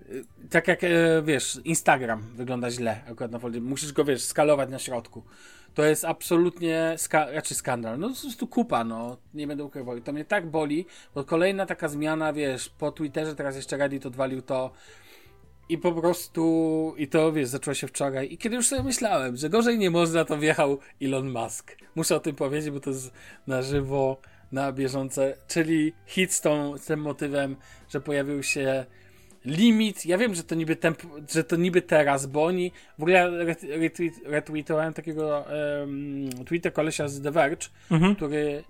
e, 0.00 0.02
tak 0.50 0.68
jak 0.68 0.84
e, 0.84 0.88
wiesz, 1.24 1.60
Instagram 1.64 2.22
wygląda 2.34 2.70
źle 2.70 3.00
akurat 3.10 3.32
na 3.32 3.38
Foldzie. 3.38 3.60
Musisz 3.60 3.92
go, 3.92 4.04
wiesz, 4.04 4.22
skalować 4.22 4.70
na 4.70 4.78
środku. 4.78 5.22
To 5.74 5.84
jest 5.84 6.04
absolutnie, 6.04 6.94
ska 6.96 7.30
raczej 7.30 7.56
skandal. 7.56 7.98
No 7.98 8.08
po 8.08 8.20
prostu 8.20 8.46
kupa, 8.46 8.84
no. 8.84 9.16
Nie 9.34 9.46
będę 9.46 9.64
ukrywał. 9.64 10.00
To 10.00 10.12
mnie 10.12 10.24
tak 10.24 10.46
boli, 10.46 10.86
bo 11.14 11.24
kolejna 11.24 11.66
taka 11.66 11.88
zmiana, 11.88 12.32
wiesz, 12.32 12.68
po 12.68 12.92
Twitterze 12.92 13.36
teraz 13.36 13.56
jeszcze 13.56 13.76
Reddit 13.76 14.06
odwalił 14.06 14.42
to 14.42 14.70
i 15.68 15.78
po 15.78 15.92
prostu, 15.92 16.94
i 16.96 17.08
to 17.08 17.32
wiesz, 17.32 17.48
zaczęło 17.48 17.74
się 17.74 17.86
wczoraj. 17.86 18.32
I 18.32 18.38
kiedy 18.38 18.56
już 18.56 18.66
sobie 18.66 18.82
myślałem, 18.82 19.36
że 19.36 19.50
gorzej 19.50 19.78
nie 19.78 19.90
można, 19.90 20.24
to 20.24 20.38
wjechał 20.38 20.78
Elon 21.02 21.30
Musk. 21.30 21.76
Muszę 21.94 22.16
o 22.16 22.20
tym 22.20 22.36
powiedzieć, 22.36 22.70
bo 22.70 22.80
to 22.80 22.90
jest 22.90 23.12
na 23.46 23.62
żywo 23.62 24.20
na 24.52 24.72
bieżące, 24.72 25.36
czyli 25.48 25.92
hit 26.06 26.32
z, 26.32 26.40
tą, 26.40 26.78
z 26.78 26.84
tym 26.86 27.00
motywem, 27.00 27.56
że 27.88 28.00
pojawił 28.00 28.42
się 28.42 28.84
limit. 29.44 30.06
Ja 30.06 30.18
wiem, 30.18 30.34
że 30.34 30.44
to 30.44 30.54
niby, 30.54 30.76
temp, 30.76 31.02
że 31.30 31.44
to 31.44 31.56
niby 31.56 31.82
teraz, 31.82 32.26
bo 32.26 32.44
oni 32.44 32.72
w 32.98 33.02
ogóle 33.02 33.44
retweet, 33.68 34.14
retweetowałem 34.24 34.92
takiego 34.94 35.44
um, 35.80 36.44
tweeta 36.46 36.70
kolesia 36.70 37.08
z 37.08 37.22
The 37.22 37.30
Verge, 37.30 37.66
Mhm. 37.90 38.16
który 38.16 38.64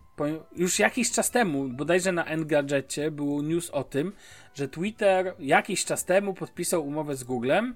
już 0.56 0.78
jakiś 0.78 1.10
czas 1.10 1.30
temu, 1.30 1.68
bodajże 1.68 2.12
na 2.12 2.24
Engadgecie, 2.24 3.10
był 3.10 3.42
news 3.42 3.70
o 3.70 3.84
tym, 3.84 4.12
że 4.54 4.68
Twitter 4.68 5.34
jakiś 5.38 5.84
czas 5.84 6.04
temu 6.04 6.34
podpisał 6.34 6.86
umowę 6.86 7.16
z 7.16 7.24
Googlem 7.24 7.74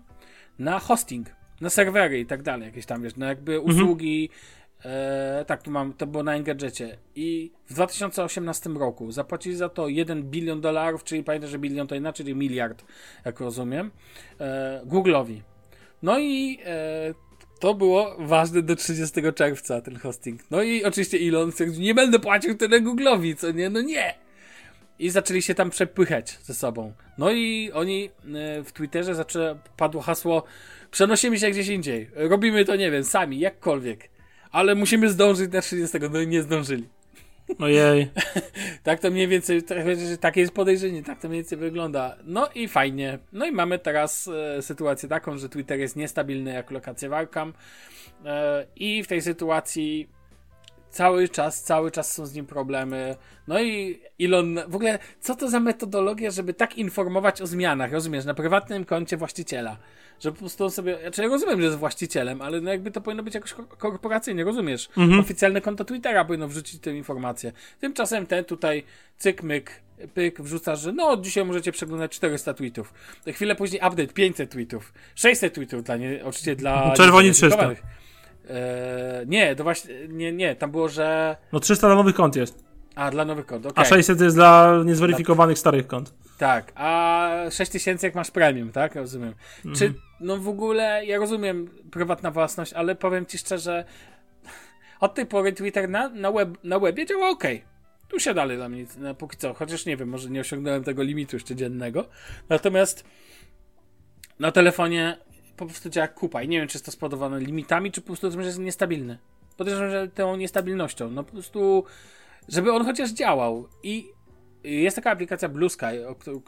na 0.58 0.78
hosting, 0.78 1.26
na 1.60 1.70
serwery 1.70 2.20
i 2.20 2.26
tak 2.26 2.42
dalej, 2.42 2.66
jakieś 2.66 2.86
tam, 2.86 3.02
wiesz, 3.02 3.16
na 3.16 3.26
jakby 3.28 3.60
usługi. 3.60 4.30
E, 4.84 5.44
tak, 5.46 5.66
mam, 5.66 5.92
to 5.92 6.06
było 6.06 6.22
na 6.22 6.34
Engadgecie. 6.34 6.96
I 7.14 7.52
w 7.68 7.74
2018 7.74 8.70
roku 8.70 9.12
zapłacili 9.12 9.56
za 9.56 9.68
to 9.68 9.88
1 9.88 10.22
bilion 10.22 10.60
dolarów, 10.60 11.04
czyli 11.04 11.24
pamiętaj, 11.24 11.50
że 11.50 11.58
bilion 11.58 11.86
to 11.86 11.94
inaczej, 11.94 12.26
czyli 12.26 12.36
miliard, 12.36 12.84
jak 13.24 13.40
rozumiem, 13.40 13.90
e, 14.40 14.80
Google'owi. 14.86 15.40
No 16.02 16.18
i 16.18 16.58
e, 16.64 17.14
to 17.60 17.74
było 17.74 18.16
ważne 18.18 18.62
do 18.62 18.76
30 18.76 19.20
czerwca, 19.34 19.80
ten 19.80 19.96
hosting. 19.98 20.40
No 20.50 20.62
i 20.62 20.84
oczywiście 20.84 21.18
Elon 21.18 21.52
stwierdził, 21.52 21.82
nie 21.82 21.94
będę 21.94 22.18
płacił 22.18 22.56
tyle 22.56 22.80
Google'owi, 22.80 23.36
co 23.36 23.52
nie? 23.52 23.70
No 23.70 23.80
nie! 23.80 24.14
I 24.98 25.10
zaczęli 25.10 25.42
się 25.42 25.54
tam 25.54 25.70
przepychać 25.70 26.38
ze 26.42 26.54
sobą. 26.54 26.92
No 27.18 27.30
i 27.30 27.70
oni 27.74 28.04
e, 28.04 28.62
w 28.62 28.72
Twitterze 28.72 29.14
zaczęło, 29.14 29.56
padło 29.76 30.02
hasło 30.02 30.42
przenosimy 30.90 31.38
się 31.38 31.50
gdzieś 31.50 31.68
indziej. 31.68 32.10
Robimy 32.14 32.64
to, 32.64 32.76
nie 32.76 32.90
wiem, 32.90 33.04
sami, 33.04 33.38
jakkolwiek. 33.38 34.15
Ale 34.56 34.74
musimy 34.74 35.08
zdążyć 35.08 35.52
na 35.52 35.60
30. 35.60 35.98
No 36.10 36.20
i 36.20 36.28
nie 36.28 36.42
zdążyli. 36.42 36.88
Ojej. 37.58 38.10
tak 38.82 39.00
to 39.00 39.10
mniej 39.10 39.28
więcej, 39.28 39.62
że 40.10 40.18
takie 40.18 40.40
jest 40.40 40.52
podejrzenie, 40.52 41.02
tak 41.02 41.20
to 41.20 41.28
mniej 41.28 41.42
więcej 41.42 41.58
wygląda. 41.58 42.16
No 42.24 42.48
i 42.54 42.68
fajnie. 42.68 43.18
No 43.32 43.46
i 43.46 43.52
mamy 43.52 43.78
teraz 43.78 44.28
e, 44.28 44.62
sytuację 44.62 45.08
taką, 45.08 45.38
że 45.38 45.48
Twitter 45.48 45.78
jest 45.78 45.96
niestabilny 45.96 46.52
jak 46.52 46.70
lokacja 46.70 47.08
Wacom 47.08 47.52
e, 48.24 48.66
i 48.76 49.02
w 49.02 49.06
tej 49.06 49.22
sytuacji 49.22 50.08
cały 50.96 51.28
czas, 51.28 51.62
cały 51.62 51.90
czas 51.90 52.12
są 52.12 52.26
z 52.26 52.34
nim 52.34 52.46
problemy. 52.46 53.16
No 53.48 53.60
i 53.62 54.00
Elon, 54.20 54.58
w 54.68 54.74
ogóle, 54.74 54.98
co 55.20 55.36
to 55.36 55.50
za 55.50 55.60
metodologia, 55.60 56.30
żeby 56.30 56.54
tak 56.54 56.78
informować 56.78 57.42
o 57.42 57.46
zmianach, 57.46 57.92
rozumiesz, 57.92 58.24
na 58.24 58.34
prywatnym 58.34 58.84
koncie 58.84 59.16
właściciela. 59.16 59.76
Że 60.20 60.32
po 60.32 60.38
prostu 60.38 60.64
on 60.64 60.70
sobie, 60.70 60.98
znaczy 61.00 61.22
ja 61.22 61.28
rozumiem, 61.28 61.60
że 61.60 61.66
jest 61.66 61.78
właścicielem, 61.78 62.42
ale 62.42 62.60
no 62.60 62.70
jakby 62.70 62.90
to 62.90 63.00
powinno 63.00 63.22
być 63.22 63.34
jakoś 63.34 63.54
korporacyjnie, 63.78 64.44
rozumiesz? 64.44 64.88
Mhm. 64.96 65.20
Oficjalne 65.20 65.60
konto 65.60 65.84
Twittera 65.84 66.24
powinno 66.24 66.48
wrzucić 66.48 66.80
tę 66.80 66.90
informację. 66.96 67.52
Tymczasem 67.80 68.26
ten 68.26 68.44
tutaj 68.44 68.84
cyk, 69.18 69.42
myk, 69.42 69.70
pyk, 70.14 70.42
wrzuca, 70.42 70.76
że 70.76 70.92
no 70.92 71.16
dzisiaj 71.16 71.44
możecie 71.44 71.72
przeglądać 71.72 72.12
400 72.12 72.54
tweetów. 72.54 72.94
Chwilę 73.26 73.54
później 73.54 73.80
update 73.88 74.12
500 74.12 74.50
tweetów, 74.50 74.92
600 75.14 75.54
tweetów 75.54 75.82
dla 75.82 75.96
nie, 75.96 76.24
oczywiście 76.24 76.56
dla... 76.56 76.92
Czerwoni 76.92 77.32
300. 77.32 77.70
Eee, 78.50 79.26
nie, 79.26 79.56
to 79.56 79.64
właśnie, 79.64 79.94
nie, 80.08 80.32
nie, 80.32 80.56
tam 80.56 80.70
było, 80.70 80.88
że... 80.88 81.36
No 81.52 81.60
300 81.60 81.86
dla 81.86 81.96
nowych 81.96 82.14
kont 82.14 82.36
jest. 82.36 82.64
A, 82.94 83.10
dla 83.10 83.24
nowych 83.24 83.46
kont, 83.46 83.66
okej. 83.66 83.84
A 83.84 83.88
600 83.88 84.20
jest 84.20 84.36
dla 84.36 84.82
niezweryfikowanych 84.84 85.58
starych 85.58 85.86
kont. 85.86 86.14
Tak, 86.38 86.72
a 86.74 87.30
6000 87.50 88.06
jak 88.06 88.14
masz 88.14 88.30
premium, 88.30 88.72
tak? 88.72 88.94
Rozumiem. 88.94 89.34
Czy, 89.76 89.94
no 90.20 90.36
w 90.36 90.48
ogóle, 90.48 91.06
ja 91.06 91.18
rozumiem 91.18 91.70
prywatna 91.90 92.30
własność, 92.30 92.72
ale 92.72 92.94
powiem 92.94 93.26
ci 93.26 93.38
szczerze, 93.38 93.84
od 95.00 95.14
tej 95.14 95.26
pory 95.26 95.52
Twitter 95.52 95.88
na, 95.88 96.08
na, 96.08 96.32
web, 96.32 96.58
na 96.64 96.78
webie 96.78 97.06
działa 97.06 97.28
ok. 97.28 97.44
Tu 98.08 98.20
się 98.20 98.34
dalej 98.34 98.56
dla 98.56 98.68
mnie, 98.68 98.86
na 98.98 99.14
póki 99.14 99.36
co, 99.36 99.54
chociaż 99.54 99.86
nie 99.86 99.96
wiem, 99.96 100.08
może 100.08 100.30
nie 100.30 100.40
osiągnąłem 100.40 100.84
tego 100.84 101.02
limitu 101.02 101.36
jeszcze 101.36 101.56
dziennego. 101.56 102.08
Natomiast 102.48 103.04
na 104.38 104.52
telefonie 104.52 105.18
po 105.56 105.66
prostu 105.66 105.90
działa 105.90 106.08
kupa 106.08 106.42
i 106.42 106.48
nie 106.48 106.58
wiem, 106.58 106.68
czy 106.68 106.76
jest 106.76 106.86
to 106.86 106.92
spowodowane 106.92 107.40
limitami, 107.40 107.92
czy 107.92 108.00
po 108.00 108.06
prostu 108.06 108.30
tym, 108.30 108.40
że 108.40 108.46
jest 108.46 108.58
niestabilny. 108.58 109.18
Podejrzewam, 109.56 109.90
że 109.90 110.08
tą 110.08 110.36
niestabilnością. 110.36 111.10
No 111.10 111.24
po 111.24 111.32
prostu, 111.32 111.84
żeby 112.48 112.72
on 112.72 112.84
chociaż 112.84 113.10
działał 113.10 113.68
i 113.82 114.16
jest 114.64 114.96
taka 114.96 115.10
aplikacja 115.10 115.48
Blue 115.48 115.70
Sky, 115.70 115.84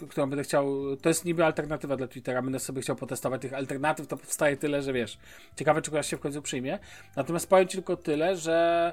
którą 0.08 0.30
będę 0.30 0.44
chciał. 0.44 0.96
To 0.96 1.08
jest 1.08 1.24
niby 1.24 1.44
alternatywa 1.44 1.96
dla 1.96 2.08
Twittera. 2.08 2.42
Będę 2.42 2.58
sobie 2.58 2.82
chciał 2.82 2.96
potestować 2.96 3.42
tych 3.42 3.54
alternatyw. 3.54 4.06
To 4.06 4.16
powstaje 4.16 4.56
tyle, 4.56 4.82
że 4.82 4.92
wiesz. 4.92 5.18
Ciekawe, 5.56 5.82
czy 5.82 6.02
się 6.02 6.16
w 6.16 6.20
końcu 6.20 6.42
przyjmie. 6.42 6.78
Natomiast 7.16 7.48
powiem 7.48 7.68
tylko 7.68 7.96
tyle, 7.96 8.36
że 8.36 8.92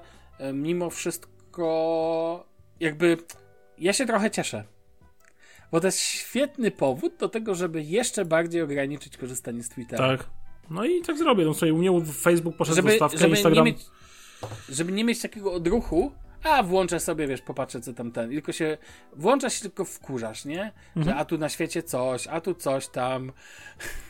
mimo 0.53 0.89
wszystko, 0.89 2.47
jakby 2.79 3.17
ja 3.77 3.93
się 3.93 4.05
trochę 4.05 4.31
cieszę. 4.31 4.63
Bo 5.71 5.79
to 5.79 5.87
jest 5.87 5.99
świetny 5.99 6.71
powód 6.71 7.17
do 7.19 7.29
tego, 7.29 7.55
żeby 7.55 7.83
jeszcze 7.83 8.25
bardziej 8.25 8.61
ograniczyć 8.61 9.17
korzystanie 9.17 9.63
z 9.63 9.69
Twittera. 9.69 10.17
Tak. 10.17 10.27
No 10.69 10.85
i 10.85 11.01
tak 11.01 11.17
zrobię. 11.17 11.45
No 11.45 11.53
sobie 11.53 11.73
u 11.73 11.77
mnie 11.77 12.05
Facebook 12.05 12.57
poszedł 12.57 12.75
żeby, 12.75 12.91
w 12.91 12.95
stawkę, 12.95 13.17
żeby 13.17 13.35
Instagram. 13.35 13.65
Nie 13.65 13.71
mieć, 13.71 13.85
żeby 14.69 14.91
nie 14.91 15.03
mieć 15.03 15.21
takiego 15.21 15.53
odruchu, 15.53 16.11
a 16.45 16.63
włączę 16.63 16.99
sobie, 16.99 17.27
wiesz, 17.27 17.41
popatrzę 17.41 17.81
co 17.81 17.93
tam 17.93 18.11
ten. 18.11 18.29
Tylko 18.29 18.51
się, 18.51 18.77
włączasz 19.13 19.53
się 19.53 19.61
tylko 19.61 19.85
wkurzasz, 19.85 20.45
nie? 20.45 20.71
Mhm. 20.95 21.05
Że 21.05 21.15
a 21.15 21.25
tu 21.25 21.37
na 21.37 21.49
świecie 21.49 21.83
coś, 21.83 22.27
a 22.27 22.41
tu 22.41 22.53
coś 22.53 22.87
tam. 22.87 23.31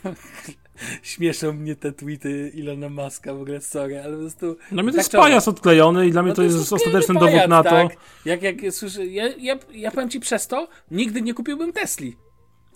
Śmieszą 1.04 1.54
mnie 1.54 1.76
te 1.76 1.92
tweety 1.92 2.52
Ilona 2.54 2.90
Maska, 2.90 3.34
w 3.34 3.42
ogóle 3.42 3.62
sorry, 3.62 4.00
ale 4.00 4.14
po 4.14 4.22
prostu... 4.22 4.58
Dla 4.72 4.84
mnie 4.84 4.92
to 4.92 4.98
tak 4.98 5.06
jest 5.06 5.12
pajac 5.12 5.48
odklejony 5.48 6.08
i 6.08 6.12
dla 6.12 6.22
mnie 6.22 6.30
No 6.30 6.36
to 6.36 6.44
jest 6.44 6.74
odklejony 6.74 6.98
ostateczny 6.98 7.16
pajac, 7.16 7.34
dowód 7.34 7.50
na 7.50 7.64
to. 7.64 7.70
Tak. 7.70 7.98
Jak, 8.26 8.42
jak 8.42 8.56
słyszę, 8.72 9.06
ja, 9.06 9.28
ja, 9.38 9.58
ja 9.74 9.92
powiem 9.92 10.10
ci 10.10 10.20
przez 10.20 10.48
to, 10.48 10.68
nigdy 10.92 11.22
nie 11.22 11.34
kupiłbym 11.34 11.74
Tesli. 11.74 12.25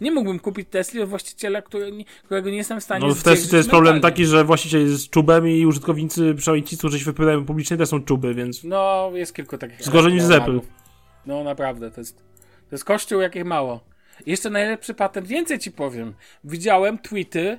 Nie 0.02 0.12
mógłbym 0.12 0.40
kupić 0.40 0.68
Tesli 0.70 1.02
od 1.02 1.10
właściciela, 1.10 1.62
który, 1.62 1.92
którego 2.24 2.50
nie 2.50 2.58
jestem 2.58 2.80
w 2.80 2.84
stanie 2.84 3.08
No 3.08 3.16
w 3.16 3.24
Tesli 3.24 3.50
to 3.50 3.58
jest 3.58 3.70
problem 3.70 3.94
mentalnie. 3.94 4.14
taki, 4.14 4.26
że 4.26 4.44
właściciel 4.44 4.90
jest 4.90 5.10
czubem 5.10 5.48
i 5.48 5.66
użytkownicy, 5.66 6.34
przynajmniej 6.38 6.68
ci, 6.68 6.78
którzy 6.78 7.00
się 7.00 7.06
wypowiadają 7.06 7.46
publicznie, 7.46 7.78
też 7.78 7.90
są 7.90 8.04
czuby, 8.04 8.34
więc... 8.34 8.64
No, 8.64 9.12
jest 9.14 9.36
kilku 9.36 9.58
takich. 9.58 9.80
Jest 9.80 9.90
gorzej 9.90 10.14
niż. 10.14 10.24
Apple. 10.24 10.60
No 11.26 11.44
naprawdę, 11.44 11.92
to 11.92 12.02
jest, 12.02 12.18
to 12.70 12.72
jest 12.72 12.86
kościół 12.86 13.22
jakich 13.22 13.46
mało. 13.46 13.80
Jeszcze 14.26 14.50
najlepszy 14.50 14.94
patent, 14.94 15.28
więcej 15.28 15.60
ci 15.60 15.72
powiem. 15.72 16.14
Widziałem 16.44 16.98
tweety 16.98 17.58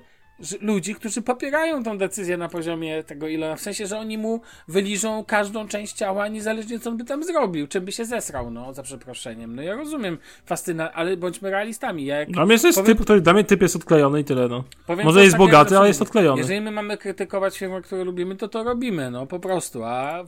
ludzi, 0.61 0.94
którzy 0.94 1.22
popierają 1.22 1.83
tą 1.83 1.98
decyzję 1.98 2.37
na 2.37 2.48
poziomie 2.48 3.05
tego 3.05 3.29
Ilona, 3.29 3.57
w 3.57 3.61
sensie, 3.61 3.87
że 3.87 3.98
oni 3.98 4.18
mu 4.18 4.40
wyliżą 4.68 5.24
każdą 5.24 5.68
część 5.68 5.92
ciała, 5.92 6.29
niezależnie 6.29 6.79
co 6.79 6.90
on 6.90 6.96
by 6.96 7.05
tam 7.05 7.24
zrobił, 7.24 7.66
czym 7.66 7.85
by 7.85 7.92
się 7.92 8.05
zesrał, 8.05 8.50
no, 8.50 8.74
za 8.74 8.83
przeproszeniem. 8.83 9.57
No 9.57 9.62
ja 9.62 9.74
rozumiem 9.74 10.18
fascyna, 10.46 10.92
ale 10.92 11.16
bądźmy 11.16 11.50
realistami. 11.50 12.05
Ja 12.05 12.18
jak 12.18 12.31
Dla 12.31 12.44
mnie 12.46 12.53
jest 12.53 12.64
powiem- 12.64 12.87
typ, 12.96 13.05
który, 13.05 13.20
dla 13.20 13.33
mnie 13.33 13.44
typ 13.44 13.62
jest 13.62 13.76
odklejony 13.76 14.20
i 14.20 14.24
tyle, 14.24 14.48
no. 14.48 14.64
Powiem 14.87 15.07
Może 15.07 15.20
jest 15.22 15.33
takiego, 15.33 15.46
bogaty, 15.46 15.79
ale 15.79 15.88
jest 15.88 16.03
odklejony. 16.03 16.38
Jeżeli 16.40 16.61
my 16.61 16.70
mamy 16.70 16.96
krytykować 16.96 17.59
firmy, 17.59 17.83
które 17.83 18.05
lubimy, 18.05 18.37
to 18.37 18.48
to 18.48 18.64
robimy, 18.64 19.11
no 19.11 19.26
po 19.26 19.40
prostu. 19.40 19.85
A, 19.85 20.24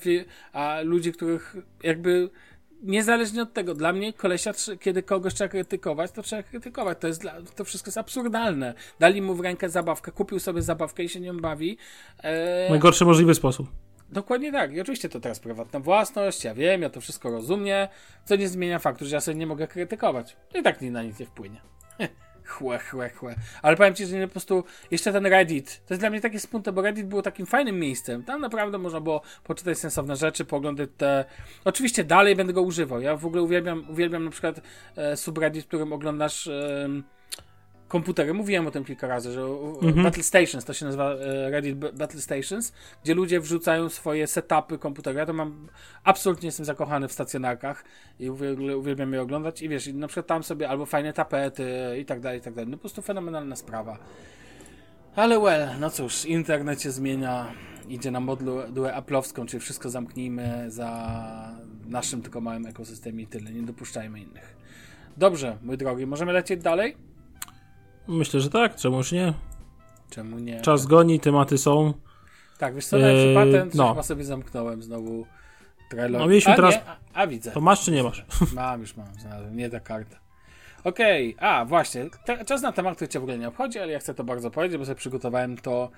a 0.53 0.81
ludzi, 0.83 1.13
których 1.13 1.57
jakby 1.83 2.31
niezależnie 2.83 3.43
od 3.43 3.53
tego, 3.53 3.75
dla 3.75 3.93
mnie 3.93 4.13
kolesia, 4.13 4.53
kiedy 4.81 5.03
kogoś 5.03 5.35
trzeba 5.35 5.49
krytykować, 5.49 6.11
to 6.11 6.23
trzeba 6.23 6.43
krytykować. 6.43 6.99
To 7.01 7.07
jest 7.07 7.21
dla, 7.21 7.35
to 7.57 7.65
wszystko 7.65 7.89
jest 7.89 7.99
absurdalne. 7.99 8.75
Dali 8.99 9.23
mu 9.23 9.35
w 9.35 9.41
rękę 9.41 9.69
zabawkę, 9.69 10.13
kupił 10.13 10.41
sobie 10.41 10.63
zabawkę 10.63 11.03
i 11.03 11.09
się 11.09 11.21
nią 11.21 11.37
bawi. 11.37 11.79
E, 12.23 12.71
Najgorszy 12.71 13.05
możliwy 13.05 13.35
sposób. 13.35 13.69
Dokładnie 14.09 14.53
tak. 14.53 14.73
I 14.73 14.81
oczywiście 14.81 15.09
to 15.09 15.21
teraz 15.21 15.41
prywatna 15.41 15.81
własność, 15.81 16.45
ja 16.45 16.55
wiem, 16.55 16.83
ja 16.83 16.91
to 16.91 17.01
wszystko 17.01 17.31
rozumiem, 17.31 17.89
co 18.25 18.37
nie 18.37 18.49
zmienia 18.49 18.79
faktu, 18.79 19.07
że 19.07 19.17
ja 19.17 19.21
sobie 19.21 19.39
nie 19.39 19.47
mogę 19.47 19.67
krytykować. 19.67 20.37
I 20.55 20.63
tak 20.63 20.83
na 20.83 21.03
nic 21.03 21.19
nie 21.19 21.27
wpłynie. 21.27 21.61
chłe, 22.53 22.79
chłe, 22.79 23.11
chłe. 23.11 23.35
Ale 23.63 23.77
powiem 23.77 23.95
ci, 23.95 24.07
że 24.07 24.19
nie 24.19 24.27
po 24.27 24.33
prostu 24.33 24.65
jeszcze 24.91 25.13
ten 25.13 25.27
Reddit, 25.27 25.83
to 25.87 25.95
jest 25.95 26.03
dla 26.03 26.11
mnie 26.11 26.21
takie 26.21 26.41
smutne, 26.41 26.73
bo 26.73 26.83
Reddit 26.83 27.07
było 27.07 27.23
takim 27.23 27.47
fajnym 27.47 27.79
miejscem. 27.79 28.25
Tam 28.25 28.41
naprawdę 28.41 28.79
można 28.79 29.01
było 29.01 29.23
poczytać 29.45 29.79
sensowne 29.79 30.17
rzeczy, 30.17 30.45
pooglądać 30.45 30.91
te... 30.97 31.25
Oczywiście 31.65 32.05
dalej 32.05 32.37
będę 32.37 32.53
go 32.53 32.63
używał. 32.63 33.01
Ja 33.01 33.17
w 33.17 33.27
ogóle 33.27 33.43
uwielbiam, 33.43 33.91
uwielbiam 33.91 34.25
na 34.25 34.31
przykład 34.31 34.61
e, 34.97 35.17
subreddit, 35.17 35.65
w 35.65 35.69
którym 35.69 35.93
oglądasz... 35.93 36.47
E, 36.47 36.89
komputery. 37.93 38.35
Mówiłem 38.35 38.67
o 38.67 38.71
tym 38.71 38.85
kilka 38.85 39.07
razy, 39.07 39.33
że 39.33 39.43
mhm. 39.43 40.03
Battle 40.03 40.23
Stations, 40.23 40.65
to 40.65 40.73
się 40.73 40.85
nazywa 40.85 41.15
e, 41.15 41.51
Reddit 41.51 41.79
Battle 41.79 42.21
Stations, 42.21 42.73
gdzie 43.05 43.15
ludzie 43.15 43.41
wrzucają 43.41 43.89
swoje 43.89 44.27
setupy 44.27 44.79
komputery. 44.79 45.19
Ja 45.19 45.27
to 45.27 45.33
mam, 45.33 45.69
absolutnie 46.05 46.47
jestem 46.47 46.67
zakochany 46.67 47.09
w 47.09 47.13
stacjonarkach 47.13 47.85
i 48.19 48.31
uwielbiam 48.31 49.13
je 49.13 49.23
oglądać 49.23 49.63
i 49.63 49.69
wiesz, 49.69 49.87
na 49.87 50.09
przykład 50.09 50.27
tam 50.27 50.43
sobie 50.43 50.69
albo 50.69 50.87
fajne 50.87 51.13
tapety 51.13 51.67
i 52.01 52.05
tak 52.05 52.21
dalej, 52.21 52.39
i 52.39 52.43
tak 52.43 52.55
dalej. 52.55 52.71
No 52.71 52.77
po 52.77 52.81
prostu 52.81 53.03
fenomenalna 53.03 53.57
sprawa. 53.57 53.99
Ale 55.17 55.39
well, 55.41 55.69
no 55.81 55.91
cóż, 55.91 56.25
internet 56.25 56.83
się 56.83 56.91
zmienia, 56.91 57.55
idzie 57.89 58.11
na 58.11 58.21
modułę 58.21 58.95
aplowską, 58.95 59.47
czyli 59.47 59.61
wszystko 59.61 59.91
zamknijmy 59.91 60.71
za 60.71 60.91
naszym 61.87 62.23
tylko 62.23 62.41
małym 62.41 62.67
ekosystemie 62.67 63.23
i 63.25 63.27
tyle, 63.27 63.53
nie 63.53 63.63
dopuszczajmy 63.63 64.21
innych. 64.21 64.57
Dobrze, 65.17 65.59
mój 65.63 65.77
drogi, 65.79 66.07
możemy 66.07 66.33
lecieć 66.33 66.63
dalej? 66.63 67.12
Myślę, 68.09 68.41
że 68.41 68.51
tak, 68.51 68.77
czemuż 68.77 69.13
nie? 69.13 69.35
Czemu 70.11 70.39
nie? 70.39 70.61
Czas 70.61 70.87
goni, 70.87 71.21
tematy 71.21 71.59
są. 71.59 71.95
Tak, 72.59 72.75
wiesz 72.75 72.87
co, 72.87 72.99
eee, 72.99 73.35
patent, 73.35 73.75
no. 73.75 73.89
chyba 73.89 74.03
sobie 74.03 74.25
zamknąłem 74.25 74.83
znowu 74.83 75.27
trailer. 75.91 76.21
No 76.21 76.27
mieliśmy 76.27 76.53
a, 76.53 76.57
teraz... 76.57 76.75
Nie, 76.75 76.85
a, 76.87 76.97
a, 77.15 77.27
widzę. 77.27 77.51
To 77.51 77.61
masz 77.61 77.85
czy 77.85 77.93
nie 77.93 78.03
masz? 78.03 78.25
Mam, 78.55 78.81
już 78.81 78.97
mam, 78.97 79.07
nie 79.53 79.71
ta 79.71 79.81
karta. 79.81 80.23
Okej, 80.85 81.35
okay. 81.35 81.49
a 81.49 81.65
właśnie, 81.65 82.07
te, 82.25 82.45
czas 82.45 82.63
na 82.63 82.73
temat, 82.73 82.97
który 82.97 83.09
cię 83.09 83.21
w 83.21 83.23
ogóle 83.23 83.39
nie 83.39 83.49
obchodzi, 83.49 83.79
ale 83.79 83.93
ja 83.93 83.99
chcę 83.99 84.15
to 84.15 84.25
bardzo 84.25 84.51
powiedzieć, 84.51 84.79
bo 84.79 84.85
sobie 84.85 84.97
przygotowałem 84.97 85.57
to 85.57 85.91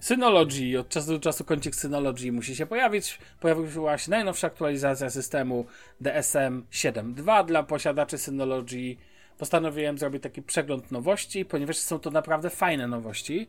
Synology, 0.00 0.80
od 0.80 0.88
czasu 0.88 1.12
do 1.12 1.18
czasu 1.18 1.44
kącik 1.44 1.74
Synology 1.74 2.32
musi 2.32 2.56
się 2.56 2.66
pojawić. 2.66 3.18
Pojawiła 3.40 3.98
się 3.98 4.10
najnowsza 4.10 4.46
aktualizacja 4.46 5.10
systemu 5.10 5.66
DSM 6.00 6.62
7.2 6.72 7.44
dla 7.44 7.62
posiadaczy 7.62 8.18
Synology 8.18 8.96
postanowiłem 9.38 9.98
zrobić 9.98 10.22
taki 10.22 10.42
przegląd 10.42 10.90
nowości, 10.90 11.44
ponieważ 11.44 11.76
są 11.76 11.98
to 11.98 12.10
naprawdę 12.10 12.50
fajne 12.50 12.88
nowości. 12.88 13.48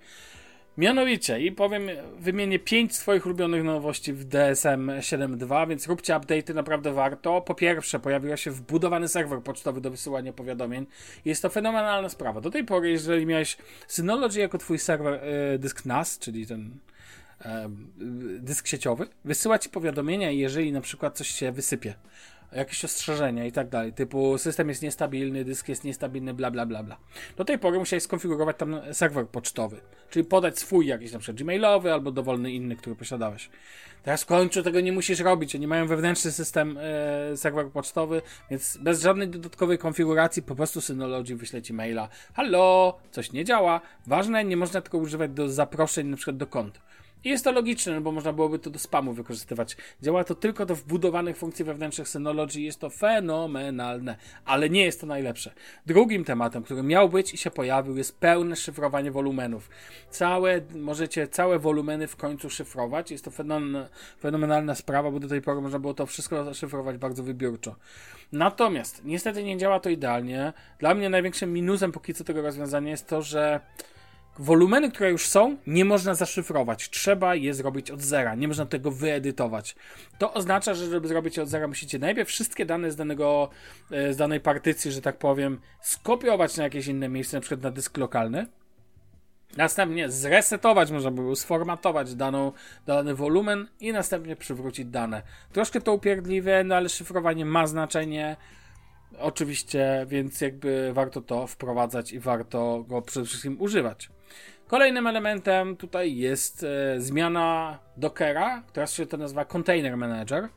Mianowicie, 0.78 1.40
i 1.40 1.52
powiem, 1.52 1.88
wymienię 2.20 2.60
5 2.60 2.96
swoich 2.96 3.26
ulubionych 3.26 3.64
nowości 3.64 4.14
w 4.14 4.24
DSM 4.24 4.88
7.2, 4.88 5.70
więc 5.70 5.88
róbcie 5.88 6.14
update'y, 6.14 6.56
naprawdę 6.56 6.94
warto. 6.94 7.42
Po 7.42 7.56
pierwsze, 7.56 8.00
pojawił 8.00 8.38
się 8.38 8.52
wbudowany 8.52 9.08
serwer 9.08 9.42
pocztowy 9.42 9.82
do 9.82 9.92
wysyłania 9.92 10.34
powiadomień. 10.34 10.86
Jest 11.26 11.42
to 11.42 11.50
fenomenalna 11.50 12.10
sprawa. 12.10 12.42
Do 12.42 12.50
tej 12.50 12.64
pory, 12.64 12.90
jeżeli 12.90 13.26
miałeś 13.26 13.58
Synology 13.88 14.40
jako 14.40 14.58
twój 14.58 14.80
serwer 14.80 15.14
y, 15.54 15.60
dysk 15.60 15.86
NAS, 15.86 16.20
czyli 16.20 16.48
ten 16.48 16.72
e, 17.46 17.70
dysk 18.40 18.68
sieciowy, 18.68 19.08
wysyła 19.26 19.60
ci 19.60 19.70
powiadomienia, 19.70 20.32
jeżeli 20.32 20.72
na 20.72 20.82
przykład 20.82 21.18
coś 21.18 21.28
się 21.28 21.52
wysypie 21.52 21.94
jakieś 22.56 22.86
ostrzeżenia 22.86 23.46
i 23.46 23.52
tak 23.52 23.70
dalej, 23.70 23.94
typu 23.94 24.38
system 24.38 24.70
jest 24.70 24.82
niestabilny, 24.82 25.46
dysk 25.46 25.70
jest 25.70 25.84
niestabilny, 25.84 26.34
bla 26.34 26.52
bla 26.52 26.66
bla 26.66 26.84
bla. 26.84 26.98
Do 27.38 27.46
tej 27.46 27.60
pory 27.60 27.80
musiałeś 27.80 28.04
skonfigurować 28.04 28.58
tam 28.58 28.82
serwer 28.92 29.28
pocztowy, 29.28 29.82
czyli 30.10 30.26
podać 30.26 30.60
swój 30.60 30.88
jakiś 30.88 31.12
na 31.12 31.20
przykład 31.20 31.38
gmailowy 31.44 31.94
albo 31.94 32.12
dowolny 32.12 32.52
inny, 32.52 32.76
który 32.76 32.96
posiadałeś. 32.96 33.50
Teraz 34.04 34.24
w 34.24 34.26
końcu 34.26 34.64
tego 34.64 34.82
nie 34.82 34.92
musisz 34.92 35.20
robić, 35.20 35.56
oni 35.56 35.68
mają 35.68 35.88
wewnętrzny 35.88 36.32
system 36.32 36.78
e, 36.82 37.38
serwer 37.38 37.70
pocztowy, 37.70 38.22
więc 38.52 38.78
bez 38.78 39.02
żadnej 39.02 39.28
dodatkowej 39.28 39.78
konfiguracji 39.78 40.44
po 40.44 40.56
prostu 40.56 40.82
Synology 40.82 41.36
wyśle 41.36 41.62
ci 41.62 41.74
maila. 41.74 42.10
Halo, 42.34 42.98
coś 43.12 43.32
nie 43.32 43.46
działa. 43.46 43.82
Ważne, 44.08 44.46
nie 44.46 44.58
można 44.58 44.82
tylko 44.82 44.98
używać 44.98 45.32
do 45.32 45.50
zaproszeń 45.50 46.08
na 46.08 46.18
przykład 46.18 46.38
do 46.38 46.48
kont. 46.48 46.82
I 47.26 47.30
jest 47.30 47.44
to 47.44 47.52
logiczne, 47.52 47.96
no 47.96 48.02
bo 48.02 48.12
można 48.12 48.34
byłoby 48.34 48.60
to 48.60 48.70
do 48.70 48.80
spamu 48.80 49.14
wykorzystywać. 49.14 49.78
Działa 50.02 50.24
to 50.24 50.36
tylko 50.36 50.66
do 50.66 50.76
wbudowanych 50.76 51.38
funkcji 51.38 51.66
wewnętrznych 51.66 52.10
Synology. 52.10 52.62
Jest 52.62 52.80
to 52.80 52.90
fenomenalne, 52.90 54.16
ale 54.46 54.70
nie 54.70 54.84
jest 54.84 55.02
to 55.02 55.08
najlepsze. 55.08 55.54
Drugim 55.86 56.24
tematem, 56.24 56.64
który 56.64 56.84
miał 56.84 57.10
być 57.10 57.34
i 57.34 57.38
się 57.38 57.52
pojawił, 57.52 57.98
jest 57.98 58.20
pełne 58.20 58.56
szyfrowanie 58.56 59.12
wolumenów. 59.12 59.70
Całe, 60.10 60.62
możecie 60.76 61.28
całe 61.28 61.60
wolumeny 61.60 62.08
w 62.08 62.16
końcu 62.16 62.50
szyfrować. 62.50 63.12
Jest 63.12 63.26
to 63.26 63.32
fenomenalna 64.20 64.76
sprawa, 64.76 65.12
bo 65.12 65.20
do 65.20 65.28
tej 65.28 65.42
pory 65.42 65.62
można 65.62 65.80
było 65.80 65.94
to 65.94 66.06
wszystko 66.06 66.54
szyfrować 66.54 66.98
bardzo 66.98 67.24
wybiórczo. 67.24 67.76
Natomiast 68.32 69.02
niestety 69.06 69.44
nie 69.44 69.58
działa 69.58 69.80
to 69.80 69.90
idealnie. 69.90 70.54
Dla 70.80 70.94
mnie 70.94 71.10
największym 71.10 71.54
minusem 71.54 71.92
póki 71.92 72.14
co 72.14 72.24
tego 72.24 72.42
rozwiązania 72.42 72.92
jest 72.92 73.08
to, 73.08 73.22
że 73.22 73.60
wolumeny, 74.40 74.92
które 74.92 75.12
już 75.12 75.28
są, 75.28 75.58
nie 75.68 75.86
można 75.86 76.16
zaszyfrować. 76.16 76.90
Trzeba 76.90 77.36
je 77.36 77.54
zrobić 77.54 77.92
od 77.92 78.02
zera. 78.02 78.36
Nie 78.36 78.48
można 78.48 78.66
tego 78.66 78.92
wyedytować. 78.92 79.76
To 80.18 80.34
oznacza, 80.34 80.74
że 80.74 80.90
żeby 80.90 81.08
zrobić 81.08 81.38
je 81.38 81.44
od 81.44 81.50
zera, 81.50 81.68
musicie 81.68 82.00
najpierw 82.00 82.30
wszystkie 82.30 82.66
dane 82.66 82.92
z, 82.92 82.96
danego, 82.96 83.50
e, 83.92 84.14
z 84.14 84.18
danej 84.18 84.40
partycji, 84.40 84.92
że 84.92 85.02
tak 85.02 85.18
powiem, 85.18 85.60
skopiować 85.82 86.58
na 86.58 86.64
jakieś 86.64 86.88
inne 86.88 87.10
miejsce, 87.10 87.38
na 87.38 87.42
przykład 87.42 87.62
na 87.62 87.72
dysk 87.72 87.98
lokalny. 87.98 88.48
Następnie 89.58 90.10
zresetować, 90.10 90.92
można 90.92 91.12
by 91.12 91.22
było 91.22 91.36
sformatować 91.36 92.16
daną, 92.16 92.52
dany 92.86 93.16
wolumen 93.16 93.68
i 93.80 93.94
następnie 93.94 94.36
przywrócić 94.36 94.86
dane. 94.86 95.22
Troszkę 95.54 95.82
to 95.82 95.94
upierdliwe, 95.94 96.64
no 96.64 96.76
ale 96.76 96.90
szyfrowanie 96.90 97.46
ma 97.46 97.68
znaczenie. 97.68 98.38
Oczywiście, 99.20 100.06
więc 100.10 100.42
jakby 100.42 100.94
warto 100.94 101.22
to 101.22 101.48
wprowadzać 101.48 102.14
i 102.14 102.20
warto 102.20 102.86
go 102.88 103.02
przede 103.02 103.26
wszystkim 103.26 103.62
używać. 103.62 104.10
Kolejnym 104.68 105.08
elementem 105.08 105.78
tutaj 105.78 106.16
jest 106.16 106.64
e, 106.64 107.02
zmiana 107.02 107.80
Dockera, 107.98 108.64
teraz 108.74 108.94
się 108.94 109.06
to 109.06 109.18
nazywa 109.18 109.46
Container 109.46 109.98
Manager. 109.98 110.44
E, 110.44 110.50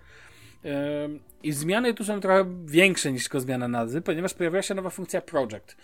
I 1.43 1.53
zmiany 1.53 1.95
tu 1.95 2.05
są 2.05 2.21
trochę 2.21 2.45
większe 2.65 3.13
niż 3.13 3.23
tylko 3.23 3.41
zmiana 3.41 3.69
nazwy, 3.69 4.01
ponieważ 4.01 4.35
pojawiła 4.35 4.63
się 4.63 4.75
nowa 4.75 4.91
funkcja 4.91 5.21
Project. 5.21 5.77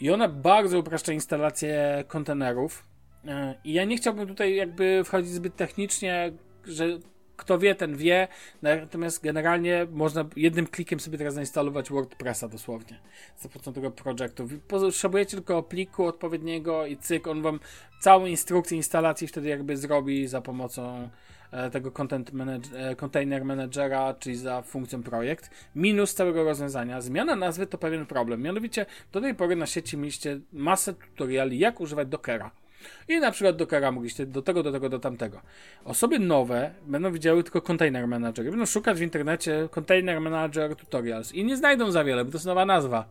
I 0.00 0.10
ona 0.10 0.28
bardzo 0.28 0.78
upraszcza 0.78 1.12
instalację 1.12 2.04
kontenerów. 2.08 2.84
E, 3.26 3.54
I 3.64 3.72
ja 3.72 3.84
nie 3.84 3.96
chciałbym 3.96 4.28
tutaj 4.28 4.56
jakby 4.56 5.02
wchodzić 5.04 5.32
zbyt 5.32 5.56
technicznie, 5.56 6.32
że 6.64 6.98
kto 7.36 7.58
wie, 7.58 7.74
ten 7.74 7.96
wie. 7.96 8.28
Natomiast 8.62 9.22
generalnie 9.22 9.86
można 9.90 10.24
jednym 10.36 10.66
klikiem 10.66 11.00
sobie 11.00 11.18
teraz 11.18 11.34
zainstalować 11.34 11.90
WordPressa 11.90 12.48
dosłownie. 12.48 12.98
Za 13.38 13.48
pomocą 13.48 13.72
tego 13.72 13.90
projektu. 13.90 14.48
Potrzebujecie 14.68 15.36
tylko 15.36 15.62
pliku 15.62 16.04
odpowiedniego 16.04 16.86
i 16.86 16.96
cyk, 16.96 17.26
on 17.26 17.42
wam 17.42 17.60
całą 18.00 18.26
instrukcję 18.26 18.76
instalacji 18.76 19.28
wtedy 19.28 19.48
jakby 19.48 19.76
zrobi 19.76 20.26
za 20.26 20.40
pomocą 20.40 21.08
e, 21.50 21.70
tego 21.70 21.92
content 21.92 22.32
manage, 22.32 22.68
e, 22.76 22.96
container 22.96 23.44
managera, 23.44 24.14
czyli 24.14 24.36
za 24.36 24.62
funkcją 24.62 25.02
projekt. 25.02 25.50
Minus 25.74 26.14
całego 26.14 26.44
rozwiązania. 26.44 27.00
Zmiana 27.00 27.36
nazwy 27.36 27.66
to 27.66 27.78
pewien 27.78 28.06
problem. 28.06 28.42
Mianowicie 28.42 28.86
do 29.12 29.20
tej 29.20 29.34
pory 29.34 29.56
na 29.56 29.66
sieci 29.66 29.96
mieliście 29.96 30.40
masę 30.52 30.94
tutoriali, 30.94 31.58
jak 31.58 31.80
używać 31.80 32.08
Dockera 32.08 32.61
i 33.08 33.20
na 33.20 33.30
przykład 33.30 33.56
Dockera 33.56 33.92
mogliście 33.92 34.26
do 34.26 34.42
tego, 34.42 34.62
do 34.62 34.72
tego, 34.72 34.88
do 34.88 34.98
tamtego. 34.98 35.40
Osoby 35.84 36.18
nowe 36.18 36.74
będą 36.86 37.12
widziały 37.12 37.42
tylko 37.42 37.62
Container 37.62 38.08
Manager. 38.08 38.50
Będą 38.50 38.66
szukać 38.66 38.98
w 38.98 39.02
internecie 39.02 39.68
Container 39.78 40.20
Manager 40.20 40.76
Tutorials 40.76 41.32
i 41.32 41.44
nie 41.44 41.56
znajdą 41.56 41.90
za 41.90 42.04
wiele, 42.04 42.24
bo 42.24 42.30
to 42.30 42.36
jest 42.36 42.46
nowa 42.46 42.66
nazwa. 42.66 43.04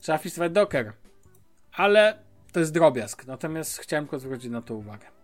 Trzeba 0.00 0.18
wpisywać 0.18 0.52
Docker. 0.52 0.92
Ale 1.72 2.18
to 2.52 2.60
jest 2.60 2.74
drobiazg. 2.74 3.26
Natomiast 3.26 3.78
chciałem 3.78 4.04
tylko 4.04 4.18
zwrócić 4.18 4.50
na 4.50 4.62
to 4.62 4.74
uwagę. 4.74 5.15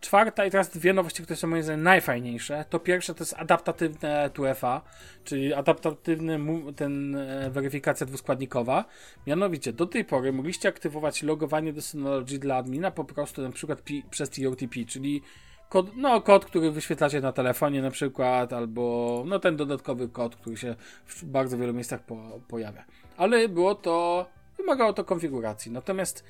Czwarta 0.00 0.44
i 0.44 0.50
teraz 0.50 0.68
dwie 0.68 0.92
nowości, 0.92 1.22
które 1.22 1.36
są 1.36 1.48
moim 1.48 1.62
zdaniem 1.62 1.82
najfajniejsze. 1.82 2.64
To 2.70 2.78
pierwsze 2.78 3.14
to 3.14 3.22
jest 3.22 3.34
adaptatywne 3.38 4.30
2FA, 4.34 4.80
czyli 5.24 5.54
adaptatywny 5.54 6.38
ten 6.76 7.16
e, 7.16 7.50
weryfikacja 7.50 8.06
dwuskładnikowa. 8.06 8.84
Mianowicie 9.26 9.72
do 9.72 9.86
tej 9.86 10.04
pory 10.04 10.32
mogliście 10.32 10.68
aktywować 10.68 11.22
logowanie 11.22 11.72
do 11.72 11.82
Synology 11.82 12.38
dla 12.38 12.56
admina 12.56 12.90
po 12.90 13.04
prostu 13.04 13.42
na 13.42 13.50
przykład 13.50 13.82
przez 14.10 14.30
TOTP, 14.30 14.84
czyli 14.88 15.22
kod, 15.68 15.96
no, 15.96 16.20
kod, 16.20 16.44
który 16.44 16.70
wyświetlacie 16.70 17.20
na 17.20 17.32
telefonie 17.32 17.82
na 17.82 17.90
przykład, 17.90 18.52
albo 18.52 19.24
no 19.26 19.38
ten 19.38 19.56
dodatkowy 19.56 20.08
kod, 20.08 20.36
który 20.36 20.56
się 20.56 20.74
w 21.06 21.24
bardzo 21.24 21.58
wielu 21.58 21.74
miejscach 21.74 22.02
po, 22.02 22.40
pojawia. 22.48 22.84
Ale 23.16 23.48
było 23.48 23.74
to, 23.74 24.26
wymagało 24.56 24.92
to 24.92 25.04
konfiguracji. 25.04 25.72
Natomiast 25.72 26.24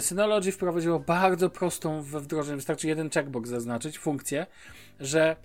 Synology 0.00 0.52
wprowadziło 0.52 1.00
bardzo 1.00 1.50
prostą 1.50 2.02
we 2.02 2.20
wdrożeniu, 2.20 2.56
wystarczy 2.56 2.88
jeden 2.88 3.10
checkbox 3.10 3.50
zaznaczyć, 3.50 3.98
funkcję, 3.98 4.46
że 5.00 5.36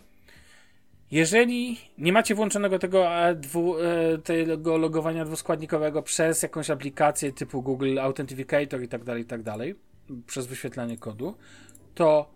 jeżeli 1.12 1.78
nie 1.98 2.14
macie 2.14 2.36
włączonego 2.36 2.80
tego, 2.80 3.08
e, 3.08 3.36
dwu, 3.36 3.76
e, 3.80 4.18
tego 4.18 4.78
logowania 4.78 5.26
dwuskładnikowego 5.26 6.02
przez 6.02 6.44
jakąś 6.44 6.70
aplikację 6.70 7.32
typu 7.32 7.62
Google 7.62 8.00
Authenticator 8.00 8.84
i 8.84 8.88
tak 8.88 9.04
dalej, 9.04 9.24
i 9.24 9.26
tak 9.26 9.44
dalej, 9.44 9.76
przez 10.28 10.48
wyświetlanie 10.48 10.98
kodu, 10.98 11.36
to 11.96 12.34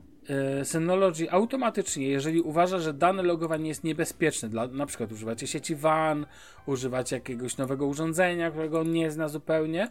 Synology 0.64 1.32
automatycznie, 1.32 2.08
jeżeli 2.08 2.42
uważa, 2.42 2.80
że 2.80 2.94
dane 2.94 3.24
logowanie 3.24 3.68
jest 3.68 3.84
niebezpieczne, 3.84 4.50
dla, 4.50 4.68
na 4.68 4.86
przykład 4.86 5.12
używacie 5.12 5.48
sieci 5.48 5.76
WAN, 5.76 6.26
używacie 6.66 7.16
jakiegoś 7.16 7.58
nowego 7.58 7.86
urządzenia, 7.86 8.52
którego 8.52 8.80
on 8.80 8.92
nie 8.92 9.12
zna 9.12 9.28
zupełnie, 9.28 9.90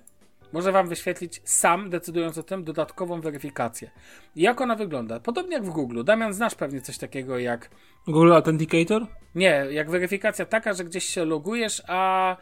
może 0.53 0.73
wam 0.73 0.89
wyświetlić 0.89 1.41
sam, 1.45 1.91
decydując 1.91 2.39
o 2.39 2.43
tym, 2.43 2.65
dodatkową 2.65 3.21
weryfikację. 3.21 3.91
Jak 4.37 4.61
ona 4.61 4.75
wygląda? 4.77 5.21
Podobnie 5.21 5.55
jak 5.55 5.65
w 5.65 5.71
Google. 5.71 6.05
Damian, 6.05 6.33
znasz 6.33 6.55
pewnie 6.55 6.81
coś 6.81 6.99
takiego 6.99 7.39
jak 7.39 7.71
Google 8.07 8.33
Authenticator? 8.33 9.07
nie, 9.35 9.67
jak 9.71 9.91
weryfikacja 9.91 10.47
taka, 10.47 10.75
że 10.75 10.85
gdzieś 10.85 11.05
się 11.05 11.25
logujesz, 11.25 11.83
a 11.89 12.37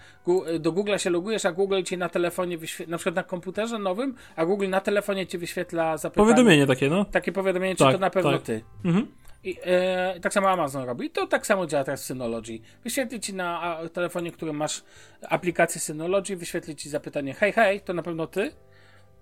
do 0.61 0.73
Google 0.73 0.97
się 0.97 1.11
logujesz, 1.11 1.47
a 1.47 1.53
Google 1.53 1.83
ci 1.83 1.99
na 1.99 2.09
telefonie 2.09 2.59
wyświetla, 2.59 2.91
na 2.91 2.99
przykład 2.99 3.15
na 3.15 3.23
komputerze 3.23 3.79
nowym, 3.79 4.15
a 4.37 4.45
Google 4.45 4.69
na 4.69 4.81
telefonie 4.81 5.27
ci 5.27 5.39
wyświetla 5.39 5.97
zapytanie. 5.97 6.25
Powiadomienie 6.27 6.67
takie, 6.67 6.91
no. 6.91 7.05
Takie 7.05 7.33
powiadomienie, 7.33 7.75
czy 7.75 7.85
Tak, 7.85 7.95
to 7.95 8.01
na 8.01 8.11
pewno 8.11 8.33
tak. 8.33 8.43
ty. 8.43 8.63
Mhm. 8.85 9.07
I, 9.45 9.57
e, 9.63 10.21
tak 10.21 10.33
samo 10.33 10.51
Amazon 10.51 10.85
robi. 10.85 11.07
I 11.07 11.11
to 11.11 11.27
tak 11.27 11.47
samo 11.47 11.67
działa 11.67 11.85
teraz 11.85 12.03
w 12.03 12.05
Synology. 12.05 12.59
Wyświetli 12.85 13.21
ci 13.21 13.35
na 13.35 13.61
a, 13.63 13.89
telefonie, 13.89 14.33
który 14.33 14.53
masz 14.53 14.85
aplikację 15.29 15.81
Synology, 15.81 16.37
wyświetli 16.37 16.77
ci 16.77 16.89
zapytanie, 16.89 17.35
hej, 17.35 17.53
hej, 17.53 17.81
to 17.81 17.93
na 17.93 18.03
pewno 18.03 18.27
ty? 18.27 18.53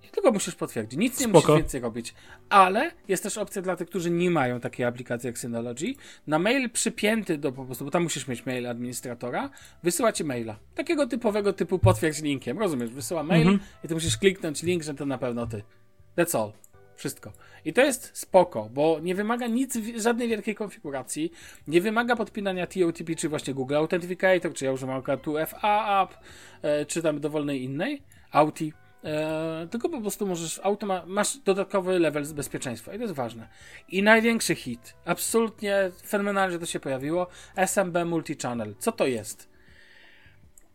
I 0.03 0.09
tylko 0.09 0.33
musisz 0.33 0.55
potwierdzić. 0.55 0.99
Nic 1.01 1.21
nie 1.21 1.27
Spoko. 1.27 1.53
musisz 1.53 1.63
więcej 1.63 1.81
robić. 1.81 2.15
Ale 2.49 2.91
jest 3.09 3.23
też 3.23 3.39
opcja 3.39 3.63
dla 3.63 3.77
tych, 3.77 3.89
którzy 3.89 4.11
nie 4.11 4.31
mają 4.31 4.61
takiej 4.61 4.87
aplikacji 4.87 5.27
jak 5.27 5.39
Synology. 5.39 5.95
Na 6.27 6.39
mail 6.39 6.71
przypięty 6.71 7.39
do 7.39 7.53
po 7.53 7.65
prostu, 7.65 7.85
bo 7.85 7.91
tam 7.91 8.03
musisz 8.03 8.29
mieć 8.29 8.47
mail 8.47 8.67
administratora, 8.67 9.51
wysyła 9.83 10.13
ci 10.13 10.25
maila. 10.25 10.59
Takiego 10.75 11.07
typowego 11.07 11.53
typu 11.53 11.79
potwierdź 11.79 12.23
linkiem. 12.23 12.59
Rozumiesz? 12.59 12.91
Wysyła 12.91 13.23
mail 13.23 13.59
i 13.85 13.89
ty 13.89 13.95
musisz 13.95 14.17
kliknąć 14.17 14.63
link, 14.63 14.83
że 14.83 14.95
to 14.95 15.07
na 15.07 15.19
pewno 15.19 15.47
ty. 15.47 15.63
That's 16.17 16.39
all. 16.39 16.53
Wszystko. 16.97 17.33
I 17.65 17.73
to 17.73 17.81
jest 17.81 18.11
spoko, 18.15 18.69
bo 18.73 18.99
nie 19.03 19.15
wymaga 19.15 19.47
nic, 19.47 19.79
żadnej 19.97 20.29
wielkiej 20.29 20.55
konfiguracji, 20.55 21.33
nie 21.67 21.81
wymaga 21.81 22.17
podpinania 22.17 22.67
TOTP, 22.67 23.15
czy 23.15 23.29
właśnie 23.29 23.55
Google 23.55 23.75
Authenticator, 23.77 24.55
czy 24.55 24.65
ja 24.65 24.73
używam 24.73 24.99
akurat 24.99 25.23
2FA 25.23 26.05
app, 26.05 26.15
e, 26.63 26.87
czy 26.87 27.03
tam 27.03 27.21
dowolnej 27.21 27.63
innej, 27.63 28.03
Auti, 28.31 28.73
e, 29.05 29.69
tylko 29.71 29.89
po 29.89 30.01
prostu 30.01 30.27
możesz, 30.27 30.61
masz 31.07 31.39
dodatkowy 31.39 31.99
level 31.99 32.25
bezpieczeństwa 32.35 32.95
i 32.95 32.97
to 32.97 33.03
jest 33.03 33.15
ważne. 33.15 33.49
I 33.89 34.03
największy 34.03 34.55
hit, 34.55 34.95
absolutnie 35.05 35.91
fenomenalnie, 36.07 36.53
że 36.53 36.59
to 36.59 36.67
się 36.67 36.81
pojawiło, 36.81 37.27
SMB 37.57 38.05
Multichannel. 38.05 38.75
Co 38.79 38.93
to 38.93 39.07
jest? 39.07 39.49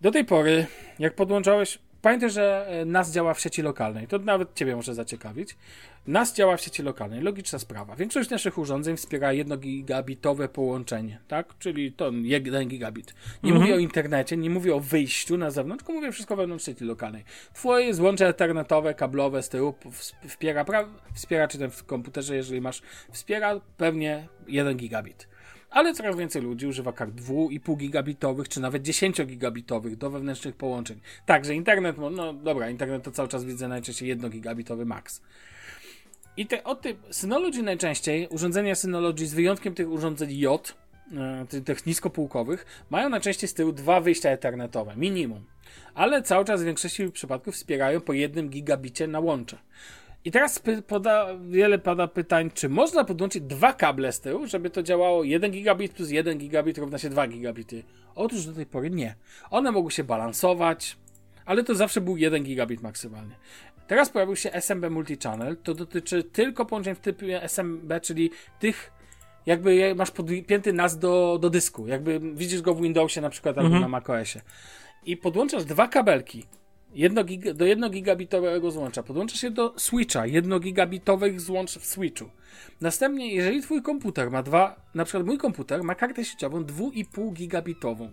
Do 0.02 0.12
tej 0.12 0.26
pory, 0.26 0.66
jak 1.00 1.16
podłączałeś. 1.16 1.80
Pamiętaj, 2.08 2.30
że 2.30 2.68
e, 2.68 2.86
NAS 2.86 3.12
działa 3.12 3.34
w 3.34 3.40
sieci 3.40 3.62
lokalnej. 3.62 4.08
To 4.08 4.20
nawet 4.20 4.54
Ciebie 4.54 4.76
może 4.76 4.94
zaciekawić. 4.94 5.58
NAS 6.08 6.34
działa 6.34 6.58
w 6.58 6.62
sieci 6.62 6.84
lokalnej. 6.84 7.22
Logiczna 7.22 7.60
sprawa. 7.60 7.96
Większość 7.96 8.30
naszych 8.30 8.58
urządzeń 8.58 8.98
wspiera 8.98 9.34
1 9.34 9.60
gigabitowe 9.60 10.50
połączenie, 10.50 11.20
tak? 11.28 11.58
Czyli 11.60 11.92
to 11.92 12.12
1 12.12 12.68
gigabit. 12.68 13.14
Nie 13.44 13.54
mówię 13.54 13.76
o 13.76 13.78
internecie, 13.78 14.38
nie 14.38 14.50
mówię 14.50 14.76
o 14.76 14.80
wyjściu 14.80 15.38
na 15.38 15.52
zewnątrz, 15.52 15.84
tylko 15.84 15.94
mówię 15.94 16.12
wszystko 16.12 16.36
wewnątrz 16.36 16.66
sieci 16.66 16.84
lokalnej. 16.86 17.24
Twoje 17.54 17.94
złącze 17.94 18.28
ethernetowe, 18.28 18.94
kablowe 18.94 19.44
z 19.44 19.50
tyłu 19.50 19.74
wspiera, 20.28 20.66
wspiera 21.14 21.48
czy 21.48 21.58
ten 21.58 21.72
w 21.72 21.84
komputerze, 21.84 22.36
jeżeli 22.36 22.62
masz, 22.62 22.82
wspiera 23.12 23.62
pewnie 23.78 24.28
1 24.48 24.78
gigabit. 24.78 25.28
Ale 25.70 25.94
coraz 25.94 26.16
więcej 26.16 26.42
ludzi 26.42 26.68
używa 26.68 26.94
kart 26.94 27.12
2,5 27.12 27.78
gigabitowych, 27.78 28.50
czy 28.50 28.60
nawet 28.62 28.84
10 28.84 29.26
gigabitowych 29.26 29.96
do 29.96 30.10
wewnętrznych 30.10 30.56
połączeń. 30.56 31.00
Także 31.26 31.56
internet, 31.56 31.98
no 31.98 32.34
dobra, 32.34 32.70
internet 32.70 33.04
to 33.04 33.12
cały 33.12 33.28
czas 33.28 33.46
widzę 33.46 33.68
najczęściej 33.68 34.10
1 34.10 34.32
gigabitowy 34.32 34.86
max. 34.86 35.22
I 36.38 36.46
te, 36.46 36.64
o 36.64 36.76
tym 36.76 36.98
Synology 37.12 37.64
najczęściej, 37.64 38.28
urządzenia 38.28 38.76
Synology 38.76 39.28
z 39.28 39.34
wyjątkiem 39.34 39.74
tych 39.74 39.90
urządzeń 39.90 40.38
J, 40.38 40.76
e, 41.18 41.46
tych, 41.50 41.64
tych 41.64 41.86
niskopółkowych, 41.86 42.66
mają 42.90 43.10
najczęściej 43.10 43.50
z 43.50 43.54
tyłu 43.54 43.72
dwa 43.72 44.02
wyjścia 44.02 44.30
ethernetowe, 44.30 44.96
minimum. 44.96 45.44
Ale 45.94 46.22
cały 46.22 46.46
czas 46.46 46.62
w 46.62 46.66
większości 46.66 47.12
przypadków 47.12 47.56
wspierają 47.56 48.02
po 48.02 48.14
jednym 48.14 48.50
gigabicie 48.50 49.08
na 49.08 49.20
łącze. 49.20 49.58
I 50.28 50.32
teraz 50.32 50.62
wiele 51.50 51.80
pada 51.80 52.08
pytań, 52.08 52.52
czy 52.54 52.70
można 52.70 53.04
podłączyć 53.04 53.44
dwa 53.44 53.74
kable 53.74 54.12
z 54.12 54.20
tyłu, 54.20 54.48
żeby 54.48 54.70
to 54.70 54.84
działało 54.84 55.24
1 55.24 55.52
gigabit 55.52 55.94
plus 55.94 56.10
1 56.10 56.38
gigabit 56.38 56.78
równa 56.78 56.98
się 56.98 57.10
2 57.10 57.28
gigabity? 57.28 57.84
Otóż 58.16 58.46
do 58.46 58.54
tej 58.54 58.66
pory 58.66 58.90
nie. 58.90 59.16
One 59.50 59.72
mogły 59.72 59.92
się 59.92 60.04
balansować, 60.04 60.98
ale 61.46 61.64
to 61.64 61.76
zawsze 61.76 62.02
był 62.02 62.18
1 62.18 62.44
gigabit 62.44 62.82
maksymalnie. 62.82 63.36
Teraz 63.88 64.10
pojawił 64.10 64.36
się 64.36 64.52
SMB 64.52 64.90
Multichannel, 64.90 65.58
to 65.58 65.74
dotyczy 65.74 66.24
tylko 66.24 66.66
połączeń 66.66 66.96
w 66.96 67.00
typie 67.00 67.44
SMB, 67.44 68.02
czyli 68.02 68.32
tych 68.60 68.92
jakby 69.46 69.96
masz 69.96 70.12
podpięty 70.12 70.74
NAS 70.74 70.98
do, 70.98 71.38
do 71.42 71.50
dysku, 71.50 71.88
jakby 71.88 72.20
widzisz 72.20 72.62
go 72.62 72.74
w 72.74 72.82
Windowsie 72.82 73.22
na 73.22 73.30
przykład 73.30 73.58
albo 73.58 73.80
na 73.80 73.88
macOSie. 73.88 74.42
I 75.06 75.18
podłączasz 75.18 75.66
dwa 75.66 75.88
kabelki 75.88 76.46
jedno 76.94 77.24
giga, 77.24 77.54
do 77.54 77.66
1 77.66 77.92
gigabitowego 77.92 78.72
złącza, 78.72 79.04
podłączasz 79.04 79.44
je 79.44 79.52
do 79.52 79.74
switcha, 79.78 80.26
1 80.26 80.60
gigabitowych 80.60 81.42
złącz 81.42 81.72
w 81.78 81.86
switchu. 81.86 82.30
Następnie, 82.82 83.34
jeżeli 83.34 83.62
twój 83.62 83.82
komputer 83.82 84.32
ma 84.32 84.44
dwa, 84.44 84.82
na 84.96 85.06
przykład 85.06 85.26
mój 85.26 85.38
komputer 85.38 85.84
ma 85.84 85.96
kartę 85.96 86.26
sieciową 86.26 86.64
2,5 86.64 87.34
gigabitową, 87.34 88.12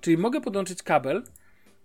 czyli 0.00 0.18
mogę 0.18 0.40
podłączyć 0.40 0.82
kabel 0.82 1.22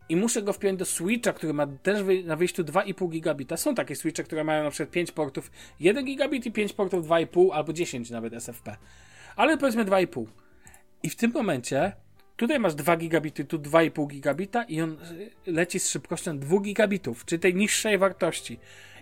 i 0.10 0.16
muszę 0.16 0.42
go 0.42 0.54
wpiąć 0.54 0.80
do 0.80 0.86
switcha, 0.86 1.34
który 1.34 1.54
ma 1.54 1.68
też 1.68 2.04
wy- 2.04 2.24
na 2.24 2.36
wyjściu 2.36 2.64
2,5 2.64 3.10
gigabita. 3.10 3.58
Są 3.58 3.76
takie 3.76 3.96
switche, 3.96 4.24
które 4.24 4.44
mają 4.44 4.64
na 4.64 4.70
przykład 4.70 4.92
5 4.92 5.12
portów 5.12 5.52
1 5.80 6.06
gigabit 6.06 6.46
i 6.46 6.52
5 6.52 6.74
portów 6.74 7.08
2,5 7.08 7.50
albo 7.54 7.74
10 7.74 8.10
nawet 8.10 8.34
SFP. 8.34 8.78
Ale 9.36 9.58
powiedzmy 9.58 9.86
2,5. 9.86 10.26
I 11.04 11.10
w 11.10 11.16
tym 11.16 11.32
momencie 11.32 11.92
tutaj 12.38 12.60
masz 12.60 12.76
2 12.76 12.98
gigabity, 12.98 13.46
tu 13.46 13.58
2,5 13.60 14.08
gigabita 14.08 14.64
i 14.64 14.82
on 14.82 14.92
y, 14.92 15.52
leci 15.52 15.80
z 15.80 15.90
szybkością 15.90 16.40
2 16.40 16.60
gigabitów, 16.60 17.26
czy 17.26 17.40
tej 17.40 17.56
niższej 17.56 17.98
wartości. 17.98 18.60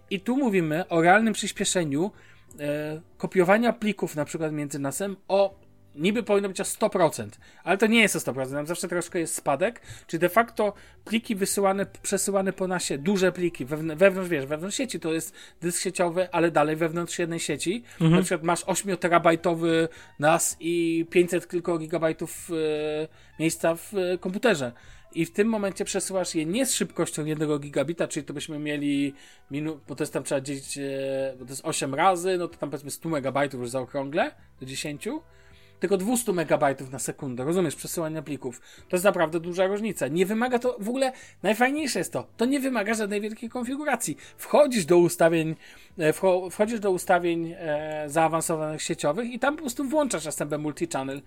I 0.09 0.19
tu 0.19 0.37
mówimy 0.37 0.87
o 0.87 1.01
realnym 1.01 1.33
przyspieszeniu 1.33 2.11
e, 2.59 3.01
kopiowania 3.17 3.73
plików 3.73 4.15
na 4.15 4.25
przykład 4.25 4.53
między 4.53 4.79
nasem 4.79 5.15
o 5.27 5.64
niby 5.95 6.23
powinno 6.23 6.47
być 6.47 6.61
o 6.61 6.63
100%, 6.63 7.29
ale 7.63 7.77
to 7.77 7.87
nie 7.87 8.01
jest 8.01 8.15
o 8.15 8.19
100%, 8.19 8.51
tam 8.51 8.67
zawsze 8.67 8.87
troszkę 8.87 9.19
jest 9.19 9.35
spadek, 9.35 9.81
czyli 10.07 10.21
de 10.21 10.29
facto 10.29 10.73
pliki 11.05 11.35
wysyłane, 11.35 11.85
przesyłane 12.01 12.53
po 12.53 12.67
nasie, 12.67 12.97
duże 12.97 13.31
pliki, 13.31 13.65
wewn- 13.65 13.95
wewnątrz, 13.95 14.29
wiesz, 14.29 14.45
wewnątrz 14.45 14.77
sieci 14.77 14.99
to 14.99 15.13
jest 15.13 15.33
dysk 15.61 15.81
sieciowy, 15.81 16.31
ale 16.31 16.51
dalej 16.51 16.75
wewnątrz 16.75 17.19
jednej 17.19 17.39
sieci, 17.39 17.83
na 17.99 18.21
przykład 18.21 18.43
masz 18.43 18.63
8 18.65 18.97
terabajtowy 18.97 19.87
NAS 20.19 20.57
i 20.59 21.05
500 21.09 21.47
tylko 21.47 21.77
gigabajtów 21.77 22.49
e, 22.51 23.07
miejsca 23.39 23.75
w 23.75 23.93
e, 23.93 24.17
komputerze. 24.17 24.71
I 25.15 25.25
w 25.25 25.31
tym 25.31 25.47
momencie 25.47 25.85
przesyłasz 25.85 26.35
je 26.35 26.45
nie 26.45 26.65
z 26.65 26.73
szybkością 26.73 27.25
1 27.25 27.59
gigabita, 27.59 28.07
czyli 28.07 28.25
to 28.25 28.33
byśmy 28.33 28.59
mieli 28.59 29.13
minu, 29.51 29.79
bo 29.87 29.95
to 29.95 30.03
jest 30.03 30.13
tam 30.13 30.23
trzeba 30.23 30.41
dzielić, 30.41 30.77
e, 30.77 30.81
bo 31.39 31.45
to 31.45 31.51
jest 31.51 31.65
8 31.65 31.95
razy, 31.95 32.37
no 32.37 32.47
to 32.47 32.57
tam 32.57 32.69
powiedzmy 32.69 32.91
100 32.91 33.09
megabajtów 33.09 33.61
już 33.61 33.69
zaokrągle 33.69 34.31
do 34.59 34.65
10, 34.65 35.07
tylko 35.87 35.97
200 36.05 36.33
megabajtów 36.33 36.91
na 36.91 36.99
sekundę, 36.99 37.43
rozumiesz, 37.43 37.75
przesyłania 37.75 38.21
plików. 38.21 38.61
To 38.89 38.95
jest 38.95 39.05
naprawdę 39.05 39.39
duża 39.39 39.67
różnica. 39.67 40.07
Nie 40.07 40.25
wymaga 40.25 40.59
to, 40.59 40.75
w 40.79 40.89
ogóle 40.89 41.11
najfajniejsze 41.43 41.99
jest 41.99 42.13
to, 42.13 42.27
to 42.37 42.45
nie 42.45 42.59
wymaga 42.59 42.93
żadnej 42.93 43.21
wielkiej 43.21 43.49
konfiguracji. 43.49 44.17
Wchodzisz 44.37 44.85
do 44.85 44.97
ustawień, 44.97 45.55
e, 45.97 46.11
wcho- 46.13 46.51
wchodzisz 46.51 46.79
do 46.79 46.91
ustawień 46.91 47.55
e, 47.57 48.03
zaawansowanych 48.07 48.81
sieciowych 48.81 49.29
i 49.29 49.39
tam 49.39 49.55
po 49.55 49.61
prostu 49.61 49.83
włączasz 49.83 50.25
SMB 50.27 50.57
Multichannel. 50.57 51.21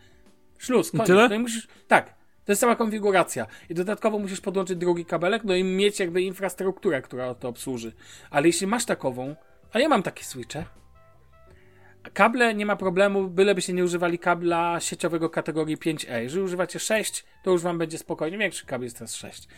Szluz, 0.58 0.90
koniec. 0.90 1.06
tyle? 1.06 1.28
No 1.28 1.34
i 1.34 1.38
musisz, 1.38 1.68
tak, 1.88 2.14
to 2.44 2.52
jest 2.52 2.60
cała 2.60 2.76
konfiguracja. 2.76 3.46
I 3.70 3.74
dodatkowo 3.74 4.18
musisz 4.18 4.40
podłączyć 4.40 4.78
drugi 4.78 5.04
kabelek, 5.04 5.44
no 5.44 5.54
i 5.54 5.64
mieć 5.64 6.00
jakby 6.00 6.22
infrastrukturę, 6.22 7.02
która 7.02 7.34
to 7.34 7.48
obsłuży. 7.48 7.92
Ale 8.30 8.46
jeśli 8.46 8.66
masz 8.66 8.84
takową, 8.84 9.36
a 9.72 9.78
ja 9.78 9.88
mam 9.88 10.02
takie 10.02 10.24
switche, 10.24 10.64
Kable 12.14 12.54
nie 12.54 12.66
ma 12.66 12.76
problemu, 12.76 13.28
byleby 13.28 13.62
się 13.62 13.72
nie 13.72 13.84
używali 13.84 14.18
kabla 14.18 14.80
sieciowego 14.80 15.30
kategorii 15.30 15.76
5E. 15.76 16.18
Jeżeli 16.18 16.42
używacie 16.42 16.78
6, 16.78 17.24
to 17.42 17.50
już 17.50 17.62
wam 17.62 17.78
będzie 17.78 17.98
spokojnie. 17.98 18.38
Większy 18.38 18.66
kabel 18.66 18.84
jest 18.84 18.98
teraz 18.98 19.14
6. 19.14 19.48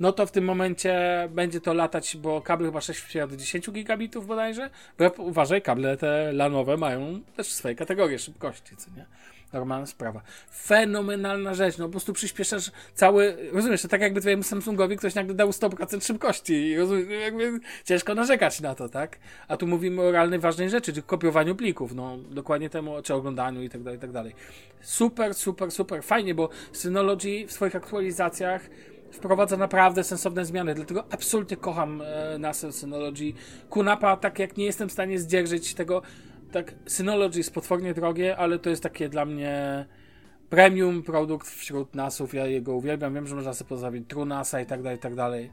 No 0.00 0.12
to 0.12 0.26
w 0.26 0.30
tym 0.30 0.44
momencie 0.44 0.94
będzie 1.30 1.60
to 1.60 1.74
latać, 1.74 2.16
bo 2.16 2.42
kabel 2.42 2.66
chyba 2.66 2.80
6 2.80 3.00
wspiera 3.00 3.26
do 3.26 3.36
10 3.36 3.70
gigabitów 3.70 4.26
bodajże. 4.26 4.70
Bo 4.98 5.10
uważaj, 5.22 5.62
kable 5.62 5.96
te 5.96 6.32
lanowe 6.32 6.76
mają 6.76 7.20
też 7.36 7.46
swoje 7.46 7.74
kategorie 7.74 8.18
szybkości, 8.18 8.76
co 8.76 8.90
nie? 8.96 9.06
Normalna 9.52 9.86
sprawa. 9.86 10.22
Fenomenalna 10.54 11.54
rzecz, 11.54 11.78
no 11.78 11.84
po 11.84 11.90
prostu 11.90 12.12
przyspieszasz 12.12 12.70
cały, 12.94 13.36
rozumiesz, 13.52 13.82
to 13.82 13.88
tak 13.88 14.00
jakby 14.00 14.20
twojemu 14.20 14.42
Samsungowi 14.42 14.96
ktoś 14.96 15.14
nagle 15.14 15.34
dał 15.34 15.50
100% 15.50 16.06
szybkości 16.06 16.54
i 16.54 16.76
rozumiesz, 16.76 17.08
jakby 17.20 17.60
ciężko 17.84 18.14
narzekać 18.14 18.60
na 18.60 18.74
to, 18.74 18.88
tak? 18.88 19.18
A 19.48 19.56
tu 19.56 19.66
mówimy 19.66 20.02
o 20.02 20.10
realnej 20.10 20.38
ważnej 20.38 20.70
rzeczy, 20.70 20.92
czyli 20.92 21.02
kopiowaniu 21.02 21.54
plików, 21.54 21.94
no 21.94 22.16
dokładnie 22.16 22.70
temu, 22.70 23.02
czy 23.02 23.14
oglądaniu 23.14 23.62
i 23.62 23.68
tak 23.68 23.82
dalej, 23.82 23.98
i 23.98 24.00
tak 24.00 24.12
dalej. 24.12 24.34
Super, 24.80 25.34
super, 25.34 25.70
super, 25.70 26.02
fajnie, 26.04 26.34
bo 26.34 26.48
Synology 26.72 27.46
w 27.46 27.52
swoich 27.52 27.76
aktualizacjach 27.76 28.70
wprowadza 29.12 29.56
naprawdę 29.56 30.04
sensowne 30.04 30.44
zmiany, 30.44 30.74
dlatego 30.74 31.04
absolutnie 31.10 31.56
kocham 31.56 32.02
e, 32.02 32.38
NASA 32.38 32.72
Synology. 32.72 33.32
Kunapa, 33.70 34.16
tak 34.16 34.38
jak 34.38 34.56
nie 34.56 34.64
jestem 34.64 34.88
w 34.88 34.92
stanie 34.92 35.18
zdzierżyć 35.18 35.74
tego, 35.74 36.02
tak 36.50 36.74
Synology 36.86 37.38
jest 37.38 37.54
potwornie 37.54 37.94
drogie, 37.94 38.36
ale 38.36 38.58
to 38.58 38.70
jest 38.70 38.82
takie 38.82 39.08
dla 39.08 39.24
mnie 39.24 39.86
premium 40.50 41.02
produkt 41.02 41.48
wśród 41.48 41.94
NASów, 41.94 42.34
ja 42.34 42.46
jego 42.46 42.74
uwielbiam, 42.74 43.14
wiem, 43.14 43.26
że 43.26 43.34
można 43.34 43.54
sobie 43.54 43.68
postawić 43.68 44.08
True 44.08 44.24
NASA 44.24 44.60
i 44.60 44.66
tak 44.66 44.82
dalej, 44.82 44.98
i 44.98 45.00
tak 45.00 45.14
dalej. 45.14 45.52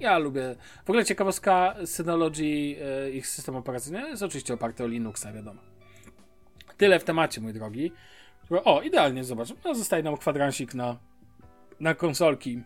Ja 0.00 0.18
lubię. 0.18 0.56
W 0.84 0.90
ogóle 0.90 1.04
ciekawostka 1.04 1.76
Synology, 1.84 2.76
e, 2.82 3.10
ich 3.10 3.26
system 3.26 3.56
operacyjny 3.56 4.08
jest 4.08 4.22
oczywiście 4.22 4.54
oparty 4.54 4.84
o 4.84 4.86
Linuxa, 4.86 5.32
wiadomo. 5.32 5.60
Tyle 6.76 6.98
w 6.98 7.04
temacie, 7.04 7.40
mój 7.40 7.52
drogi. 7.52 7.92
O, 8.64 8.82
idealnie, 8.82 9.24
zobacz. 9.24 9.48
No, 9.64 9.74
zostaje 9.74 10.02
nam 10.02 10.16
kwadransik 10.16 10.74
na, 10.74 10.98
na 11.80 11.94
konsolki. 11.94 12.62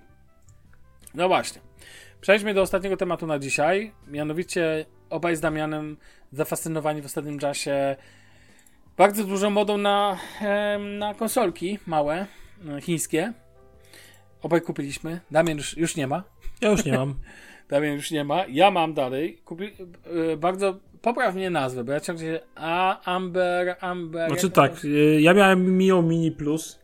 No 1.14 1.28
właśnie. 1.28 1.60
Przejdźmy 2.20 2.54
do 2.54 2.62
ostatniego 2.62 2.96
tematu 2.96 3.26
na 3.26 3.38
dzisiaj. 3.38 3.92
Mianowicie 4.06 4.86
obaj 5.10 5.36
z 5.36 5.40
Damianem 5.40 5.96
zafascynowani 6.32 7.02
w 7.02 7.06
ostatnim 7.06 7.38
czasie 7.38 7.96
bardzo 8.96 9.24
dużą 9.24 9.50
modą 9.50 9.78
na, 9.78 10.18
na 10.98 11.14
konsolki 11.14 11.78
małe, 11.86 12.26
e, 12.68 12.80
chińskie. 12.80 13.32
Obaj 14.42 14.60
kupiliśmy. 14.60 15.20
Damian 15.30 15.56
już, 15.56 15.76
już 15.76 15.96
nie 15.96 16.06
ma. 16.06 16.22
Ja 16.60 16.70
już 16.70 16.84
nie 16.84 16.92
mam. 16.92 17.14
Damian 17.70 17.94
już 17.94 18.10
nie 18.10 18.24
ma. 18.24 18.44
Ja 18.48 18.70
mam 18.70 18.94
dalej. 18.94 19.38
Kupi, 19.44 19.64
e, 20.32 20.36
bardzo 20.36 20.80
poprawnie 21.02 21.50
nazwę, 21.50 21.84
bo 21.84 21.92
ja 21.92 22.00
ciągle 22.00 22.40
A, 22.54 23.02
Amber, 23.14 23.76
Amber. 23.80 24.30
Znaczy 24.30 24.50
tak, 24.50 24.84
y, 24.84 25.20
ja 25.20 25.34
miałem 25.34 25.78
Mio 25.78 26.02
Mini 26.02 26.32
Plus. 26.32 26.77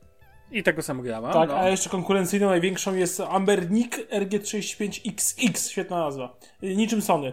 I 0.54 0.62
tego 0.62 0.82
samo 0.82 1.02
grałem. 1.02 1.32
Tak, 1.32 1.48
no. 1.48 1.58
a 1.58 1.68
jeszcze 1.68 1.90
konkurencyjną 1.90 2.48
największą 2.48 2.94
jest 2.94 3.20
Ambernik 3.20 4.10
RG35XX. 4.10 5.70
Świetna 5.70 5.98
nazwa. 5.98 6.36
Niczym 6.62 7.02
Sony. 7.02 7.32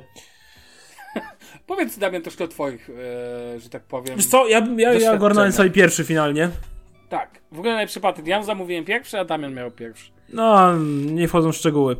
Powiedz 1.67 1.97
Damian 1.97 2.21
troszkę 2.21 2.43
o 2.43 2.47
twoich, 2.47 2.89
e, 2.89 3.59
że 3.59 3.69
tak 3.69 3.83
powiem. 3.83 4.15
Wiesz 4.15 4.25
co, 4.25 4.47
ja, 4.47 4.67
ja, 4.77 4.93
ja 4.93 5.13
ogarnąłem 5.13 5.51
sobie 5.51 5.69
pierwszy 5.69 6.03
finalnie. 6.03 6.49
Tak. 7.09 7.41
W 7.51 7.59
ogóle 7.59 7.73
najlepszy 7.73 7.99
patent. 7.99 8.27
Ja 8.27 8.43
zamówiłem 8.43 8.85
pierwszy, 8.85 9.19
a 9.19 9.25
Damian 9.25 9.53
miał 9.53 9.71
pierwszy. 9.71 10.11
No, 10.33 10.77
nie 11.05 11.27
wchodzą 11.27 11.51
w 11.51 11.55
szczegóły. 11.55 11.97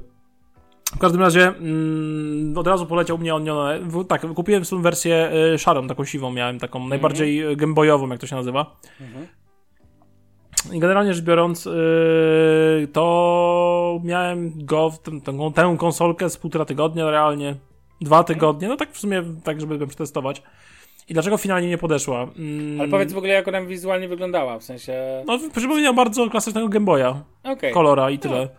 W 0.96 0.98
każdym 0.98 1.22
razie 1.22 1.48
mm, 1.48 2.58
od 2.58 2.68
razu 2.68 2.86
poleciał 2.86 3.18
mnie 3.18 3.36
on. 3.36 3.46
Tak, 4.08 4.34
kupiłem 4.34 4.66
sobie 4.66 4.82
wersję 4.82 5.32
y, 5.54 5.60
szarą, 5.60 5.88
taką 5.88 6.06
siwą 6.06 6.32
miałem, 6.32 6.60
taką 6.60 6.88
najbardziej 6.88 7.52
y, 7.52 7.56
gameboyową, 7.56 8.10
jak 8.10 8.20
to 8.20 8.28
się 8.28 8.36
nazywa. 8.36 8.76
I 9.00 9.41
generalnie 10.70 11.14
rzecz 11.14 11.26
biorąc, 11.26 11.68
y, 11.68 12.88
to 12.94 14.00
miałem 14.04 14.66
go, 14.66 14.90
w 14.90 15.00
tę, 15.00 15.12
tę, 15.22 15.52
tę 15.56 15.76
konsolkę 15.80 16.30
z 16.30 16.38
półtora 16.38 16.66
tygodnia 16.66 17.12
realnie. 17.12 17.56
Dwa 18.02 18.24
tygodnie, 18.24 18.68
no 18.68 18.78
tak 18.78 18.92
w 18.92 19.00
sumie, 19.00 19.24
tak 19.44 19.62
żeby 19.62 19.88
przetestować. 19.88 20.42
I 21.10 21.14
dlaczego 21.14 21.38
finalnie 21.38 21.70
nie 21.70 21.78
podeszła? 21.78 22.28
Mm, 22.38 22.82
Ale 22.82 22.90
powiedz 22.90 23.14
w 23.14 23.18
ogóle, 23.18 23.34
jak 23.34 23.48
ona 23.48 23.62
wizualnie 23.62 24.08
wyglądała, 24.08 24.60
w 24.60 24.64
sensie... 24.64 25.24
No, 25.28 25.40
przypomina 25.56 25.94
bardzo 25.94 26.30
klasycznego 26.30 26.70
Gameboya. 26.70 27.24
Okej. 27.44 27.74
Kolora 27.74 28.10
i 28.10 28.20
tyle. 28.20 28.50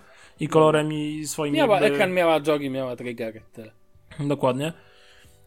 I 0.41 0.49
kolorem 0.49 0.93
i 0.93 1.27
swoim 1.27 1.55
Miała 1.55 1.81
jakby... 1.81 1.95
ekran, 1.95 2.13
miała 2.13 2.41
jogi, 2.47 2.71
miała 2.71 2.97
triggery, 2.97 3.43
tyle. 3.53 3.71
Dokładnie. 4.21 4.73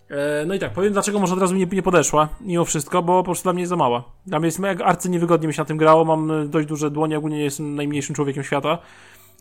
E, 0.10 0.46
No 0.46 0.54
i 0.54 0.60
tak, 0.60 0.74
powiem 0.74 0.94
dlaczego 0.94 1.20
może 1.20 1.34
od 1.34 1.40
razu 1.40 1.54
mi 1.54 1.60
nie, 1.60 1.66
nie 1.66 1.84
podeszła, 1.84 2.30
mimo 2.42 2.66
wszystko, 2.66 3.02
bo 3.02 3.20
po 3.20 3.24
prostu 3.24 3.44
dla 3.44 3.54
mnie 3.54 3.62
jest 3.62 3.70
za 3.70 3.76
mała. 3.76 4.04
Dla 4.26 4.40
mnie 4.40 4.48
jest 4.48 4.60
jak 4.60 4.82
arcy 4.82 5.10
niewygodnie 5.10 5.48
mi 5.48 5.54
się 5.54 5.62
na 5.62 5.66
tym 5.66 5.78
grało, 5.78 6.06
mam 6.06 6.32
e, 6.32 6.46
dość 6.46 6.68
duże 6.68 6.92
dłonie, 6.92 7.18
ogólnie 7.18 7.38
nie 7.38 7.44
jestem 7.44 7.76
najmniejszym 7.76 8.16
człowiekiem 8.16 8.44
świata. 8.44 8.78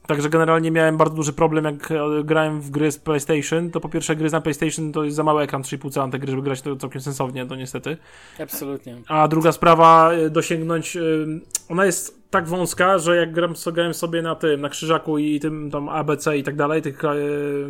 Także 0.07 0.29
generalnie 0.29 0.71
miałem 0.71 0.97
bardzo 0.97 1.17
duży 1.17 1.33
problem, 1.33 1.65
jak 1.65 1.91
e, 1.91 2.25
grałem 2.25 2.61
w 2.61 2.71
gry 2.71 2.93
z 2.93 2.99
PlayStation, 2.99 3.71
to 3.71 3.81
po 3.81 3.89
pierwsze 3.89 4.17
gry 4.17 4.31
na 4.31 4.41
PlayStation 4.41 4.93
to 4.93 5.05
jest 5.05 5.17
za 5.17 5.23
mały 5.23 5.43
ekran 5.43 5.63
3,5 5.63 5.93
cala 5.93 6.09
te 6.09 6.19
gry, 6.19 6.31
żeby 6.31 6.43
grać 6.43 6.63
to 6.63 6.77
całkiem 6.77 7.01
sensownie, 7.01 7.47
to 7.47 7.57
niestety. 7.57 7.97
Absolutnie. 8.41 8.97
A 9.09 9.29
druga 9.29 9.53
sprawa, 9.53 10.11
dosięgnąć, 10.31 10.99
ona 11.69 11.87
jest 11.87 12.31
tak 12.31 12.49
wąska, 12.49 12.99
że 12.99 13.17
jak 13.17 13.33
gram, 13.33 13.55
grałem 13.73 13.95
sobie 13.95 14.23
na 14.23 14.35
tym, 14.35 14.61
na 14.61 14.69
krzyżaku 14.69 15.19
i 15.19 15.41
tym 15.41 15.71
tam 15.71 15.89
ABC 15.89 16.39
i 16.39 16.43
tak 16.43 16.57
dalej, 16.57 16.83
tych 16.83 17.03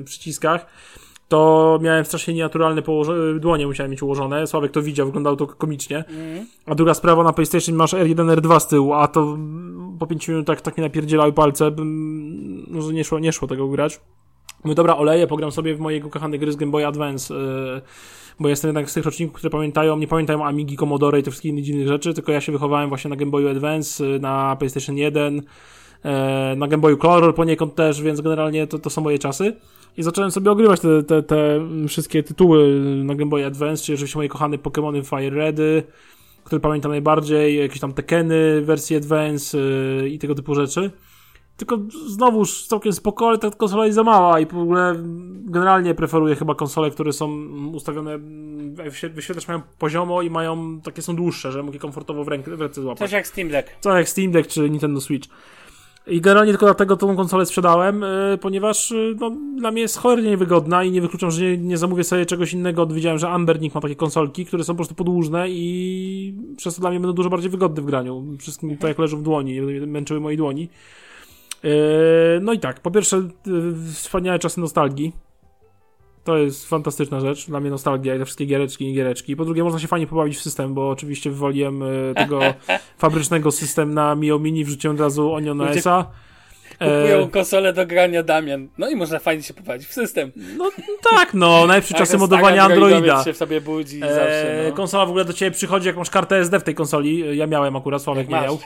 przyciskach, 0.05 0.67
to 1.29 1.79
miałem 1.83 2.05
strasznie 2.05 2.35
nienaturalne 2.35 2.83
położenie, 2.83 3.41
dłonie 3.41 3.66
musiałem 3.66 3.91
mieć 3.91 4.03
ułożone, 4.03 4.47
Sławek 4.47 4.72
to 4.72 4.83
widział, 4.83 5.07
wyglądało 5.07 5.37
to 5.37 5.47
komicznie. 5.47 6.05
A 6.66 6.75
druga 6.75 6.95
sprawa, 6.95 7.25
na 7.25 7.33
PlayStation 7.33 7.75
masz 7.75 7.93
R1, 7.93 8.37
R2 8.37 8.61
z 8.61 8.66
tyłu, 8.66 8.93
a 8.93 9.09
to 9.09 9.20
mm, 9.22 9.97
po 9.99 10.07
5 10.07 10.29
minutach 10.29 10.61
tak 10.61 10.79
mi 10.79 10.83
napierdzielały 10.83 11.33
palce, 11.33 11.70
no, 12.68 12.83
że 12.83 12.93
nie 12.93 13.05
szło, 13.05 13.18
nie 13.18 13.33
szło 13.33 13.49
tego 13.49 13.68
grać. 13.68 14.01
Mówię, 14.64 14.75
dobra, 14.75 14.97
oleję, 14.97 15.27
pogram 15.27 15.53
sobie 15.53 15.75
w 15.75 15.81
mojej 15.81 16.03
ukochane 16.03 16.39
gry 16.39 16.53
z 16.53 16.57
Game 16.57 16.72
Boy 16.72 16.87
Advance, 16.87 17.35
yy, 17.35 17.81
bo 18.41 18.49
jestem 18.49 18.68
jednak 18.68 18.91
z 18.91 18.95
tych 18.95 19.05
roczników, 19.05 19.37
które 19.37 19.51
pamiętają, 19.51 19.97
nie 19.97 20.07
pamiętają 20.07 20.45
Amigi, 20.45 20.77
Commodore 20.77 21.20
i 21.20 21.22
tych 21.22 21.33
wszystkich 21.33 21.51
innych 21.53 21.64
dziwnych 21.64 21.89
rzeczy, 21.89 22.14
tylko 22.14 22.33
ja 22.33 22.41
się 22.41 22.53
wychowałem 22.53 22.89
właśnie 22.89 23.11
na 23.11 23.16
Game 23.16 23.31
Boyu 23.31 23.49
Advance, 23.49 24.07
yy, 24.07 24.18
na 24.18 24.57
PlayStation 24.57 24.97
1, 24.97 25.35
yy, 25.35 25.43
na 26.57 26.68
Game 26.68 26.81
Boyu 26.81 26.97
Color 26.97 27.35
poniekąd 27.35 27.75
też, 27.75 28.03
więc 28.03 28.20
generalnie 28.20 28.66
to, 28.66 28.79
to 28.79 28.91
są 28.91 29.03
moje 29.03 29.18
czasy. 29.18 29.57
I 29.97 30.03
zacząłem 30.03 30.31
sobie 30.31 30.51
ogrywać 30.51 30.81
te, 30.81 31.03
te, 31.03 31.23
te 31.23 31.61
wszystkie 31.89 32.23
tytuły 32.23 32.81
na 33.05 33.15
Game 33.15 33.31
Boy 33.31 33.47
Advance, 33.47 33.85
czyli 33.85 33.95
oczywiście 33.97 34.19
moje 34.19 34.29
kochane 34.29 34.59
Pokémony 34.59 35.05
Fire 35.05 35.37
Redy, 35.37 35.83
które 36.45 36.61
pamiętam 36.61 36.91
najbardziej, 36.91 37.57
jakieś 37.59 37.81
tam 37.81 37.93
Tekeny, 37.93 38.63
wersje 38.63 38.97
Advance 38.97 39.59
yy, 39.59 40.09
i 40.09 40.19
tego 40.19 40.35
typu 40.35 40.55
rzeczy. 40.55 40.91
Tylko 41.57 41.79
znowuż 42.07 42.67
całkiem 42.67 42.93
spoko, 42.93 43.29
ale 43.29 43.39
ta 43.39 43.51
konsola 43.51 43.85
jest 43.85 43.95
za 43.95 44.03
mała 44.03 44.41
i 44.41 44.47
w 44.47 44.59
ogóle 44.59 44.95
generalnie 45.45 45.95
preferuję 45.95 46.35
chyba 46.35 46.55
konsole, 46.55 46.91
które 46.91 47.13
są 47.13 47.31
ustawione, 47.75 48.19
wyświe- 48.75 49.11
wyświetlacz 49.11 49.49
mają 49.49 49.63
poziomo 49.79 50.23
i 50.23 50.31
mają, 50.31 50.81
takie 50.81 51.03
są 51.03 51.17
dłuższe, 51.17 51.53
że 51.53 51.63
mogę 51.63 51.79
komfortowo 51.79 52.25
w, 52.25 52.29
rękę, 52.29 52.57
w 52.57 52.61
ręce 52.61 52.83
złapać. 52.83 52.99
Coś 52.99 53.13
jak 53.13 53.27
Steam 53.27 53.49
Deck. 53.49 53.71
Co 53.81 53.97
jak 53.97 54.09
Steam 54.09 54.33
Deck 54.33 54.51
czy 54.51 54.71
Nintendo 54.71 55.01
Switch. 55.01 55.29
I 56.07 56.21
generalnie 56.21 56.53
tylko 56.53 56.67
dlatego 56.67 56.97
tą 56.97 57.17
konsolę 57.17 57.47
sprzedałem, 57.47 58.01
yy, 58.01 58.39
ponieważ 58.39 58.91
yy, 58.91 59.17
no, 59.21 59.31
dla 59.57 59.71
mnie 59.71 59.83
jest 59.83 59.99
cholernie 59.99 60.31
niewygodna 60.31 60.85
i 60.85 60.91
nie 60.91 61.01
wykluczam, 61.01 61.31
że 61.31 61.43
nie, 61.43 61.59
nie 61.59 61.79
zamówię 61.79 62.05
sobie 62.05 62.27
czegoś 62.27 62.53
innego. 62.53 62.87
Widziałem, 62.87 63.19
że 63.19 63.29
Ambernik 63.29 63.75
ma 63.75 63.81
takie 63.81 63.97
konsolki, 63.97 64.47
które 64.47 64.65
są 64.65 64.73
po 64.73 64.77
prostu 64.77 64.95
podłużne 64.95 65.51
i 65.51 66.35
przez 66.57 66.75
to 66.75 66.81
dla 66.81 66.91
mnie 66.91 67.01
będą 67.01 67.15
dużo 67.15 67.31
bardziej 67.31 67.51
wygodne 67.51 67.83
w 67.83 67.87
graniu. 67.87 68.25
Wszystkim 68.39 68.77
tak 68.77 68.89
jak 68.89 68.99
leżą 68.99 69.17
w 69.17 69.23
dłoni, 69.23 69.61
będą 69.61 69.87
męczyły 69.87 70.21
moje 70.21 70.37
dłoni. 70.37 70.69
Yy, 71.63 71.71
no 72.43 72.53
i 72.53 72.59
tak, 72.59 72.81
po 72.81 72.91
pierwsze 72.91 73.29
wspaniałe 73.93 74.39
czasy 74.39 74.61
nostalgii. 74.61 75.13
To 76.25 76.37
jest 76.37 76.68
fantastyczna 76.68 77.20
rzecz. 77.20 77.47
Dla 77.47 77.61
mnie 77.61 77.70
nostalgia 77.70 78.14
i 78.14 78.18
te 78.18 78.25
wszystkie 78.25 78.47
giereczki 78.47 78.91
i 78.91 78.95
giereczki. 78.95 79.37
Po 79.37 79.45
drugie, 79.45 79.64
można 79.64 79.79
się 79.79 79.89
fajnie 79.89 80.07
pobawić 80.07 80.37
w 80.37 80.43
system, 80.43 80.75
bo 80.75 80.91
oczywiście 80.91 81.31
wywaliłem 81.31 81.83
e, 81.83 81.87
tego 82.14 82.41
fabrycznego 82.99 83.53
system 83.53 83.95
na 83.95 84.14
Mio 84.14 84.39
Mini, 84.39 84.64
wrzuciłem 84.64 84.97
od 84.97 85.01
razu 85.01 85.33
Onion 85.33 85.61
OS-a. 85.61 86.11
Kupują 86.79 87.18
E, 87.25 87.29
konsolę 87.29 87.72
do 87.72 87.87
grania 87.87 88.22
Damian. 88.22 88.68
No 88.79 88.89
i 88.91 88.97
można 88.97 89.18
fajnie 89.18 89.43
się 89.43 89.55
pobawić 89.55 89.87
w 89.87 89.93
system. 89.93 90.33
no 90.57 90.70
tak, 91.11 91.35
no, 91.35 91.66
najlepsze 91.66 91.95
czasy 91.95 92.18
modowania 92.18 92.64
Androida. 92.64 93.25
się 93.25 93.33
w 93.33 93.37
sobie 93.37 93.61
budzi 93.61 94.01
zawsze, 94.01 94.61
E, 94.64 94.68
no. 94.68 94.75
konsola 94.77 95.07
w 95.07 95.09
ogóle 95.09 95.25
do 95.25 95.33
ciebie 95.33 95.51
przychodzi, 95.51 95.87
jak 95.87 95.97
masz 95.97 96.11
kartę 96.11 96.37
SD 96.37 96.61
w 96.61 96.62
tej 96.62 96.75
konsoli. 96.75 97.37
Ja 97.37 97.47
miałem 97.47 97.77
akurat, 97.77 98.03
Sławek 98.03 98.29
nie 98.29 98.35
miał. 98.35 98.59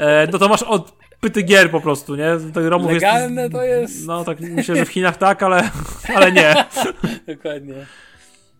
E, 0.00 0.28
no 0.32 0.38
to 0.38 0.48
masz 0.48 0.62
odpyty 0.62 1.42
gier 1.42 1.70
po 1.70 1.80
prostu, 1.80 2.16
nie? 2.16 2.30
ROMów 2.54 2.92
jest- 2.92 3.02
Legalne 3.02 3.50
to 3.50 3.62
jest. 3.62 4.06
No 4.06 4.24
tak, 4.24 4.40
myślę, 4.40 4.76
że 4.76 4.84
w 4.84 4.88
Chinach 4.88 5.16
tak, 5.16 5.42
ale, 5.42 5.70
ale 6.16 6.32
nie. 6.32 6.54
Dokładnie. 7.34 7.74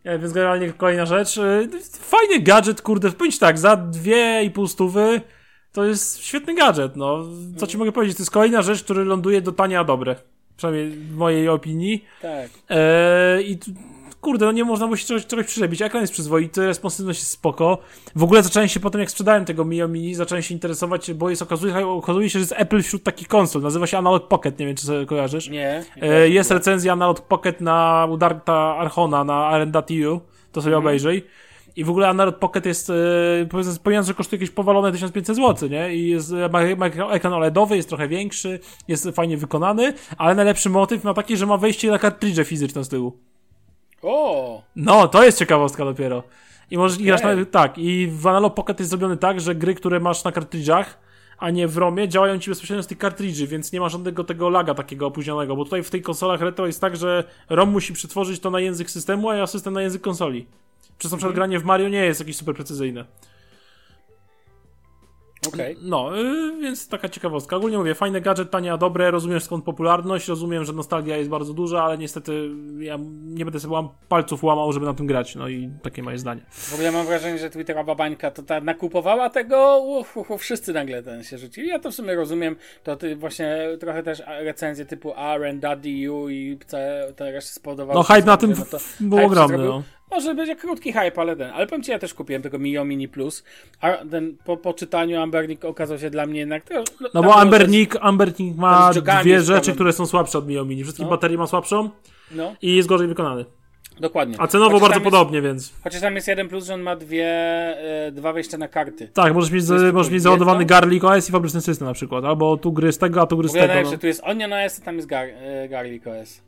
E, 0.04 0.18
Więc 0.18 0.32
generalnie 0.32 0.72
kolejna 0.72 1.06
rzecz. 1.06 1.38
e, 1.38 1.68
Fajny 2.00 2.40
gadżet, 2.40 2.82
kurde, 2.82 3.10
powiem 3.10 3.32
tak, 3.40 3.58
za 3.58 3.76
dwie 3.76 4.42
i 4.44 4.50
pół 4.50 4.66
stówy 4.66 5.20
to 5.72 5.84
jest 5.84 6.18
świetny 6.22 6.54
gadżet, 6.54 6.96
no. 6.96 7.24
Co 7.56 7.66
ci 7.66 7.78
mogę 7.78 7.92
powiedzieć? 7.92 8.16
To 8.16 8.22
jest 8.22 8.30
kolejna 8.30 8.62
rzecz, 8.62 8.84
która 8.84 9.02
ląduje 9.04 9.40
do 9.42 9.52
tania 9.52 9.84
dobre. 9.84 10.16
Przynajmniej 10.56 10.90
w 10.90 11.16
mojej 11.16 11.48
opinii. 11.48 12.04
Tak. 12.22 12.50
E, 12.70 13.42
I 13.42 13.58
tu- 13.58 13.70
kurde, 14.20 14.46
no 14.46 14.52
nie 14.52 14.64
można 14.64 14.86
mu 14.86 14.96
się 14.96 15.06
czegoś, 15.06 15.26
czegoś 15.26 15.46
przebić. 15.46 15.82
Ekran 15.82 16.00
jest 16.02 16.12
przyzwoity, 16.12 16.66
responsywność 16.66 17.18
jest 17.20 17.30
spoko. 17.30 17.78
W 18.16 18.22
ogóle 18.22 18.42
zacząłem 18.42 18.68
się 18.68 18.80
potem, 18.80 19.00
jak 19.00 19.10
sprzedałem 19.10 19.44
tego 19.44 19.64
Mio 19.64 19.88
Mini, 19.88 20.14
zacząłem 20.14 20.42
się 20.42 20.54
interesować, 20.54 21.12
bo 21.12 21.30
jest, 21.30 21.42
okazuje, 21.42 21.86
okazuje 21.88 22.30
się, 22.30 22.32
że 22.32 22.38
jest 22.38 22.54
Apple 22.56 22.82
wśród 22.82 23.02
takich 23.02 23.28
konsol. 23.28 23.62
Nazywa 23.62 23.86
się 23.86 23.98
Analog 23.98 24.28
Pocket, 24.28 24.58
nie 24.58 24.66
wiem, 24.66 24.76
czy 24.76 24.86
sobie 24.86 25.06
kojarzysz. 25.06 25.48
Nie. 25.50 25.84
E, 26.02 26.28
Jest 26.28 26.50
recenzja 26.50 26.92
Analog 26.92 27.20
Pocket 27.20 27.60
na 27.60 28.06
Udarta 28.10 28.54
Archona 28.76 29.24
na 29.24 29.58
RNDTU, 29.58 30.20
to 30.52 30.62
sobie 30.62 30.78
obejrzyj. 30.78 31.24
I 31.76 31.84
w 31.84 31.90
ogóle 31.90 32.08
Analog 32.08 32.38
Pocket 32.38 32.66
jest, 32.66 32.90
e, 32.90 32.94
powiedzmy, 33.50 33.74
pomijając, 33.82 34.06
że 34.06 34.14
kosztuje 34.14 34.40
jakieś 34.40 34.54
powalone 34.54 34.92
1500 34.92 35.36
zł, 35.36 35.68
nie? 35.68 35.94
I 35.94 36.08
jest, 36.08 36.32
e, 36.32 36.48
ma, 36.48 36.60
ma 36.76 36.86
ekran 37.10 37.32
OLEDowy, 37.32 37.76
jest 37.76 37.88
trochę 37.88 38.08
większy, 38.08 38.60
jest 38.88 39.08
fajnie 39.14 39.36
wykonany, 39.36 39.92
ale 40.18 40.34
najlepszy 40.34 40.70
motyw 40.70 41.04
ma 41.04 41.14
taki, 41.14 41.36
że 41.36 41.46
ma 41.46 41.56
wejście 41.56 41.90
na 41.90 41.98
kartridże 41.98 42.44
fizyczne 42.44 42.84
z 42.84 42.88
tyłu. 42.88 43.18
O! 44.02 44.62
No, 44.76 45.08
to 45.08 45.24
jest 45.24 45.38
ciekawostka 45.38 45.84
dopiero. 45.84 46.22
I 46.70 46.78
możesz 46.78 46.98
grać 46.98 47.20
Okej. 47.20 47.36
na, 47.36 47.44
tak, 47.44 47.78
i 47.78 48.08
w 48.12 48.26
Analog 48.26 48.54
Pocket 48.54 48.78
jest 48.78 48.90
zrobiony 48.90 49.16
tak, 49.16 49.40
że 49.40 49.54
gry, 49.54 49.74
które 49.74 50.00
masz 50.00 50.24
na 50.24 50.32
kartridżach, 50.32 50.98
a 51.38 51.50
nie 51.50 51.68
w 51.68 51.76
ROMie, 51.76 52.08
działają 52.08 52.38
ci 52.38 52.50
bezpośrednio 52.50 52.82
z 52.82 52.86
tych 52.86 52.98
kartridży, 52.98 53.46
więc 53.46 53.72
nie 53.72 53.80
ma 53.80 53.88
żadnego 53.88 54.24
tego 54.24 54.48
laga 54.48 54.74
takiego 54.74 55.06
opóźnionego, 55.06 55.56
bo 55.56 55.64
tutaj 55.64 55.82
w 55.82 55.90
tej 55.90 56.02
konsolach 56.02 56.40
retro 56.40 56.66
jest 56.66 56.80
tak, 56.80 56.96
że 56.96 57.24
ROM 57.48 57.70
musi 57.70 57.92
przetworzyć 57.92 58.40
to 58.40 58.50
na 58.50 58.60
język 58.60 58.90
systemu, 58.90 59.30
a 59.30 59.46
system 59.46 59.74
na 59.74 59.82
język 59.82 60.02
konsoli. 60.02 60.46
Przez 60.98 61.10
na 61.10 61.16
przykład 61.16 61.34
granie 61.34 61.58
w 61.58 61.64
Mario 61.64 61.88
nie 61.88 62.04
jest 62.04 62.20
jakieś 62.20 62.36
super 62.36 62.54
precyzyjne. 62.54 63.04
Okej. 65.48 65.76
No, 65.82 66.18
y, 66.18 66.60
więc 66.62 66.88
taka 66.88 67.08
ciekawostka. 67.08 67.56
Ogólnie 67.56 67.78
mówię, 67.78 67.94
fajny 67.94 68.20
gadżet, 68.20 68.50
tanie, 68.50 68.72
a 68.72 68.76
dobre, 68.76 69.10
rozumiem 69.10 69.40
skąd 69.40 69.64
popularność, 69.64 70.28
rozumiem, 70.28 70.64
że 70.64 70.72
nostalgia 70.72 71.16
jest 71.16 71.30
bardzo 71.30 71.54
duża, 71.54 71.82
ale 71.82 71.98
niestety 71.98 72.50
ja 72.78 72.98
nie 73.24 73.44
będę 73.44 73.60
sobie 73.60 73.74
łam, 73.74 73.88
palców 74.08 74.44
łamał, 74.44 74.72
żeby 74.72 74.86
na 74.86 74.94
tym 74.94 75.06
grać, 75.06 75.34
no 75.34 75.48
i 75.48 75.70
takie 75.82 76.02
moje 76.02 76.18
zdanie. 76.18 76.40
W 76.50 76.74
ogóle 76.74 76.92
mam 76.92 77.06
wrażenie, 77.06 77.38
że 77.38 77.50
Twitterowa 77.50 77.94
bańka 77.94 78.30
to 78.30 78.42
ta 78.42 78.60
nakupowała 78.60 79.30
tego, 79.30 79.78
uf, 79.78 80.16
uf, 80.16 80.30
uf, 80.30 80.40
wszyscy 80.40 80.72
nagle 80.72 81.02
ten 81.02 81.24
się 81.24 81.38
rzucili. 81.38 81.68
Ja 81.68 81.78
to 81.78 81.90
w 81.90 81.94
sumie 81.94 82.14
rozumiem, 82.14 82.56
to 82.84 82.96
ty 82.96 83.16
właśnie 83.16 83.58
trochę 83.80 84.02
też 84.02 84.22
recenzje 84.26 84.84
typu 84.84 85.12
R&W 85.16 86.28
i 86.30 86.58
te, 86.66 87.12
te 87.16 87.32
reszty 87.32 87.52
spowodowały. 87.52 87.98
No, 87.98 88.02
hype 88.02 88.26
na 88.26 88.36
tym 88.36 88.50
no 88.50 88.64
to 88.70 88.78
był 89.00 89.18
hype 89.18 89.34
się 89.34 89.40
ogromny, 89.40 89.58
no. 89.58 89.82
Może 90.10 90.34
będzie 90.34 90.56
krótki 90.56 90.92
hype, 90.92 91.20
ale 91.20 91.36
ten. 91.36 91.50
Ale 91.50 91.66
powiem 91.66 91.82
ci, 91.82 91.90
ja 91.90 91.98
też 91.98 92.14
kupiłem 92.14 92.42
tego 92.42 92.58
Mio 92.58 92.84
Mini 92.84 93.08
Plus. 93.08 93.44
A 93.80 93.92
ten 94.10 94.36
po, 94.44 94.56
po 94.56 94.74
czytaniu 94.74 95.20
Ambernik 95.20 95.64
okazał 95.64 95.98
się 95.98 96.10
dla 96.10 96.26
mnie 96.26 96.40
jednak. 96.40 96.64
To, 96.64 96.84
No 97.14 97.22
bo 97.22 97.36
Ambernik, 97.36 97.96
Ambernik 98.00 98.56
ma 98.56 98.90
dwie 99.22 99.32
jest 99.32 99.46
rzeczy, 99.46 99.72
które 99.72 99.92
są 99.92 100.06
słabsze 100.06 100.38
od 100.38 100.48
Mio 100.48 100.64
Mini. 100.64 100.82
Wszystkie 100.82 101.02
No. 101.04 101.08
baterie 101.10 101.38
ma 101.38 101.46
słabszą 101.46 101.90
No, 102.30 102.54
i 102.62 102.76
jest 102.76 102.88
gorzej 102.88 103.08
wykonany. 103.08 103.44
dokładnie. 104.00 104.36
A 104.38 104.46
cenowo 104.46 104.70
Chociaż 104.70 104.80
bardzo 104.82 105.00
jest- 105.00 105.04
podobnie, 105.04 105.42
więc... 105.42 105.72
Chociaż 105.84 106.00
tam 106.00 106.14
jest 106.14 106.28
jeden 106.28 106.48
plus, 106.48 106.66
że 106.66 106.74
on 106.74 106.82
ma 106.82 106.96
dwie, 106.96 107.26
e, 108.06 108.12
dwa 108.12 108.32
wejścia 108.32 108.58
na 108.58 108.68
karty. 108.68 109.08
Tak, 109.08 109.34
możesz 109.34 109.50
mieć, 109.50 109.68
jest 109.68 109.94
możesz 109.94 110.12
mieć 110.12 110.22
załadowany? 110.22 110.64
Garlic 110.64 111.04
OS 111.04 111.28
i 111.28 111.32
fabryczny 111.32 111.60
system 111.60 111.88
na 111.88 111.94
przykład. 111.94 112.24
Albo 112.24 112.56
tu 112.56 112.72
gry 112.72 112.92
z 112.92 112.98
tego, 112.98 113.20
a 113.20 113.26
tu 113.26 113.36
gry 113.36 113.48
z 113.48 113.52
tego. 113.52 113.90
No. 113.90 113.98
tu 113.98 114.06
jest 114.06 114.22
Onion 114.24 114.52
OS, 114.52 114.78
a 114.80 114.84
tam 114.84 114.96
jest 114.96 115.08
gar, 115.08 115.26
e, 115.28 115.68
Garlic 115.68 116.06
OS. 116.06 116.40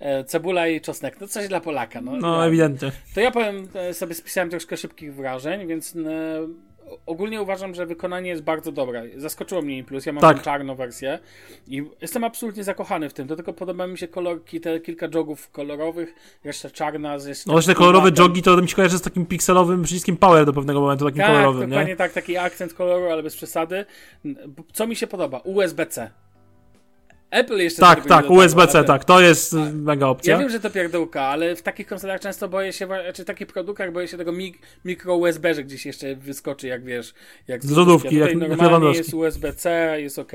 E, 0.00 0.24
cebula 0.24 0.68
i 0.68 0.80
czosnek. 0.80 1.20
No 1.20 1.28
coś 1.28 1.48
dla 1.48 1.60
Polaka. 1.60 2.00
No, 2.00 2.16
no 2.16 2.46
ewidentnie. 2.46 2.92
To 3.14 3.20
ja 3.20 3.30
powiem, 3.30 3.68
e, 3.74 3.94
sobie 3.94 4.14
spisałem 4.14 4.50
troszkę 4.50 4.76
szybkich 4.76 5.14
wrażeń, 5.14 5.66
więc 5.66 5.96
e, 5.96 6.00
ogólnie 7.06 7.42
uważam, 7.42 7.74
że 7.74 7.86
wykonanie 7.86 8.30
jest 8.30 8.42
bardzo 8.42 8.72
dobre. 8.72 9.04
Zaskoczyło 9.16 9.62
mnie 9.62 9.84
plus, 9.84 10.06
ja 10.06 10.12
mam 10.12 10.20
Tak. 10.20 10.36
tą 10.36 10.42
czarną 10.42 10.74
wersję 10.74 11.18
i 11.68 11.84
jestem 12.02 12.24
absolutnie 12.24 12.64
zakochany 12.64 13.08
w 13.10 13.14
tym. 13.14 13.28
To 13.28 13.36
tylko 13.36 13.52
podoba 13.52 13.86
mi 13.86 13.98
się 13.98 14.08
kolorki, 14.08 14.60
te 14.60 14.80
kilka 14.80 15.08
jogów 15.14 15.50
kolorowych, 15.50 16.14
reszta 16.44 16.70
czarna. 16.70 17.18
Z 17.18 17.26
jeszcze 17.26 17.44
No 17.46 17.52
właśnie 17.52 17.74
te 17.74 17.78
kolorowe 17.78 18.10
jogi 18.18 18.42
to 18.42 18.56
mi 18.56 18.68
się 18.68 18.76
kojarzy 18.76 18.98
z 18.98 19.02
takim 19.02 19.26
pikselowym 19.26 19.82
przyciskiem 19.82 20.16
power 20.16 20.46
do 20.46 20.52
pewnego 20.52 20.80
momentu, 20.80 21.04
takim 21.04 21.20
Tak, 21.20 21.26
kolorowym, 21.30 21.68
dokładnie 21.70 21.92
nie? 21.92 21.96
tak, 21.96 22.12
taki 22.12 22.36
akcent 22.38 22.74
koloru, 22.74 23.10
ale 23.10 23.22
bez 23.22 23.36
przesady. 23.36 23.84
Co 24.72 24.86
mi 24.86 24.96
się 24.96 25.06
podoba? 25.06 25.38
USB-C. 25.38 26.10
Apple 27.30 27.56
jeszcze 27.56 27.80
Tak, 27.80 28.06
tak, 28.06 28.30
USB-C, 28.30 28.84
tak, 28.84 29.04
to 29.04 29.20
jest 29.20 29.52
y, 29.52 29.56
mega 29.56 30.06
Ja 30.06 30.10
opcja. 30.10 30.38
wiem, 30.38 30.50
że 30.50 30.60
to 30.60 30.70
pierdółka, 30.70 31.22
ale 31.22 31.56
w 31.56 31.62
takich 31.62 31.86
konsolach 31.86 32.20
często 32.20 32.48
boję 32.48 32.72
się, 32.72 32.88
czy 33.14 33.24
takich 33.24 33.46
produktach 33.46 33.92
boję 33.92 34.08
się 34.08 34.16
tego 34.16 34.32
mik 34.32 34.58
mikro 34.84 35.16
USB, 35.16 35.54
że 35.54 35.64
gdzieś 35.64 35.86
jeszcze 35.86 36.14
wyskoczy, 36.16 36.66
jak 36.68 36.84
wiesz, 36.84 37.14
jak 37.48 37.64
Z 37.64 37.70
lodówki, 37.70 38.16
jak- 38.16 38.34
normalnie 38.34 38.88
jest 38.98 39.14
USB-C, 39.14 39.96
jest 40.00 40.18
ok. 40.18 40.32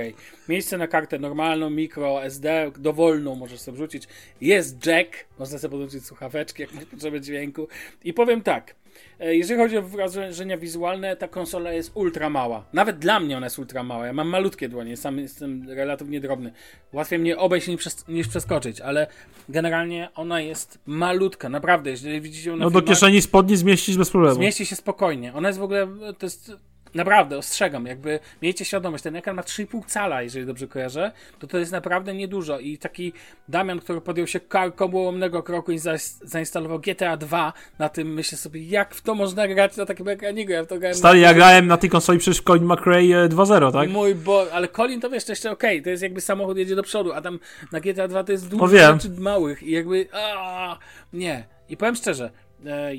Miejsce 0.49 0.77
na 0.77 0.87
kartę 0.87 1.19
normalną, 1.19 1.69
mikro 1.69 2.23
SD, 2.23 2.71
dowolną 2.79 3.35
możesz 3.35 3.59
sobie 3.59 3.75
wrzucić. 3.75 4.03
Jest 4.41 4.85
jack, 4.85 5.09
można 5.39 5.59
sobie 5.59 5.71
podłączyć 5.71 6.05
słuchaweczki, 6.05 6.61
jak 6.61 6.73
masz 6.73 6.85
potrzebę 6.85 7.21
dźwięku. 7.21 7.67
I 8.03 8.13
powiem 8.13 8.41
tak, 8.41 8.75
jeżeli 9.19 9.59
chodzi 9.61 9.77
o 9.77 9.81
wrażenia 9.81 10.57
wizualne, 10.57 11.15
ta 11.15 11.27
konsola 11.27 11.73
jest 11.73 11.91
ultra 11.93 12.29
mała. 12.29 12.65
Nawet 12.73 12.99
dla 12.99 13.19
mnie 13.19 13.37
ona 13.37 13.45
jest 13.45 13.59
ultra 13.59 13.83
mała. 13.83 14.05
Ja 14.05 14.13
mam 14.13 14.27
malutkie 14.27 14.69
dłonie, 14.69 14.97
sam 14.97 15.17
jestem 15.19 15.69
relatywnie 15.69 16.19
drobny. 16.21 16.51
Łatwiej 16.93 17.19
mnie 17.19 17.37
obejść 17.37 17.67
niż, 17.67 17.81
przes- 17.81 18.09
niż 18.09 18.27
przeskoczyć, 18.27 18.81
ale 18.81 19.07
generalnie 19.49 20.09
ona 20.15 20.41
jest 20.41 20.79
malutka, 20.85 21.49
naprawdę. 21.49 21.89
Jeżeli 21.89 22.21
widzicie 22.21 22.49
ją 22.49 22.55
na 22.55 22.63
No 22.65 22.69
do 22.71 22.79
filmach, 22.79 22.95
kieszeni 22.95 23.21
spodni 23.21 23.57
zmieścić 23.57 23.97
bez 23.97 24.09
problemu. 24.09 24.35
zmieści 24.35 24.65
się 24.65 24.75
spokojnie. 24.75 25.33
Ona 25.33 25.47
jest 25.49 25.59
w 25.59 25.63
ogóle, 25.63 25.87
to 26.17 26.25
jest 26.25 26.51
naprawdę, 26.95 27.37
ostrzegam, 27.37 27.85
jakby 27.85 28.19
miejcie 28.41 28.65
świadomość, 28.65 29.03
ten 29.03 29.15
ekran 29.15 29.35
ma 29.35 29.41
3,5 29.41 29.85
cala, 29.85 30.21
jeżeli 30.21 30.45
dobrze 30.45 30.67
kojarzę, 30.67 31.11
to 31.39 31.47
to 31.47 31.57
jest 31.57 31.71
naprawdę 31.71 32.13
niedużo 32.13 32.59
i 32.59 32.77
taki 32.77 33.13
Damian, 33.47 33.79
który 33.79 34.01
podjął 34.01 34.27
się 34.27 34.39
karkołomnego 34.39 35.43
kroku 35.43 35.71
i 35.71 35.79
zainstalował 36.23 36.79
GTA 36.79 37.17
2 37.17 37.53
na 37.79 37.89
tym, 37.89 38.13
myślę 38.13 38.37
sobie, 38.37 38.63
jak 38.63 38.95
w 38.95 39.01
to 39.01 39.15
można 39.15 39.47
grać 39.47 39.77
na 39.77 39.85
takim 39.85 40.07
ekraniku, 40.07 40.51
ja 40.51 40.63
w 40.63 40.67
to 40.67 40.79
grałem 40.79 40.97
Stary, 40.97 41.19
ja 41.19 41.33
grałem 41.33 41.67
na 41.67 41.77
tej 41.77 41.89
konsoli 41.89 42.19
przecież 42.19 42.41
Colin 42.41 42.65
McRae 42.65 42.97
e, 42.97 43.29
2.0, 43.29 43.73
tak? 43.73 43.89
Mój 43.89 44.15
bo, 44.15 44.45
ale 44.53 44.67
Colin 44.67 45.01
to 45.01 45.09
wiesz, 45.09 45.25
to 45.25 45.31
jeszcze 45.31 45.51
okej, 45.51 45.81
to 45.81 45.89
jest 45.89 46.03
jakby 46.03 46.21
samochód 46.21 46.57
jedzie 46.57 46.75
do 46.75 46.83
przodu, 46.83 47.13
a 47.13 47.21
tam 47.21 47.39
na 47.71 47.79
GTA 47.79 48.07
2 48.07 48.23
to 48.23 48.31
jest 48.31 48.49
dużo 48.49 48.65
No 48.65 48.99
rzeczy 48.99 49.09
małych 49.09 49.63
i 49.63 49.71
jakby, 49.71 50.07
a 50.13 50.77
nie. 51.13 51.43
I 51.69 51.77
powiem 51.77 51.95
szczerze, 51.95 52.31
e, 52.65 52.91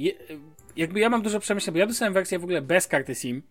jakby 0.77 1.01
ja 1.01 1.09
mam 1.09 1.23
dużo 1.23 1.41
przemyśleń, 1.41 1.73
bo 1.73 1.79
ja 1.79 1.87
dostałem 1.87 2.13
wersję 2.13 2.39
w 2.39 2.45
ogóle 2.45 2.63
bez 2.63 2.87
karty 2.87 3.15
SIM, 3.15 3.43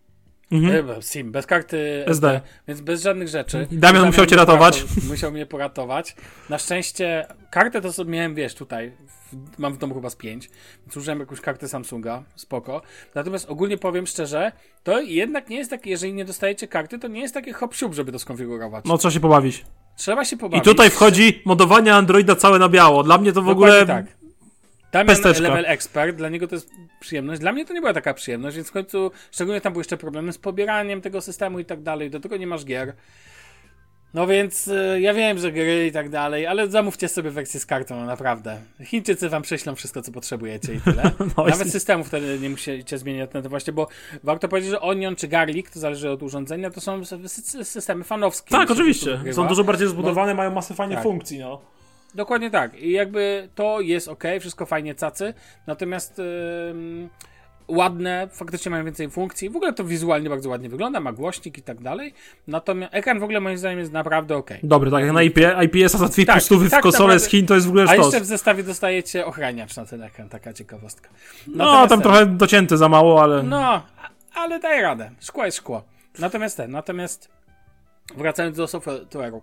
Mhm. 0.50 0.90
E, 0.90 1.02
SIM, 1.02 1.32
bez 1.32 1.46
karty 1.46 2.04
SD. 2.06 2.40
więc 2.68 2.80
bez 2.80 3.02
żadnych 3.02 3.28
rzeczy. 3.28 3.66
Damian 3.72 4.06
musiał 4.06 4.26
cię 4.26 4.36
ratować. 4.36 4.84
Musiał 5.08 5.32
mnie 5.32 5.46
poratować. 5.46 6.16
Na 6.48 6.58
szczęście 6.58 7.26
kartę 7.50 7.80
to 7.80 7.92
sobie 7.92 8.10
miałem, 8.10 8.34
wiesz, 8.34 8.54
tutaj. 8.54 8.92
W, 9.32 9.58
mam 9.58 9.74
w 9.74 9.78
domu 9.78 9.94
chyba 9.94 10.10
z 10.10 10.16
pięć, 10.16 10.50
więc 10.86 10.96
użyłem 10.96 11.20
jakąś 11.20 11.40
kartę 11.40 11.68
Samsunga, 11.68 12.22
spoko. 12.36 12.82
Natomiast 13.14 13.50
ogólnie 13.50 13.78
powiem 13.78 14.06
szczerze, 14.06 14.52
to 14.82 15.00
jednak 15.00 15.48
nie 15.48 15.56
jest 15.56 15.70
takie, 15.70 15.90
jeżeli 15.90 16.12
nie 16.14 16.24
dostajecie 16.24 16.68
karty, 16.68 16.98
to 16.98 17.08
nie 17.08 17.20
jest 17.20 17.34
takie 17.34 17.52
hop 17.52 17.74
żeby 17.90 18.12
to 18.12 18.18
skonfigurować. 18.18 18.84
No 18.84 18.98
trzeba 18.98 19.12
się 19.12 19.20
pobawić. 19.20 19.64
Trzeba 19.96 20.24
się 20.24 20.36
I 20.36 20.38
pobawić. 20.38 20.64
tutaj 20.64 20.90
wchodzi 20.90 21.42
modowanie 21.44 21.94
Androida 21.94 22.36
całe 22.36 22.58
na 22.58 22.68
biało. 22.68 23.02
Dla 23.02 23.18
mnie 23.18 23.32
to 23.32 23.42
w 23.42 23.46
Dokładnie 23.46 23.66
ogóle... 23.66 23.86
tak. 23.86 24.21
Damian 24.92 25.06
pesteczka. 25.06 25.42
level 25.42 25.64
expert, 25.66 26.16
dla 26.16 26.28
niego 26.28 26.48
to 26.48 26.54
jest 26.54 26.70
przyjemność. 27.00 27.40
Dla 27.40 27.52
mnie 27.52 27.64
to 27.66 27.74
nie 27.74 27.80
była 27.80 27.92
taka 27.92 28.14
przyjemność, 28.14 28.56
więc 28.56 28.68
w 28.68 28.72
końcu, 28.72 29.10
szczególnie 29.32 29.60
tam 29.60 29.72
były 29.72 29.80
jeszcze 29.80 29.96
problemy 29.96 30.32
z 30.32 30.38
pobieraniem 30.38 31.00
tego 31.00 31.20
systemu 31.20 31.58
i 31.58 31.64
tak 31.64 31.82
dalej, 31.82 32.10
do 32.10 32.20
tego 32.20 32.36
nie 32.36 32.46
masz 32.46 32.64
gier. 32.64 32.92
No 34.14 34.26
więc 34.26 34.68
y, 34.68 34.98
ja 35.00 35.14
wiem, 35.14 35.38
że 35.38 35.52
gry 35.52 35.86
i 35.86 35.92
tak 35.92 36.08
dalej, 36.08 36.46
ale 36.46 36.68
zamówcie 36.70 37.08
sobie 37.08 37.30
wersję 37.30 37.60
z 37.60 37.66
kartą, 37.66 37.96
no 38.00 38.06
naprawdę. 38.06 38.56
Chińczycy 38.84 39.28
wam 39.28 39.42
prześlą 39.42 39.74
wszystko, 39.74 40.02
co 40.02 40.12
potrzebujecie 40.12 40.74
i 40.74 40.80
tyle. 40.80 41.02
No, 41.18 41.26
Nawet 41.44 41.58
jest- 41.58 41.70
systemu 41.72 42.04
wtedy 42.04 42.38
nie 42.38 42.50
musicie 42.50 42.98
zmieniać 42.98 43.32
na 43.32 43.42
to 43.42 43.48
właśnie, 43.48 43.72
bo 43.72 43.88
warto 44.22 44.48
powiedzieć, 44.48 44.70
że 44.70 44.80
Onion 44.80 45.16
czy 45.16 45.28
Garlic, 45.28 45.70
to 45.70 45.80
zależy 45.80 46.10
od 46.10 46.22
urządzenia, 46.22 46.70
to 46.70 46.80
są 46.80 47.00
sy- 47.00 47.64
systemy 47.64 48.04
fanowskie. 48.04 48.50
Tak, 48.50 48.70
oczywiście. 48.70 49.18
Są 49.32 49.46
dużo 49.48 49.64
bardziej 49.64 49.84
rozbudowane, 49.84 50.34
mają 50.34 50.50
masę 50.50 50.74
fajnych 50.74 50.96
Tak. 50.96 51.02
funkcji, 51.04 51.38
no. 51.38 51.60
Dokładnie 52.14 52.50
tak. 52.50 52.74
I 52.80 52.90
jakby 52.92 53.48
to 53.54 53.80
jest 53.80 54.08
ok, 54.08 54.24
wszystko 54.40 54.66
fajnie 54.66 54.94
cacy, 54.94 55.34
natomiast 55.66 56.18
ym, 56.70 57.08
ładne, 57.68 58.28
faktycznie 58.32 58.70
mają 58.70 58.84
więcej 58.84 59.10
funkcji. 59.10 59.50
W 59.50 59.56
ogóle 59.56 59.72
to 59.72 59.84
wizualnie 59.84 60.28
bardzo 60.30 60.48
ładnie 60.48 60.68
wygląda, 60.68 61.00
ma 61.00 61.12
głośnik 61.12 61.58
i 61.58 61.62
tak 61.62 61.80
dalej. 61.80 62.14
Natomiast 62.46 62.94
ekran 62.94 63.20
w 63.20 63.22
ogóle 63.22 63.40
moim 63.40 63.58
zdaniem 63.58 63.78
jest 63.78 63.92
naprawdę 63.92 64.36
ok. 64.36 64.50
Dobry, 64.62 64.90
tak 64.90 65.04
jak 65.04 65.12
na 65.12 65.22
IP, 65.22 65.38
IPS-a 65.64 65.98
za 65.98 66.06
2,5 66.06 66.26
Tak, 66.26 66.42
w 66.42 66.48
konsolę 66.82 66.92
naprawdę. 67.14 67.18
z 67.20 67.26
Chin 67.28 67.46
to 67.46 67.54
jest 67.54 67.66
w 67.66 67.68
ogóle 67.68 67.84
A 67.84 67.86
sztos. 67.94 68.06
jeszcze 68.06 68.20
w 68.20 68.26
zestawie 68.26 68.62
dostajecie 68.62 69.26
ochraniacz 69.26 69.76
na 69.76 69.84
ten 69.86 70.02
ekran, 70.02 70.28
taka 70.28 70.52
ciekawostka. 70.52 71.08
No, 71.46 71.54
Natomiast 71.64 71.88
tam 71.88 71.98
ten- 72.02 72.02
trochę 72.02 72.26
docięte 72.26 72.76
za 72.76 72.88
mało, 72.88 73.22
ale... 73.22 73.42
No, 73.42 73.58
a- 73.60 73.82
ale 74.34 74.60
daje 74.60 74.82
radę. 74.82 75.10
Szkło 75.20 75.44
jest 75.44 75.56
szkło. 75.58 75.82
Natomiast 76.18 76.56
ten, 76.56 76.70
natomiast 76.70 77.28
wracając 78.16 78.56
do 78.56 78.64
software'u. 78.64 79.40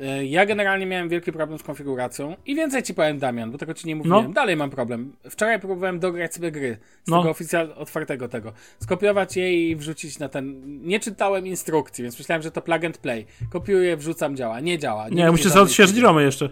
E, 0.00 0.24
Ja 0.26 0.46
generalnie 0.46 0.86
miałem 0.86 1.08
wielki 1.08 1.32
problem 1.32 1.58
z 1.58 1.62
konfiguracją 1.62 2.36
i 2.46 2.54
więcej 2.54 2.82
ci 2.82 2.94
powiem, 2.94 3.18
Damian, 3.18 3.50
bo 3.50 3.58
tego 3.58 3.74
ci 3.74 3.86
nie 3.86 3.96
mówiłem. 3.96 4.24
No. 4.24 4.32
Dalej 4.32 4.56
mam 4.56 4.70
problem. 4.70 5.12
Wczoraj 5.30 5.58
próbowałem 5.60 5.98
dograć 5.98 6.34
sobie 6.34 6.50
gry 6.50 6.78
z 7.04 7.10
No. 7.10 7.18
tego 7.18 7.30
oficjalnie 7.30 7.74
otwartego 7.74 8.28
tego. 8.28 8.52
Skopiować 8.82 9.36
je 9.36 9.68
i 9.70 9.76
wrzucić 9.76 10.18
na 10.18 10.28
ten. 10.28 10.62
Nie 10.86 11.00
czytałem 11.00 11.46
instrukcji, 11.46 12.02
więc 12.02 12.18
myślałem, 12.18 12.42
że 12.42 12.50
to 12.50 12.62
plug 12.62 12.84
and 12.84 12.98
play. 12.98 13.26
Kopiuję, 13.50 13.96
wrzucam, 13.96 14.36
działa. 14.36 14.60
Nie 14.60 14.78
działa. 14.78 15.08
Nie, 15.08 15.14
widzę 15.16 15.30
musisz 15.30 15.56
odświeżyć 15.56 15.98
romy 15.98 16.22
jeszcze. 16.22 16.50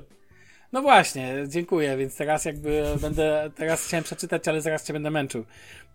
No 0.76 0.82
właśnie, 0.82 1.34
dziękuję, 1.48 1.96
więc 1.96 2.16
teraz 2.16 2.44
jakby 2.44 2.84
będę, 3.00 3.50
teraz 3.54 3.86
chciałem 3.86 4.04
przeczytać, 4.04 4.48
ale 4.48 4.60
zaraz 4.60 4.84
cię 4.84 4.92
będę 4.92 5.10
męczył 5.10 5.44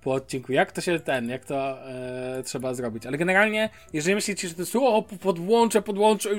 po 0.03 0.13
odcinku. 0.13 0.53
Jak 0.53 0.71
to 0.71 0.81
się 0.81 0.99
ten, 0.99 1.29
jak 1.29 1.45
to 1.45 1.87
e, 1.89 2.43
trzeba 2.43 2.73
zrobić. 2.73 3.05
Ale 3.05 3.17
generalnie, 3.17 3.69
jeżeli 3.93 4.15
myślicie, 4.15 4.47
że 4.47 4.53
to 4.53 4.61
jest 4.61 4.75
o, 4.75 5.03
podłączę, 5.21 5.81
podłączę 5.81 6.29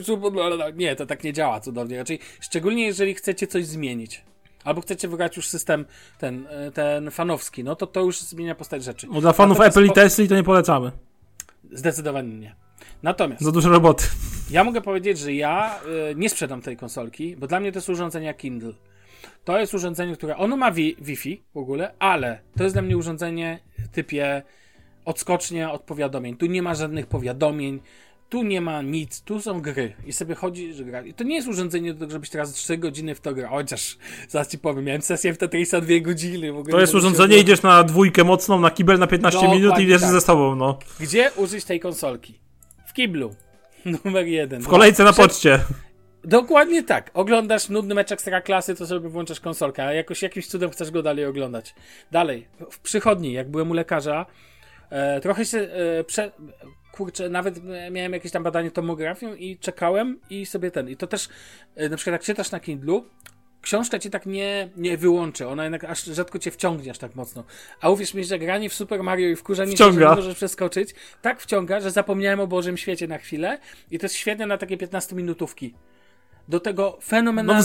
nie, 0.74 0.96
to 0.96 1.06
tak 1.06 1.24
nie 1.24 1.32
działa 1.32 1.60
cudownie. 1.60 1.98
Raczej, 1.98 2.18
szczególnie 2.40 2.86
jeżeli 2.86 3.14
chcecie 3.14 3.46
coś 3.46 3.66
zmienić. 3.66 4.24
Albo 4.64 4.80
chcecie 4.80 5.08
wygrać 5.08 5.36
już 5.36 5.48
system 5.48 5.84
ten, 6.18 6.46
e, 6.50 6.70
ten 6.70 7.10
fanowski, 7.10 7.64
no 7.64 7.76
to 7.76 7.86
to 7.86 8.00
już 8.00 8.20
zmienia 8.20 8.54
postać 8.54 8.84
rzeczy. 8.84 9.06
Bo 9.06 9.20
dla 9.20 9.32
fanów 9.32 9.60
Apple 9.60 9.86
i 9.86 9.90
Tesla 9.90 10.26
to 10.26 10.34
nie 10.34 10.42
polecamy. 10.42 10.90
Zdecydowanie 11.72 12.38
nie. 12.38 12.54
Natomiast 13.02 13.42
Za 13.42 13.52
dużo 13.52 13.68
roboty. 13.68 14.04
ja 14.50 14.64
mogę 14.64 14.80
powiedzieć, 14.80 15.18
że 15.18 15.32
ja 15.34 15.80
y, 16.10 16.14
nie 16.16 16.28
sprzedam 16.28 16.62
tej 16.62 16.76
konsolki, 16.76 17.36
bo 17.36 17.46
dla 17.46 17.60
mnie 17.60 17.72
to 17.72 17.78
jest 17.78 17.88
urządzenie 17.88 18.34
Kindle. 18.34 18.72
To 19.44 19.58
jest 19.60 19.74
urządzenie, 19.74 20.16
które. 20.16 20.36
Ono 20.36 20.56
ma 20.56 20.70
wi- 20.72 20.96
Wi-Fi 21.00 21.42
w 21.54 21.56
ogóle, 21.56 21.92
ale 21.98 22.38
to 22.56 22.62
jest 22.64 22.74
dla 22.74 22.82
mnie 22.82 22.96
urządzenie 22.96 23.58
typie 23.92 24.42
odskocznia 25.04 25.72
od 25.72 25.82
powiadomień. 25.82 26.36
Tu 26.36 26.46
nie 26.46 26.62
ma 26.62 26.74
żadnych 26.74 27.06
powiadomień, 27.06 27.80
tu 28.28 28.42
nie 28.42 28.60
ma 28.60 28.82
nic, 28.82 29.20
tu 29.22 29.40
są 29.40 29.60
gry. 29.60 29.92
I 30.06 30.12
sobie 30.12 30.34
chodzi, 30.34 30.74
że 30.74 30.84
gra. 30.84 31.02
I 31.02 31.14
to 31.14 31.24
nie 31.24 31.34
jest 31.34 31.48
urządzenie 31.48 31.94
do 31.94 32.00
tego, 32.00 32.12
żebyś 32.12 32.30
teraz 32.30 32.52
3 32.52 32.78
godziny 32.78 33.14
w 33.14 33.20
to 33.20 33.34
grał. 33.34 33.50
Chociaż 33.50 33.98
zaraz 34.28 34.48
ci 34.48 34.58
powiem, 34.58 34.84
miałem 34.84 35.02
sesję 35.02 35.32
w 35.34 35.38
Tetrisa 35.38 35.80
2 35.80 36.00
godziny. 36.00 36.52
W 36.52 36.56
ogóle 36.56 36.72
To 36.72 36.80
jest 36.80 36.94
urządzenie, 36.94 37.38
idziesz 37.38 37.62
na 37.62 37.82
dwójkę 37.84 38.24
mocną, 38.24 38.60
na 38.60 38.70
kibel 38.70 38.98
na 38.98 39.06
15 39.06 39.38
Dokładnie 39.40 39.60
minut 39.62 39.78
i 39.80 39.90
tak. 40.00 40.10
ze 40.10 40.20
sobą, 40.20 40.56
no. 40.56 40.78
Gdzie 41.00 41.30
użyć 41.36 41.64
tej 41.64 41.80
konsolki? 41.80 42.38
W 42.92 42.94
kiblu. 42.94 43.34
Numer 44.04 44.26
jeden. 44.26 44.62
W 44.62 44.68
kolejce 44.68 45.04
na 45.04 45.12
poczcie. 45.12 45.60
Dokładnie 46.24 46.82
tak. 46.82 47.10
Oglądasz 47.14 47.68
nudny 47.68 47.94
mecz 47.94 48.12
ekstra 48.12 48.40
klasy, 48.40 48.74
to 48.74 48.86
sobie 48.86 49.08
włączasz 49.08 49.40
konsolkę, 49.40 49.84
a 49.84 49.92
jakoś 49.92 50.22
jakimś 50.22 50.46
cudem 50.46 50.70
chcesz 50.70 50.90
go 50.90 51.02
dalej 51.02 51.26
oglądać. 51.26 51.74
Dalej, 52.10 52.48
w 52.70 52.78
przychodni, 52.80 53.32
jak 53.32 53.50
byłem 53.50 53.70
u 53.70 53.74
lekarza, 53.74 54.26
e, 54.90 55.20
trochę 55.20 55.44
się 55.44 55.58
e, 55.58 56.04
prze... 56.04 56.30
Kurczę, 56.92 57.28
nawet 57.28 57.60
miałem 57.90 58.12
jakieś 58.12 58.32
tam 58.32 58.42
badanie 58.42 58.70
tomografią 58.70 59.34
i 59.34 59.58
czekałem 59.58 60.20
i 60.30 60.46
sobie 60.46 60.70
ten. 60.70 60.88
I 60.88 60.96
to 60.96 61.06
też, 61.06 61.28
e, 61.74 61.88
na 61.88 61.96
przykład 61.96 62.12
jak 62.12 62.22
czytasz 62.22 62.50
na 62.50 62.60
Kindlu, 62.60 63.04
książka 63.62 63.98
cię 63.98 64.10
tak 64.10 64.26
nie, 64.26 64.68
nie 64.76 64.96
wyłączy, 64.96 65.48
ona 65.48 65.62
jednak 65.62 65.84
aż 65.84 66.04
rzadko 66.04 66.38
cię 66.38 66.50
wciągnie 66.50 66.90
aż 66.90 66.98
tak 66.98 67.14
mocno. 67.14 67.44
A 67.80 67.90
uwierz 67.90 68.14
mi, 68.14 68.24
że 68.24 68.38
granie 68.38 68.68
w 68.68 68.74
Super 68.74 69.02
Mario 69.02 69.28
i 69.28 69.36
wkurzanie 69.36 69.70
się, 69.70 69.76
Wciąga. 69.76 70.00
że 70.00 70.00
nie 70.10 70.16
możesz 70.16 70.34
przeskoczyć, 70.36 70.94
tak 71.22 71.40
wciąga, 71.40 71.80
że 71.80 71.90
zapomniałem 71.90 72.40
o 72.40 72.46
Bożym 72.46 72.76
Świecie 72.76 73.08
na 73.08 73.18
chwilę 73.18 73.58
i 73.90 73.98
to 73.98 74.04
jest 74.04 74.14
świetne 74.14 74.46
na 74.46 74.58
takie 74.58 74.76
15 74.76 75.16
minutówki. 75.16 75.74
Do 76.48 76.60
tego 76.60 76.98
fenomenalna 77.04 77.62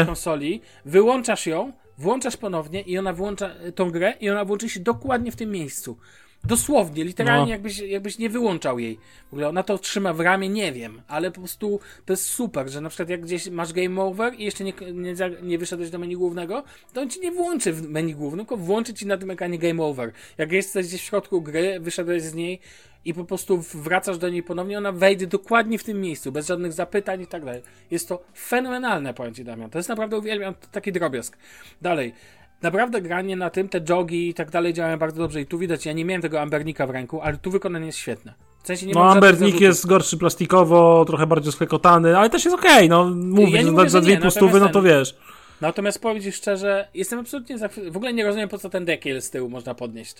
No 0.00 0.06
konsoli, 0.06 0.60
wyłączasz 0.84 1.46
ją, 1.46 1.72
włączasz 1.98 2.36
ponownie 2.36 2.80
i 2.80 2.98
ona 2.98 3.12
włącza 3.12 3.50
tą 3.74 3.90
grę 3.90 4.14
i 4.20 4.30
ona 4.30 4.44
włączy 4.44 4.68
się 4.68 4.80
dokładnie 4.80 5.32
w 5.32 5.36
tym 5.36 5.50
miejscu. 5.50 5.98
Dosłownie, 6.44 7.04
literalnie 7.04 7.44
No. 7.44 7.50
jakbyś, 7.50 7.78
jakbyś 7.78 8.18
nie 8.18 8.30
wyłączał 8.30 8.78
jej. 8.78 8.98
W 9.30 9.32
ogóle 9.32 9.48
ona 9.48 9.62
to 9.62 9.78
trzyma 9.78 10.12
w 10.12 10.20
ramie, 10.20 10.48
nie 10.48 10.72
wiem, 10.72 11.02
ale 11.08 11.30
po 11.30 11.40
prostu 11.40 11.80
to 12.06 12.12
jest 12.12 12.24
super, 12.24 12.68
że 12.70 12.80
na 12.80 12.88
przykład 12.88 13.08
jak 13.08 13.20
gdzieś 13.20 13.50
masz 13.50 13.72
game 13.72 14.02
over 14.02 14.34
i 14.34 14.44
jeszcze 14.44 14.64
nie, 14.64 14.72
nie, 14.92 15.14
nie 15.42 15.58
wyszedłeś 15.58 15.90
do 15.90 15.98
menu 15.98 16.16
głównego, 16.16 16.64
to 16.92 17.00
on 17.00 17.10
ci 17.10 17.20
nie 17.20 17.32
włączy 17.32 17.72
w 17.72 17.88
menu 17.88 18.14
głównym, 18.14 18.46
tylko 18.46 18.56
włączy 18.56 18.94
ci 18.94 19.06
na 19.06 19.16
tym 19.16 19.30
ekranie 19.30 19.58
game 19.58 19.82
over. 19.82 20.12
Jak 20.38 20.52
jesteś 20.52 20.86
gdzieś 20.86 21.00
w 21.00 21.04
środku 21.04 21.42
gry, 21.42 21.80
wyszedłeś 21.80 22.22
z 22.22 22.34
niej 22.34 22.60
i 23.04 23.14
po 23.14 23.24
prostu 23.24 23.58
wracasz 23.74 24.18
do 24.18 24.28
niej 24.28 24.42
ponownie, 24.42 24.78
ona 24.78 24.92
wejdzie 24.92 25.26
dokładnie 25.26 25.78
w 25.78 25.84
tym 25.84 26.00
miejscu, 26.00 26.32
bez 26.32 26.46
żadnych 26.46 26.72
zapytań 26.72 27.20
i 27.20 27.26
tak 27.26 27.44
dalej. 27.44 27.62
Jest 27.90 28.08
to 28.08 28.22
fenomenalne, 28.36 29.14
powiem 29.14 29.34
ci 29.34 29.44
Damian. 29.44 29.70
To 29.70 29.78
jest 29.78 29.88
naprawdę, 29.88 30.18
uwielbiam 30.18 30.54
to 30.54 30.66
taki 30.72 30.92
drobiazg. 30.92 31.36
Dalej. 31.82 32.14
Naprawdę 32.62 33.02
granie 33.02 33.36
na 33.36 33.50
tym, 33.50 33.68
te 33.68 33.80
jogi 33.88 34.28
i 34.28 34.34
tak 34.34 34.50
dalej 34.50 34.72
działają 34.72 34.98
bardzo 34.98 35.18
dobrze 35.22 35.40
i 35.40 35.46
tu 35.46 35.58
widać, 35.58 35.86
ja 35.86 35.92
nie 35.92 36.04
miałem 36.04 36.22
tego 36.22 36.40
ambernika 36.40 36.86
w 36.86 36.90
ręku, 36.90 37.20
ale 37.20 37.36
tu 37.36 37.50
wykonanie 37.50 37.86
jest 37.86 37.98
świetne. 37.98 38.34
W 38.62 38.66
sensie 38.66 38.86
nie 38.86 38.94
No, 38.94 39.10
Ambernik 39.10 39.60
jest 39.60 39.86
gorszy 39.86 40.18
plastikowo, 40.18 41.04
trochę 41.04 41.26
bardziej 41.26 41.52
sklekotany, 41.52 42.18
ale 42.18 42.30
też 42.30 42.44
jest 42.44 42.56
okej, 42.56 42.88
no 42.88 43.10
mówię, 43.14 43.62
Ja 43.62 43.72
mówię, 43.72 43.90
za, 43.90 44.00
dwie 44.00 44.14
nie, 44.14 44.20
pustówy, 44.20 44.60
no 44.60 44.68
to 44.68 44.82
wiesz. 44.82 45.16
Natomiast 45.60 46.02
powiem 46.02 46.22
ci 46.22 46.32
szczerze, 46.32 46.88
jestem 46.94 47.18
absolutnie 47.18 47.58
zachwycony. 47.58 47.90
W 47.90 47.96
ogóle 47.96 48.12
nie 48.12 48.24
rozumiem, 48.24 48.48
po 48.48 48.58
co 48.58 48.70
ten 48.70 48.84
dekiel 48.84 49.22
z 49.22 49.30
tyłu 49.30 49.48
można 49.48 49.74
podnieść. 49.74 50.16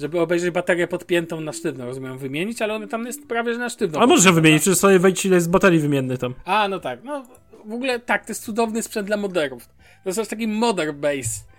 Żeby 0.00 0.20
obejrzeć 0.20 0.50
baterię 0.50 0.88
podpiętą 0.88 1.40
na 1.40 1.52
sztywno, 1.52 1.86
rozumiem, 1.86 2.18
wymienić, 2.18 2.62
ale 2.62 2.74
on 2.74 2.88
tam 2.88 3.06
jest 3.06 3.28
prawie 3.28 3.52
że 3.52 3.58
na 3.58 3.68
sztywno. 3.68 3.98
Ale 3.98 4.06
możesz 4.06 4.32
wymienić, 4.32 4.62
przecież 4.62 4.78
sobie 4.78 4.98
wejdź 4.98 5.26
ile 5.26 5.34
jest 5.34 5.50
baterii 5.50 5.78
wymiennych 5.78 6.18
tam. 6.18 6.34
A, 6.44 6.68
no 6.68 6.80
tak. 6.80 7.04
No, 7.04 7.24
w 7.64 7.72
ogóle 7.72 8.00
tak, 8.00 8.26
to 8.26 8.30
jest 8.30 8.44
cudowny 8.44 8.82
sprzęt 8.82 9.06
dla 9.06 9.16
moderów. 9.16 9.68
To 10.04 10.08
jest 10.08 10.18
aż 10.18 10.28
taki 10.28 10.48
modern 10.48 11.00
base. 11.00 11.49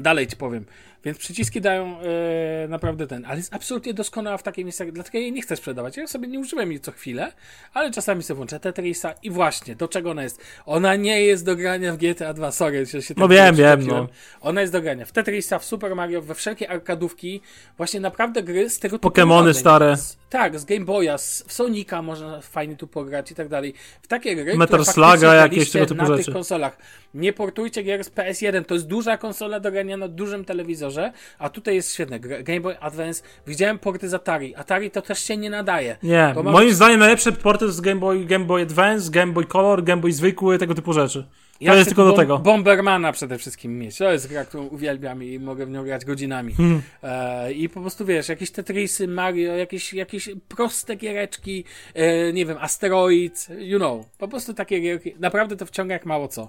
Dalej 0.00 0.26
ci 0.26 0.36
powiem. 0.36 0.64
Więc 1.04 1.18
przyciski 1.18 1.60
dają 1.60 1.96
e, 2.00 2.68
naprawdę 2.68 3.06
ten, 3.06 3.24
ale 3.24 3.36
jest 3.36 3.54
absolutnie 3.54 3.94
doskonała 3.94 4.36
w 4.38 4.42
takiej 4.42 4.64
miejscach, 4.64 4.92
dlatego 4.92 5.18
jej 5.18 5.32
nie 5.32 5.42
chcę 5.42 5.56
sprzedawać. 5.56 5.96
Ja 5.96 6.06
sobie 6.06 6.28
nie 6.28 6.38
używam 6.38 6.70
jej 6.70 6.80
co 6.80 6.92
chwilę, 6.92 7.32
ale 7.74 7.90
czasami 7.90 8.22
sobie 8.22 8.36
włączę 8.36 8.60
Tetrisa 8.60 9.14
i 9.22 9.30
właśnie, 9.30 9.76
do 9.76 9.88
czego 9.88 10.10
ona 10.10 10.22
jest? 10.22 10.40
Ona 10.66 10.96
nie 10.96 11.22
jest 11.22 11.44
do 11.44 11.56
grania 11.56 11.92
w 11.92 11.96
GTA 11.96 12.34
2, 12.34 12.50
sorry, 12.50 12.86
że 12.86 13.02
się 13.02 13.14
No 13.16 13.28
tak 13.28 13.36
wiem, 13.36 13.54
wiem, 13.56 13.86
no. 13.86 14.08
Ona 14.40 14.60
jest 14.60 14.72
do 14.72 14.82
grania 14.82 15.04
w 15.04 15.12
Tetrisa, 15.12 15.58
w 15.58 15.64
Super 15.64 15.96
Mario, 15.96 16.22
we 16.22 16.34
wszelkie 16.34 16.70
arkadówki, 16.70 17.40
właśnie 17.76 18.00
naprawdę 18.00 18.42
gry 18.42 18.70
z 18.70 18.78
tego 18.78 18.96
typu 18.98 19.08
Pokemony 19.08 19.54
stare. 19.54 19.96
Tak, 20.32 20.58
z 20.58 20.64
Game 20.64 20.84
Boya, 20.84 21.18
z 21.18 21.44
w 21.46 21.52
Sonika 21.52 22.02
można 22.02 22.40
fajnie 22.40 22.76
tu 22.76 22.86
pograć 22.86 23.30
i 23.30 23.34
tak 23.34 23.48
dalej. 23.48 23.74
W 24.02 24.06
takie 24.06 24.36
gry, 24.36 24.56
Metal 24.56 24.84
faktycznie 24.84 25.28
jakieś 25.28 25.70
tego 25.70 25.86
typu 25.86 26.02
na 26.02 26.06
rzeczy. 26.06 26.24
tych 26.24 26.34
konsolach. 26.34 26.76
Nie 27.14 27.32
portujcie 27.32 27.82
gier 27.82 28.04
z 28.04 28.10
PS1, 28.10 28.64
to 28.64 28.74
jest 28.74 28.86
duża 28.86 29.16
konsola 29.16 29.60
do 29.60 29.72
grania 29.72 29.96
na 29.96 30.08
dużym 30.08 30.44
telewizorze, 30.44 31.12
a 31.38 31.50
tutaj 31.50 31.74
jest 31.74 31.94
świetne. 31.94 32.20
Game 32.20 32.60
Boy 32.60 32.78
Advance, 32.80 33.22
widziałem 33.46 33.78
porty 33.78 34.08
z 34.08 34.14
Atari. 34.14 34.54
Atari 34.56 34.90
to 34.90 35.02
też 35.02 35.18
się 35.18 35.36
nie 35.36 35.50
nadaje. 35.50 35.96
Nie, 36.02 36.34
moim 36.44 36.74
zdaniem 36.74 37.00
najlepsze 37.00 37.32
porty 37.32 37.64
jest 37.64 37.80
Game 37.80 38.00
Boy, 38.00 38.24
Game 38.24 38.44
Boy 38.44 38.62
Advance, 38.62 39.10
Game 39.10 39.32
Boy 39.32 39.44
Color, 39.44 39.84
Game 39.84 40.02
Boy 40.02 40.12
zwykły, 40.12 40.58
tego 40.58 40.74
typu 40.74 40.92
rzeczy. 40.92 41.26
To 41.62 41.66
Ja 41.66 41.74
jest 41.74 41.86
chcę 41.90 41.94
tylko 41.96 42.10
do 42.10 42.12
tego. 42.16 42.38
Bombermana 42.38 43.12
przede 43.12 43.38
wszystkim 43.38 43.78
mieć. 43.78 43.98
To 43.98 44.12
jest 44.12 44.28
gra, 44.28 44.44
którą 44.44 44.64
uwielbiam 44.66 45.22
i 45.22 45.38
mogę 45.38 45.66
w 45.66 45.70
nią 45.70 45.84
grać 45.84 46.04
godzinami. 46.04 46.54
Hmm. 46.54 46.82
E, 47.02 47.52
I 47.52 47.68
po 47.68 47.80
prostu 47.80 48.04
wiesz, 48.06 48.28
jakieś 48.28 48.50
Tetrisy, 48.50 49.08
Mario, 49.08 49.56
jakieś, 49.56 49.94
jakieś 49.94 50.30
proste 50.48 50.96
giereczki, 50.96 51.64
e, 51.94 52.32
nie 52.32 52.46
wiem, 52.46 52.56
Asteroid, 52.60 53.46
you 53.58 53.78
know. 53.78 54.06
Po 54.18 54.28
prostu 54.28 54.54
takie 54.54 54.80
gierki. 54.80 55.14
Naprawdę 55.18 55.56
to 55.56 55.66
wciąga 55.66 55.92
jak 55.94 56.06
mało 56.06 56.28
co. 56.28 56.48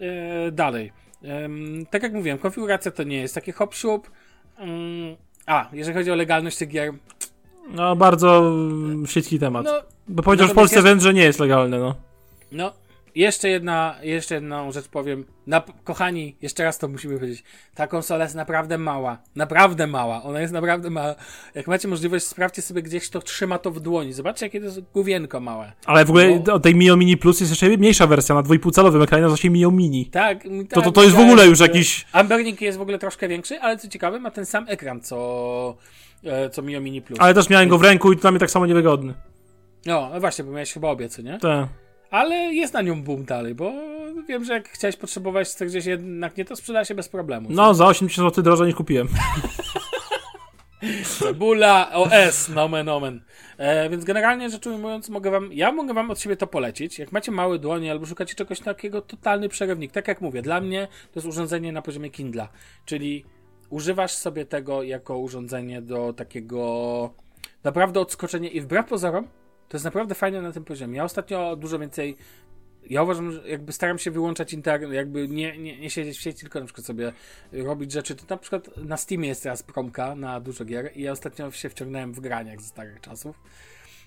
E, 0.00 0.50
dalej. 0.52 0.92
Tak 1.90 2.02
jak 2.02 2.12
mówiłem, 2.12 2.38
konfiguracja 2.38 2.90
to 2.90 3.02
nie 3.02 3.16
jest 3.20 3.34
takie 3.34 3.52
hop 3.52 3.74
siup. 3.74 4.10
Mm, 4.58 5.16
a, 5.46 5.68
jeżeli 5.72 5.96
chodzi 5.98 6.10
o 6.10 6.14
legalność 6.14 6.56
tych 6.56 6.68
gier, 6.68 6.92
No, 7.70 7.96
bardzo 7.96 8.38
mm, 8.38 9.06
śliski 9.06 9.38
temat. 9.38 9.64
no 9.64 9.72
Bo 10.08 10.22
powiedział 10.22 10.46
w 10.46 10.48
natomiast 10.48 10.54
Polsce 10.54 10.76
jest- 10.76 10.86
wręcz, 10.86 11.02
że 11.02 11.14
nie 11.14 11.22
jest 11.22 11.38
legalne, 11.40 11.78
no. 11.78 11.94
No, 12.52 12.72
jeszcze 13.16 13.48
jedna, 13.48 13.94
jeszcze 14.02 14.34
jedną 14.34 14.72
rzecz 14.72 14.88
powiem. 14.88 15.24
Na, 15.46 15.62
kochani, 15.84 16.36
jeszcze 16.42 16.64
raz 16.64 16.78
to 16.78 16.88
musimy 16.88 17.14
powiedzieć. 17.14 17.44
Ta 17.74 17.86
konsola 17.86 18.24
jest 18.24 18.36
naprawdę 18.36 18.78
mała. 18.78 19.18
Naprawdę 19.36 19.86
mała. 19.86 20.22
Ona 20.22 20.40
jest 20.40 20.52
naprawdę 20.52 20.90
mała. 20.90 21.14
Jak 21.54 21.66
macie 21.66 21.88
możliwość, 21.88 22.26
sprawdźcie 22.26 22.62
sobie 22.62 22.82
gdzieś, 22.82 23.10
to 23.10 23.22
trzyma 23.22 23.58
to 23.58 23.70
w 23.70 23.80
dłoni. 23.80 24.12
Zobaczcie, 24.12 24.46
jakie 24.46 24.60
to 24.60 24.66
jest 24.66 24.80
główienko 24.80 25.40
małe. 25.40 25.72
Ale 25.86 26.04
w 26.04 26.10
ogóle 26.10 26.38
Bo- 26.38 26.52
o 26.52 26.60
tej 26.60 26.74
Mio 26.74 26.96
Mini 26.96 27.16
Plus 27.16 27.40
jest 27.40 27.52
jeszcze 27.52 27.68
mniejsza 27.68 28.06
wersja, 28.06 28.34
na 28.34 28.42
2,5-calowym 28.42 29.02
ekranie 29.02 29.22
nazywa 29.22 29.36
się 29.36 29.50
Mio 29.50 29.70
Mini. 29.70 30.06
Tak, 30.06 30.42
tak 30.42 30.52
To, 30.70 30.82
to, 30.82 30.92
to 30.92 31.02
jest 31.02 31.16
w 31.16 31.20
ogóle 31.20 31.46
już 31.46 31.58
że 31.58 31.64
jakiś... 31.66 32.06
Ambernik 32.12 32.60
jest 32.60 32.78
w 32.78 32.80
ogóle 32.80 32.98
troszkę 32.98 33.28
większy, 33.28 33.60
ale 33.60 33.78
co 33.78 33.88
ciekawe, 33.88 34.20
ma 34.20 34.30
ten 34.30 34.46
sam 34.46 34.66
ekran, 34.68 35.00
co, 35.00 35.76
e, 36.24 36.50
co 36.50 36.62
Mio 36.62 36.80
Mini 36.80 37.02
Plus. 37.02 37.20
Ale 37.20 37.34
też 37.34 37.50
miałem 37.50 37.68
go 37.68 37.78
w 37.78 37.82
ręku 37.82 38.12
i 38.12 38.16
dla 38.16 38.30
mnie 38.30 38.40
tak 38.40 38.50
samo 38.50 38.66
niewygodny. 38.66 39.14
No, 39.86 40.10
no 40.12 40.20
właśnie, 40.20 40.44
bo 40.44 40.50
miałeś 40.50 40.72
chyba 40.72 40.88
obie, 40.88 41.08
co 41.08 41.22
nie? 41.22 41.38
Te. 41.38 41.68
Ale 42.10 42.34
jest 42.36 42.74
na 42.74 42.82
nią 42.82 43.02
boom 43.02 43.24
dalej, 43.24 43.54
bo 43.54 43.72
wiem, 44.28 44.44
że 44.44 44.52
jak 44.52 44.68
chciałeś 44.68 44.96
potrzebować 44.96 45.54
tego 45.54 45.70
gdzieś 45.70 45.86
jednak 45.86 46.36
nie, 46.36 46.44
to 46.44 46.56
sprzeda 46.56 46.84
się 46.84 46.94
bez 46.94 47.08
problemu. 47.08 47.48
No, 47.50 47.74
za 47.74 47.86
80 47.86 48.28
zł 48.28 48.44
drożej 48.44 48.66
niż 48.66 48.76
kupiłem. 48.76 49.08
Cebula 51.18 51.92
OS, 51.92 52.48
nomen 52.48 52.88
omen. 52.88 53.20
E, 53.58 53.90
więc 53.90 54.04
generalnie 54.04 54.50
rzecz 54.50 54.66
ujmując, 54.66 55.08
mogę 55.08 55.30
wam, 55.30 55.52
ja 55.52 55.72
mogę 55.72 55.94
wam 55.94 56.10
od 56.10 56.20
siebie 56.20 56.36
to 56.36 56.46
polecić. 56.46 56.98
Jak 56.98 57.12
macie 57.12 57.32
małe 57.32 57.58
dłonie 57.58 57.90
albo 57.90 58.06
szukacie 58.06 58.34
czegoś 58.34 58.60
takiego, 58.60 59.02
totalny 59.02 59.48
przerywnik. 59.48 59.92
Tak 59.92 60.08
jak 60.08 60.20
mówię, 60.20 60.42
dla 60.42 60.60
mnie 60.60 60.88
to 61.12 61.20
jest 61.20 61.26
urządzenie 61.26 61.72
na 61.72 61.82
poziomie 61.82 62.10
Kindla, 62.10 62.48
czyli 62.84 63.24
używasz 63.70 64.12
sobie 64.12 64.46
tego 64.46 64.82
jako 64.82 65.18
urządzenie 65.18 65.82
do 65.82 66.12
takiego 66.12 67.14
naprawdę 67.64 68.00
odskoczenia 68.00 68.48
i 68.48 68.60
wbrew 68.60 68.86
pozorom, 68.86 69.28
to 69.68 69.76
jest 69.76 69.84
naprawdę 69.84 70.14
fajne 70.14 70.42
na 70.42 70.52
tym 70.52 70.64
poziomie. 70.64 70.96
Ja 70.96 71.04
ostatnio 71.04 71.56
dużo 71.56 71.78
więcej 71.78 72.16
ja 72.90 73.02
uważam, 73.02 73.32
że 73.32 73.48
jakby 73.48 73.72
staram 73.72 73.98
się 73.98 74.10
wyłączać 74.10 74.52
internet, 74.52 74.92
jakby 74.92 75.28
nie, 75.28 75.58
nie, 75.58 75.78
nie 75.78 75.90
siedzieć 75.90 76.18
w 76.18 76.20
sieci, 76.20 76.40
tylko 76.40 76.60
na 76.60 76.66
przykład 76.66 76.86
sobie 76.86 77.12
robić 77.52 77.92
rzeczy. 77.92 78.14
To 78.14 78.24
na 78.30 78.36
przykład 78.36 78.76
na 78.76 78.96
Steamie 78.96 79.28
jest 79.28 79.42
teraz 79.42 79.62
promka 79.62 80.14
na 80.14 80.40
dużo 80.40 80.64
gier 80.64 80.90
i 80.94 81.02
ja 81.02 81.12
ostatnio 81.12 81.50
się 81.50 81.68
wciągnąłem 81.68 82.12
w 82.12 82.20
graniach 82.20 82.60
ze 82.60 82.66
starych 82.66 83.00
czasów. 83.00 83.40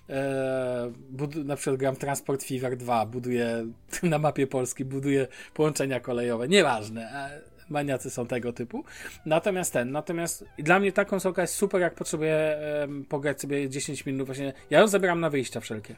Eee, 0.08 1.44
na 1.44 1.56
przykład 1.56 1.76
gram 1.76 1.96
Transport 1.96 2.44
Fever 2.44 2.76
2, 2.76 3.06
buduję 3.06 3.66
na 4.02 4.18
mapie 4.18 4.46
Polski, 4.46 4.84
buduję 4.84 5.26
połączenia 5.54 6.00
kolejowe, 6.00 6.48
nieważne. 6.48 7.40
Maniacy 7.70 8.10
są 8.10 8.26
tego 8.26 8.52
typu. 8.52 8.84
Natomiast 9.26 9.72
ten, 9.72 9.92
natomiast 9.92 10.44
dla 10.58 10.80
mnie 10.80 10.92
ta 10.92 11.04
konsolka 11.04 11.42
jest 11.42 11.54
super, 11.54 11.80
jak 11.80 11.94
potrzebuję 11.94 12.58
em, 12.82 13.04
pograć 13.04 13.40
sobie 13.40 13.68
10 13.68 14.06
minut. 14.06 14.26
Właśnie 14.26 14.52
ja 14.70 14.80
ją 14.80 14.88
zabieram 14.88 15.20
na 15.20 15.30
wyjścia 15.30 15.60
wszelkie. 15.60 15.96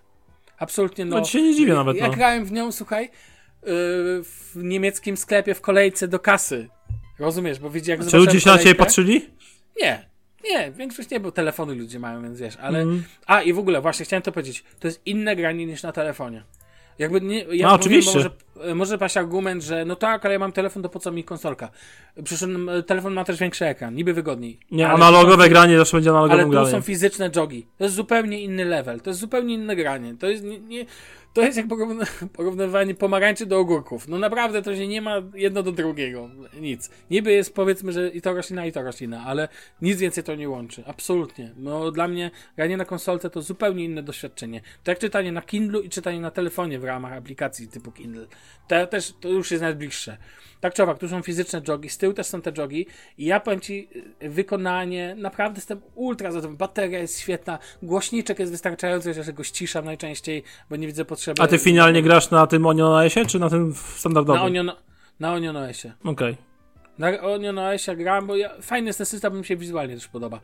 Absolutnie 0.59 1.05
no. 1.05 1.19
No, 1.19 1.25
się 1.25 1.43
nie 1.43 1.55
dziwię 1.55 1.75
nawet, 1.75 1.97
Ja 1.97 2.09
no. 2.09 2.15
grałem 2.15 2.45
w 2.45 2.53
nią, 2.53 2.73
słuchaj, 2.73 3.05
yy, 3.05 3.11
w 4.25 4.53
niemieckim 4.57 5.17
sklepie 5.17 5.55
w 5.55 5.61
kolejce 5.61 6.09
do 6.09 6.19
kasy. 6.19 6.69
Rozumiesz, 7.19 7.59
bo 7.59 7.71
widzi 7.71 7.91
jak 7.91 8.07
Czy 8.07 8.17
ludzie 8.17 8.41
się 8.41 8.51
na 8.51 8.59
ciebie 8.59 8.75
patrzyli? 8.75 9.27
Nie, 9.81 10.07
nie, 10.45 10.73
większość 10.73 11.11
nie, 11.11 11.21
bo 11.21 11.33
telefony 11.33 11.75
ludzie 11.75 11.99
mają, 11.99 12.23
więc 12.23 12.41
wiesz, 12.41 12.57
ale... 12.57 12.79
Mm. 12.79 13.03
A, 13.27 13.43
i 13.43 13.53
w 13.53 13.59
ogóle, 13.59 13.81
właśnie 13.81 14.05
chciałem 14.05 14.23
to 14.23 14.33
powiedzieć, 14.33 14.65
to 14.81 14.89
jest 14.89 15.01
inne 15.07 15.37
granie 15.37 15.67
niż 15.67 15.83
na 15.83 15.93
telefonie. 15.93 16.43
Jakby 16.99 17.21
nie, 17.21 17.45
ja 17.53 17.67
No, 17.69 17.75
oczywiście. 17.75 18.19
Może, 18.19 18.75
może 18.75 18.99
paść 18.99 19.17
argument, 19.17 19.63
że 19.63 19.85
no 19.85 19.97
tak, 19.97 20.25
ale 20.25 20.33
ja 20.35 20.39
mam 20.39 20.53
telefon, 20.53 20.83
to 20.83 20.89
po 20.89 20.99
co 20.99 21.13
mi 21.13 21.25
konsolka? 21.25 21.71
Przecież 22.25 22.49
e, 22.79 22.83
telefon 22.83 23.13
ma 23.13 23.25
też 23.25 23.39
większy 23.39 23.67
ekran, 23.67 23.95
niby 23.95 24.13
wygodniej. 24.15 24.59
Nie, 24.71 24.87
Ale 24.89 24.95
analogowe 24.95 25.49
granie 25.49 25.79
zawsze 25.79 25.97
będzie 25.97 26.11
ale 26.11 26.19
analogowym 26.19 26.47
tu 26.47 26.51
graniem. 26.53 26.71
są 26.71 26.81
fizyczne 26.81 27.31
jogi. 27.37 27.67
To 27.79 27.85
jest 27.85 27.97
zupełnie 27.97 28.41
inny 28.41 28.65
level. 28.65 29.01
To 29.01 29.11
jest 29.11 29.21
zupełnie 29.21 29.55
inne 29.55 29.77
granie. 29.77 30.15
To 30.21 30.27
jest 30.27 30.45
nie, 30.45 30.61
nie, 30.61 30.87
to 31.33 31.43
jest 31.43 31.57
jak 31.57 31.67
porówny- 31.67 32.29
porównywanie 32.37 32.95
pomarańczy 32.95 33.47
do 33.47 33.59
ogórków. 33.59 34.09
No 34.09 34.19
naprawdę 34.19 34.63
to 34.63 34.77
się 34.77 34.89
nie 34.89 35.03
ma 35.03 35.23
jedno 35.35 35.63
do 35.63 35.73
drugiego. 35.73 36.31
Nic. 36.61 36.91
Niby 37.11 37.33
jest 37.33 37.55
powiedzmy, 37.55 37.93
że 37.93 38.09
i 38.09 38.21
to 38.23 38.35
roślina, 38.35 38.67
i 38.67 38.73
to 38.73 38.83
roślina, 38.83 39.25
ale 39.27 39.49
nic 39.83 39.99
więcej 39.99 40.25
to 40.25 40.35
nie 40.35 40.49
łączy. 40.49 40.85
Absolutnie. 40.87 41.51
No 41.57 41.91
dla 41.91 42.09
mnie 42.09 42.31
granie 42.57 42.77
na 42.77 42.85
konsolce 42.85 43.31
to 43.31 43.43
zupełnie 43.43 43.85
inne 43.85 44.03
doświadczenie. 44.03 44.61
To 44.85 44.91
jak 44.91 44.99
czytanie 44.99 45.33
na 45.33 45.43
Kindlu 45.43 45.81
i 45.81 45.89
czytanie 45.89 46.21
na 46.21 46.31
telefonie 46.31 46.79
w 46.79 46.85
ramach 46.85 47.13
aplikacji 47.13 47.69
typu 47.69 47.93
Kindle. 47.93 48.27
To 48.69 48.87
też, 48.87 49.13
to 49.21 49.29
już 49.29 49.51
jest 49.51 49.63
nawet 49.63 49.79
bliższe. 49.79 50.17
Tak 50.61 50.75
czy 50.75 50.83
owak, 50.83 50.99
tu 50.99 51.09
są 51.09 51.23
fizyczne 51.23 51.63
jogi, 51.69 51.89
z 51.89 51.99
tyłu 51.99 52.13
też 52.13 52.27
są 52.27 52.43
te 52.43 52.53
jogi 52.53 52.87
i 53.19 53.25
ja 53.25 53.41
powiem 53.41 53.61
Ci, 53.61 53.89
y, 54.23 54.31
wykonanie, 54.31 55.15
naprawdę 55.19 55.59
jestem 55.59 55.81
ultra 55.95 56.31
zadowolony. 56.31 56.59
Bateria 56.59 56.99
jest 56.99 57.21
świetna, 57.21 57.59
głośniczek 57.83 58.39
jest 58.39 58.53
wystarczający, 58.53 59.25
że 59.25 59.33
go 59.33 59.45
ściszam 59.45 59.85
najczęściej, 59.85 60.43
bo 60.71 60.77
nie 60.77 60.87
widzę 60.87 61.05
potrzeby. 61.05 61.22
A 61.39 61.47
ty 61.47 61.59
finalnie 61.59 62.03
grasz 62.03 62.31
na 62.31 62.47
tym 62.47 62.67
Onion 62.67 62.93
OS-ie, 62.93 63.27
czy 63.27 63.39
na 63.39 63.51
tym 63.51 63.75
standardowym? 63.75 64.41
Na 64.41 64.47
Onion, 64.47 64.73
na 65.21 65.33
Onion 65.33 65.57
OS-ie. 65.57 65.95
Okej. 66.05 66.37
Na 66.99 67.21
Onion 67.21 67.59
OS-ie 67.59 67.97
gram, 67.97 68.27
bo 68.27 68.37
ja, 68.37 68.51
fajny 68.61 68.87
jest 68.87 68.99
ten 68.99 69.07
system, 69.07 69.33
bo 69.33 69.39
mi 69.39 69.45
się 69.45 69.57
wizualnie 69.57 69.95
też 69.95 70.09
podoba. 70.09 70.41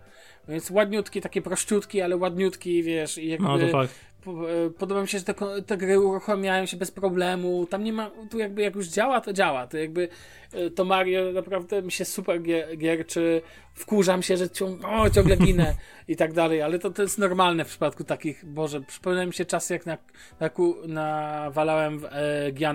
Więc 0.48 0.70
ładniutki, 0.70 1.20
takie 1.20 1.42
prościutki, 1.42 2.00
ale 2.00 2.16
ładniutki, 2.16 2.82
wiesz, 2.82 3.18
i 3.18 3.28
jakby... 3.28 3.46
No 3.46 3.58
to. 3.58 3.82
E, 4.26 4.70
Podoba 4.70 5.02
mi 5.02 5.08
się, 5.08 5.18
że 5.18 5.24
te, 5.24 5.34
te 5.66 5.76
gry 5.76 6.00
uruchamiają 6.00 6.66
się 6.66 6.76
bez 6.76 6.90
problemu. 6.90 7.66
Tam 7.66 7.84
nie 7.84 7.92
ma, 7.92 8.10
tu 8.30 8.38
jakby 8.38 8.62
jak 8.62 8.74
już 8.74 8.86
działa, 8.86 9.20
to 9.20 9.32
działa. 9.32 9.66
To 9.66 9.78
jakby 9.78 10.08
e, 10.52 10.70
to 10.70 10.84
Mario 10.84 11.32
naprawdę 11.32 11.82
mi 11.82 11.92
się 11.92 12.04
super 12.04 12.42
gier, 12.42 12.76
gierczy. 12.76 13.42
Wkurzam 13.74 14.22
się, 14.22 14.36
że 14.36 14.50
ciąg, 14.50 14.84
o, 14.84 15.10
ciągle 15.10 15.36
ginę 15.36 15.74
i 16.08 16.16
tak 16.16 16.32
dalej, 16.32 16.62
ale 16.62 16.78
to, 16.78 16.90
to 16.90 17.02
jest 17.02 17.18
normalne 17.18 17.64
w 17.64 17.68
przypadku 17.68 18.04
takich, 18.04 18.44
Boże, 18.44 18.80
przypomina 18.80 19.26
mi 19.26 19.32
się 19.32 19.44
czasy 19.44 19.72
jak 19.72 19.86
na, 19.86 19.98
na, 20.40 20.48
nawalałem 20.88 21.98
w 21.98 22.04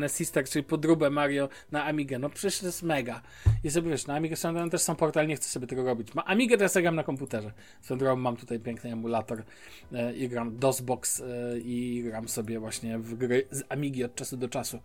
e, 0.03 0.09
Sister, 0.09 0.45
czyli 0.45 0.63
podróbę 0.63 1.09
Mario 1.09 1.49
na 1.71 1.85
Amigę. 1.85 2.19
No 2.19 2.29
przecież 2.29 2.59
to 2.59 2.65
jest 2.65 2.83
mega. 2.83 3.21
I 3.63 3.71
sobie 3.71 3.89
wiesz, 3.89 4.07
na 4.07 4.15
Amigę 4.15 4.35
są 4.35 4.69
też 4.69 4.81
są 4.81 4.95
portal, 4.95 5.27
nie 5.27 5.35
chcę 5.35 5.49
sobie 5.49 5.67
tego 5.67 5.83
robić. 5.83 6.13
Ma 6.15 6.25
Amigę 6.25 6.57
teraz 6.57 6.77
gram 6.77 6.95
na 6.95 7.03
komputerze. 7.03 7.51
Swoją 7.81 7.97
drogą 7.97 8.21
mam 8.21 8.37
tutaj 8.37 8.59
piękny 8.59 8.91
emulator 8.91 9.43
e, 9.93 10.13
i 10.13 10.29
gram 10.29 10.57
DOSBox 10.57 11.19
e, 11.19 11.23
i 11.63 12.03
gram 12.05 12.27
sobie 12.27 12.59
właśnie 12.59 12.99
w 12.99 13.15
gry 13.15 13.47
z 13.51 13.63
Amigi 13.69 14.03
od 14.03 14.15
czasu 14.15 14.37
do 14.37 14.49
czasu. 14.49 14.79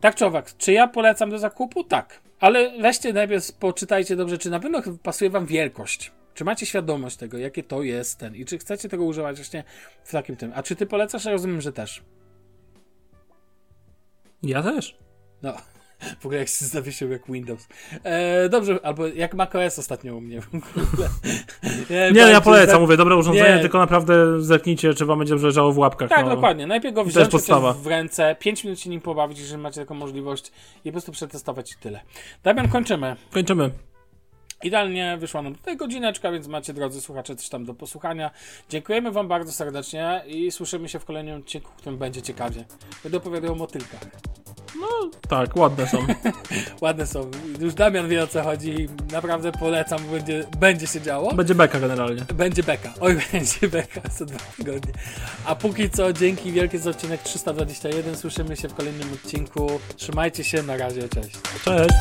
Tak 0.00 0.14
czy 0.14 0.26
owak, 0.26 0.56
czy 0.56 0.72
ja 0.72 0.88
polecam 0.88 1.30
do 1.30 1.38
zakupu? 1.38 1.84
Tak. 1.84 2.20
Ale 2.40 2.80
weźcie 2.80 3.12
najpierw, 3.12 3.52
poczytajcie 3.52 4.16
dobrze, 4.16 4.38
czy 4.38 4.50
na 4.50 4.60
pewno 4.60 4.82
pasuje 5.02 5.30
wam 5.30 5.46
wielkość. 5.46 6.12
Czy 6.34 6.44
macie 6.44 6.66
świadomość 6.66 7.16
tego, 7.16 7.38
jakie 7.38 7.62
to 7.62 7.82
jest 7.82 8.18
ten 8.18 8.36
i 8.36 8.44
czy 8.44 8.58
chcecie 8.58 8.88
tego 8.88 9.04
używać 9.04 9.36
właśnie 9.36 9.64
w 10.04 10.12
takim 10.12 10.36
tym. 10.36 10.52
A 10.54 10.62
czy 10.62 10.76
ty 10.76 10.86
polecasz? 10.86 11.24
Ja 11.24 11.30
rozumiem, 11.30 11.60
że 11.60 11.72
też. 11.72 12.02
Ja 14.42 14.62
też. 14.62 14.98
No, 15.42 15.56
w 16.20 16.26
ogóle 16.26 16.38
jak 16.38 16.48
się 16.48 16.64
zawiesił 16.64 17.10
jak 17.10 17.26
Windows. 17.28 17.68
E, 18.04 18.48
dobrze, 18.48 18.78
albo 18.82 19.06
jak 19.06 19.34
macOS 19.34 19.78
ostatnio 19.78 20.16
u 20.16 20.20
mnie. 20.20 20.40
w 20.42 20.48
ogóle. 20.48 21.08
Nie, 21.90 22.08
powiem 22.10 22.28
ja 22.30 22.40
polecam, 22.40 22.74
że- 22.74 22.80
mówię, 22.80 22.96
dobre 22.96 23.16
urządzenie, 23.16 23.54
Nie. 23.54 23.60
tylko 23.60 23.78
naprawdę 23.78 24.42
zerknijcie, 24.42 24.94
czy 24.94 25.06
wam 25.06 25.18
będzie 25.18 25.34
dobrze 25.34 25.46
leżało 25.46 25.72
w 25.72 25.78
łapkach. 25.78 26.08
Tak, 26.08 26.24
no. 26.24 26.34
dokładnie. 26.34 26.66
Najpierw 26.66 26.94
go 26.94 27.04
wziąć 27.04 27.28
w 27.82 27.86
ręce, 27.86 28.36
5 28.38 28.64
minut 28.64 28.80
się 28.80 28.90
nim 28.90 29.00
pobawić, 29.00 29.38
jeżeli 29.38 29.62
macie 29.62 29.80
taką 29.80 29.94
możliwość 29.94 30.52
i 30.84 30.88
po 30.88 30.92
prostu 30.92 31.12
przetestować 31.12 31.72
i 31.72 31.76
tyle. 31.76 32.00
Damian, 32.42 32.68
kończymy. 32.68 33.16
Kończymy. 33.30 33.70
Idealnie 34.62 35.16
wyszła 35.20 35.42
nam 35.42 35.54
tutaj 35.54 35.76
godzineczka, 35.76 36.32
więc 36.32 36.48
macie, 36.48 36.72
drodzy 36.72 37.00
słuchacze, 37.00 37.36
coś 37.36 37.48
tam 37.48 37.64
do 37.64 37.74
posłuchania. 37.74 38.30
Dziękujemy 38.68 39.12
Wam 39.12 39.28
bardzo 39.28 39.52
serdecznie 39.52 40.22
i 40.26 40.50
słyszymy 40.50 40.88
się 40.88 40.98
w 40.98 41.04
kolejnym 41.04 41.40
odcinku, 41.40 41.70
w 41.70 41.74
którym 41.74 41.98
będzie 41.98 42.22
ciekawie. 42.22 42.64
Będę 43.02 43.18
opowiadał 43.18 43.52
o 43.52 43.54
motylkach. 43.54 44.00
Tak, 45.28 45.56
ładne 45.56 45.86
są. 45.88 45.98
Ładne 46.80 47.06
są. 47.06 47.30
Już 47.60 47.74
Damian 47.74 48.08
wie 48.08 48.22
o 48.22 48.26
co 48.26 48.42
chodzi 48.42 48.80
i 48.80 48.88
naprawdę 49.12 49.52
polecam, 49.52 50.00
będzie, 50.12 50.44
będzie 50.60 50.86
się 50.86 51.00
działo. 51.00 51.34
Będzie 51.34 51.54
beka 51.54 51.80
generalnie. 51.80 52.24
Będzie 52.34 52.62
beka. 52.62 52.92
Oj, 53.00 53.16
będzie 53.32 53.68
beka 53.68 54.00
za 54.18 54.24
dwa 54.24 54.38
tygodnie. 54.56 54.92
A 55.44 55.54
póki 55.54 55.90
co, 55.90 56.12
dzięki 56.12 56.52
wielkie 56.52 56.78
za 56.78 56.90
odcinek 56.90 57.22
321. 57.22 58.16
Słyszymy 58.16 58.56
się 58.56 58.68
w 58.68 58.74
kolejnym 58.74 59.12
odcinku. 59.12 59.80
Trzymajcie 59.96 60.44
się, 60.44 60.62
na 60.62 60.76
razie, 60.76 61.08
cześć. 61.08 61.36
Cześć. 61.64 61.94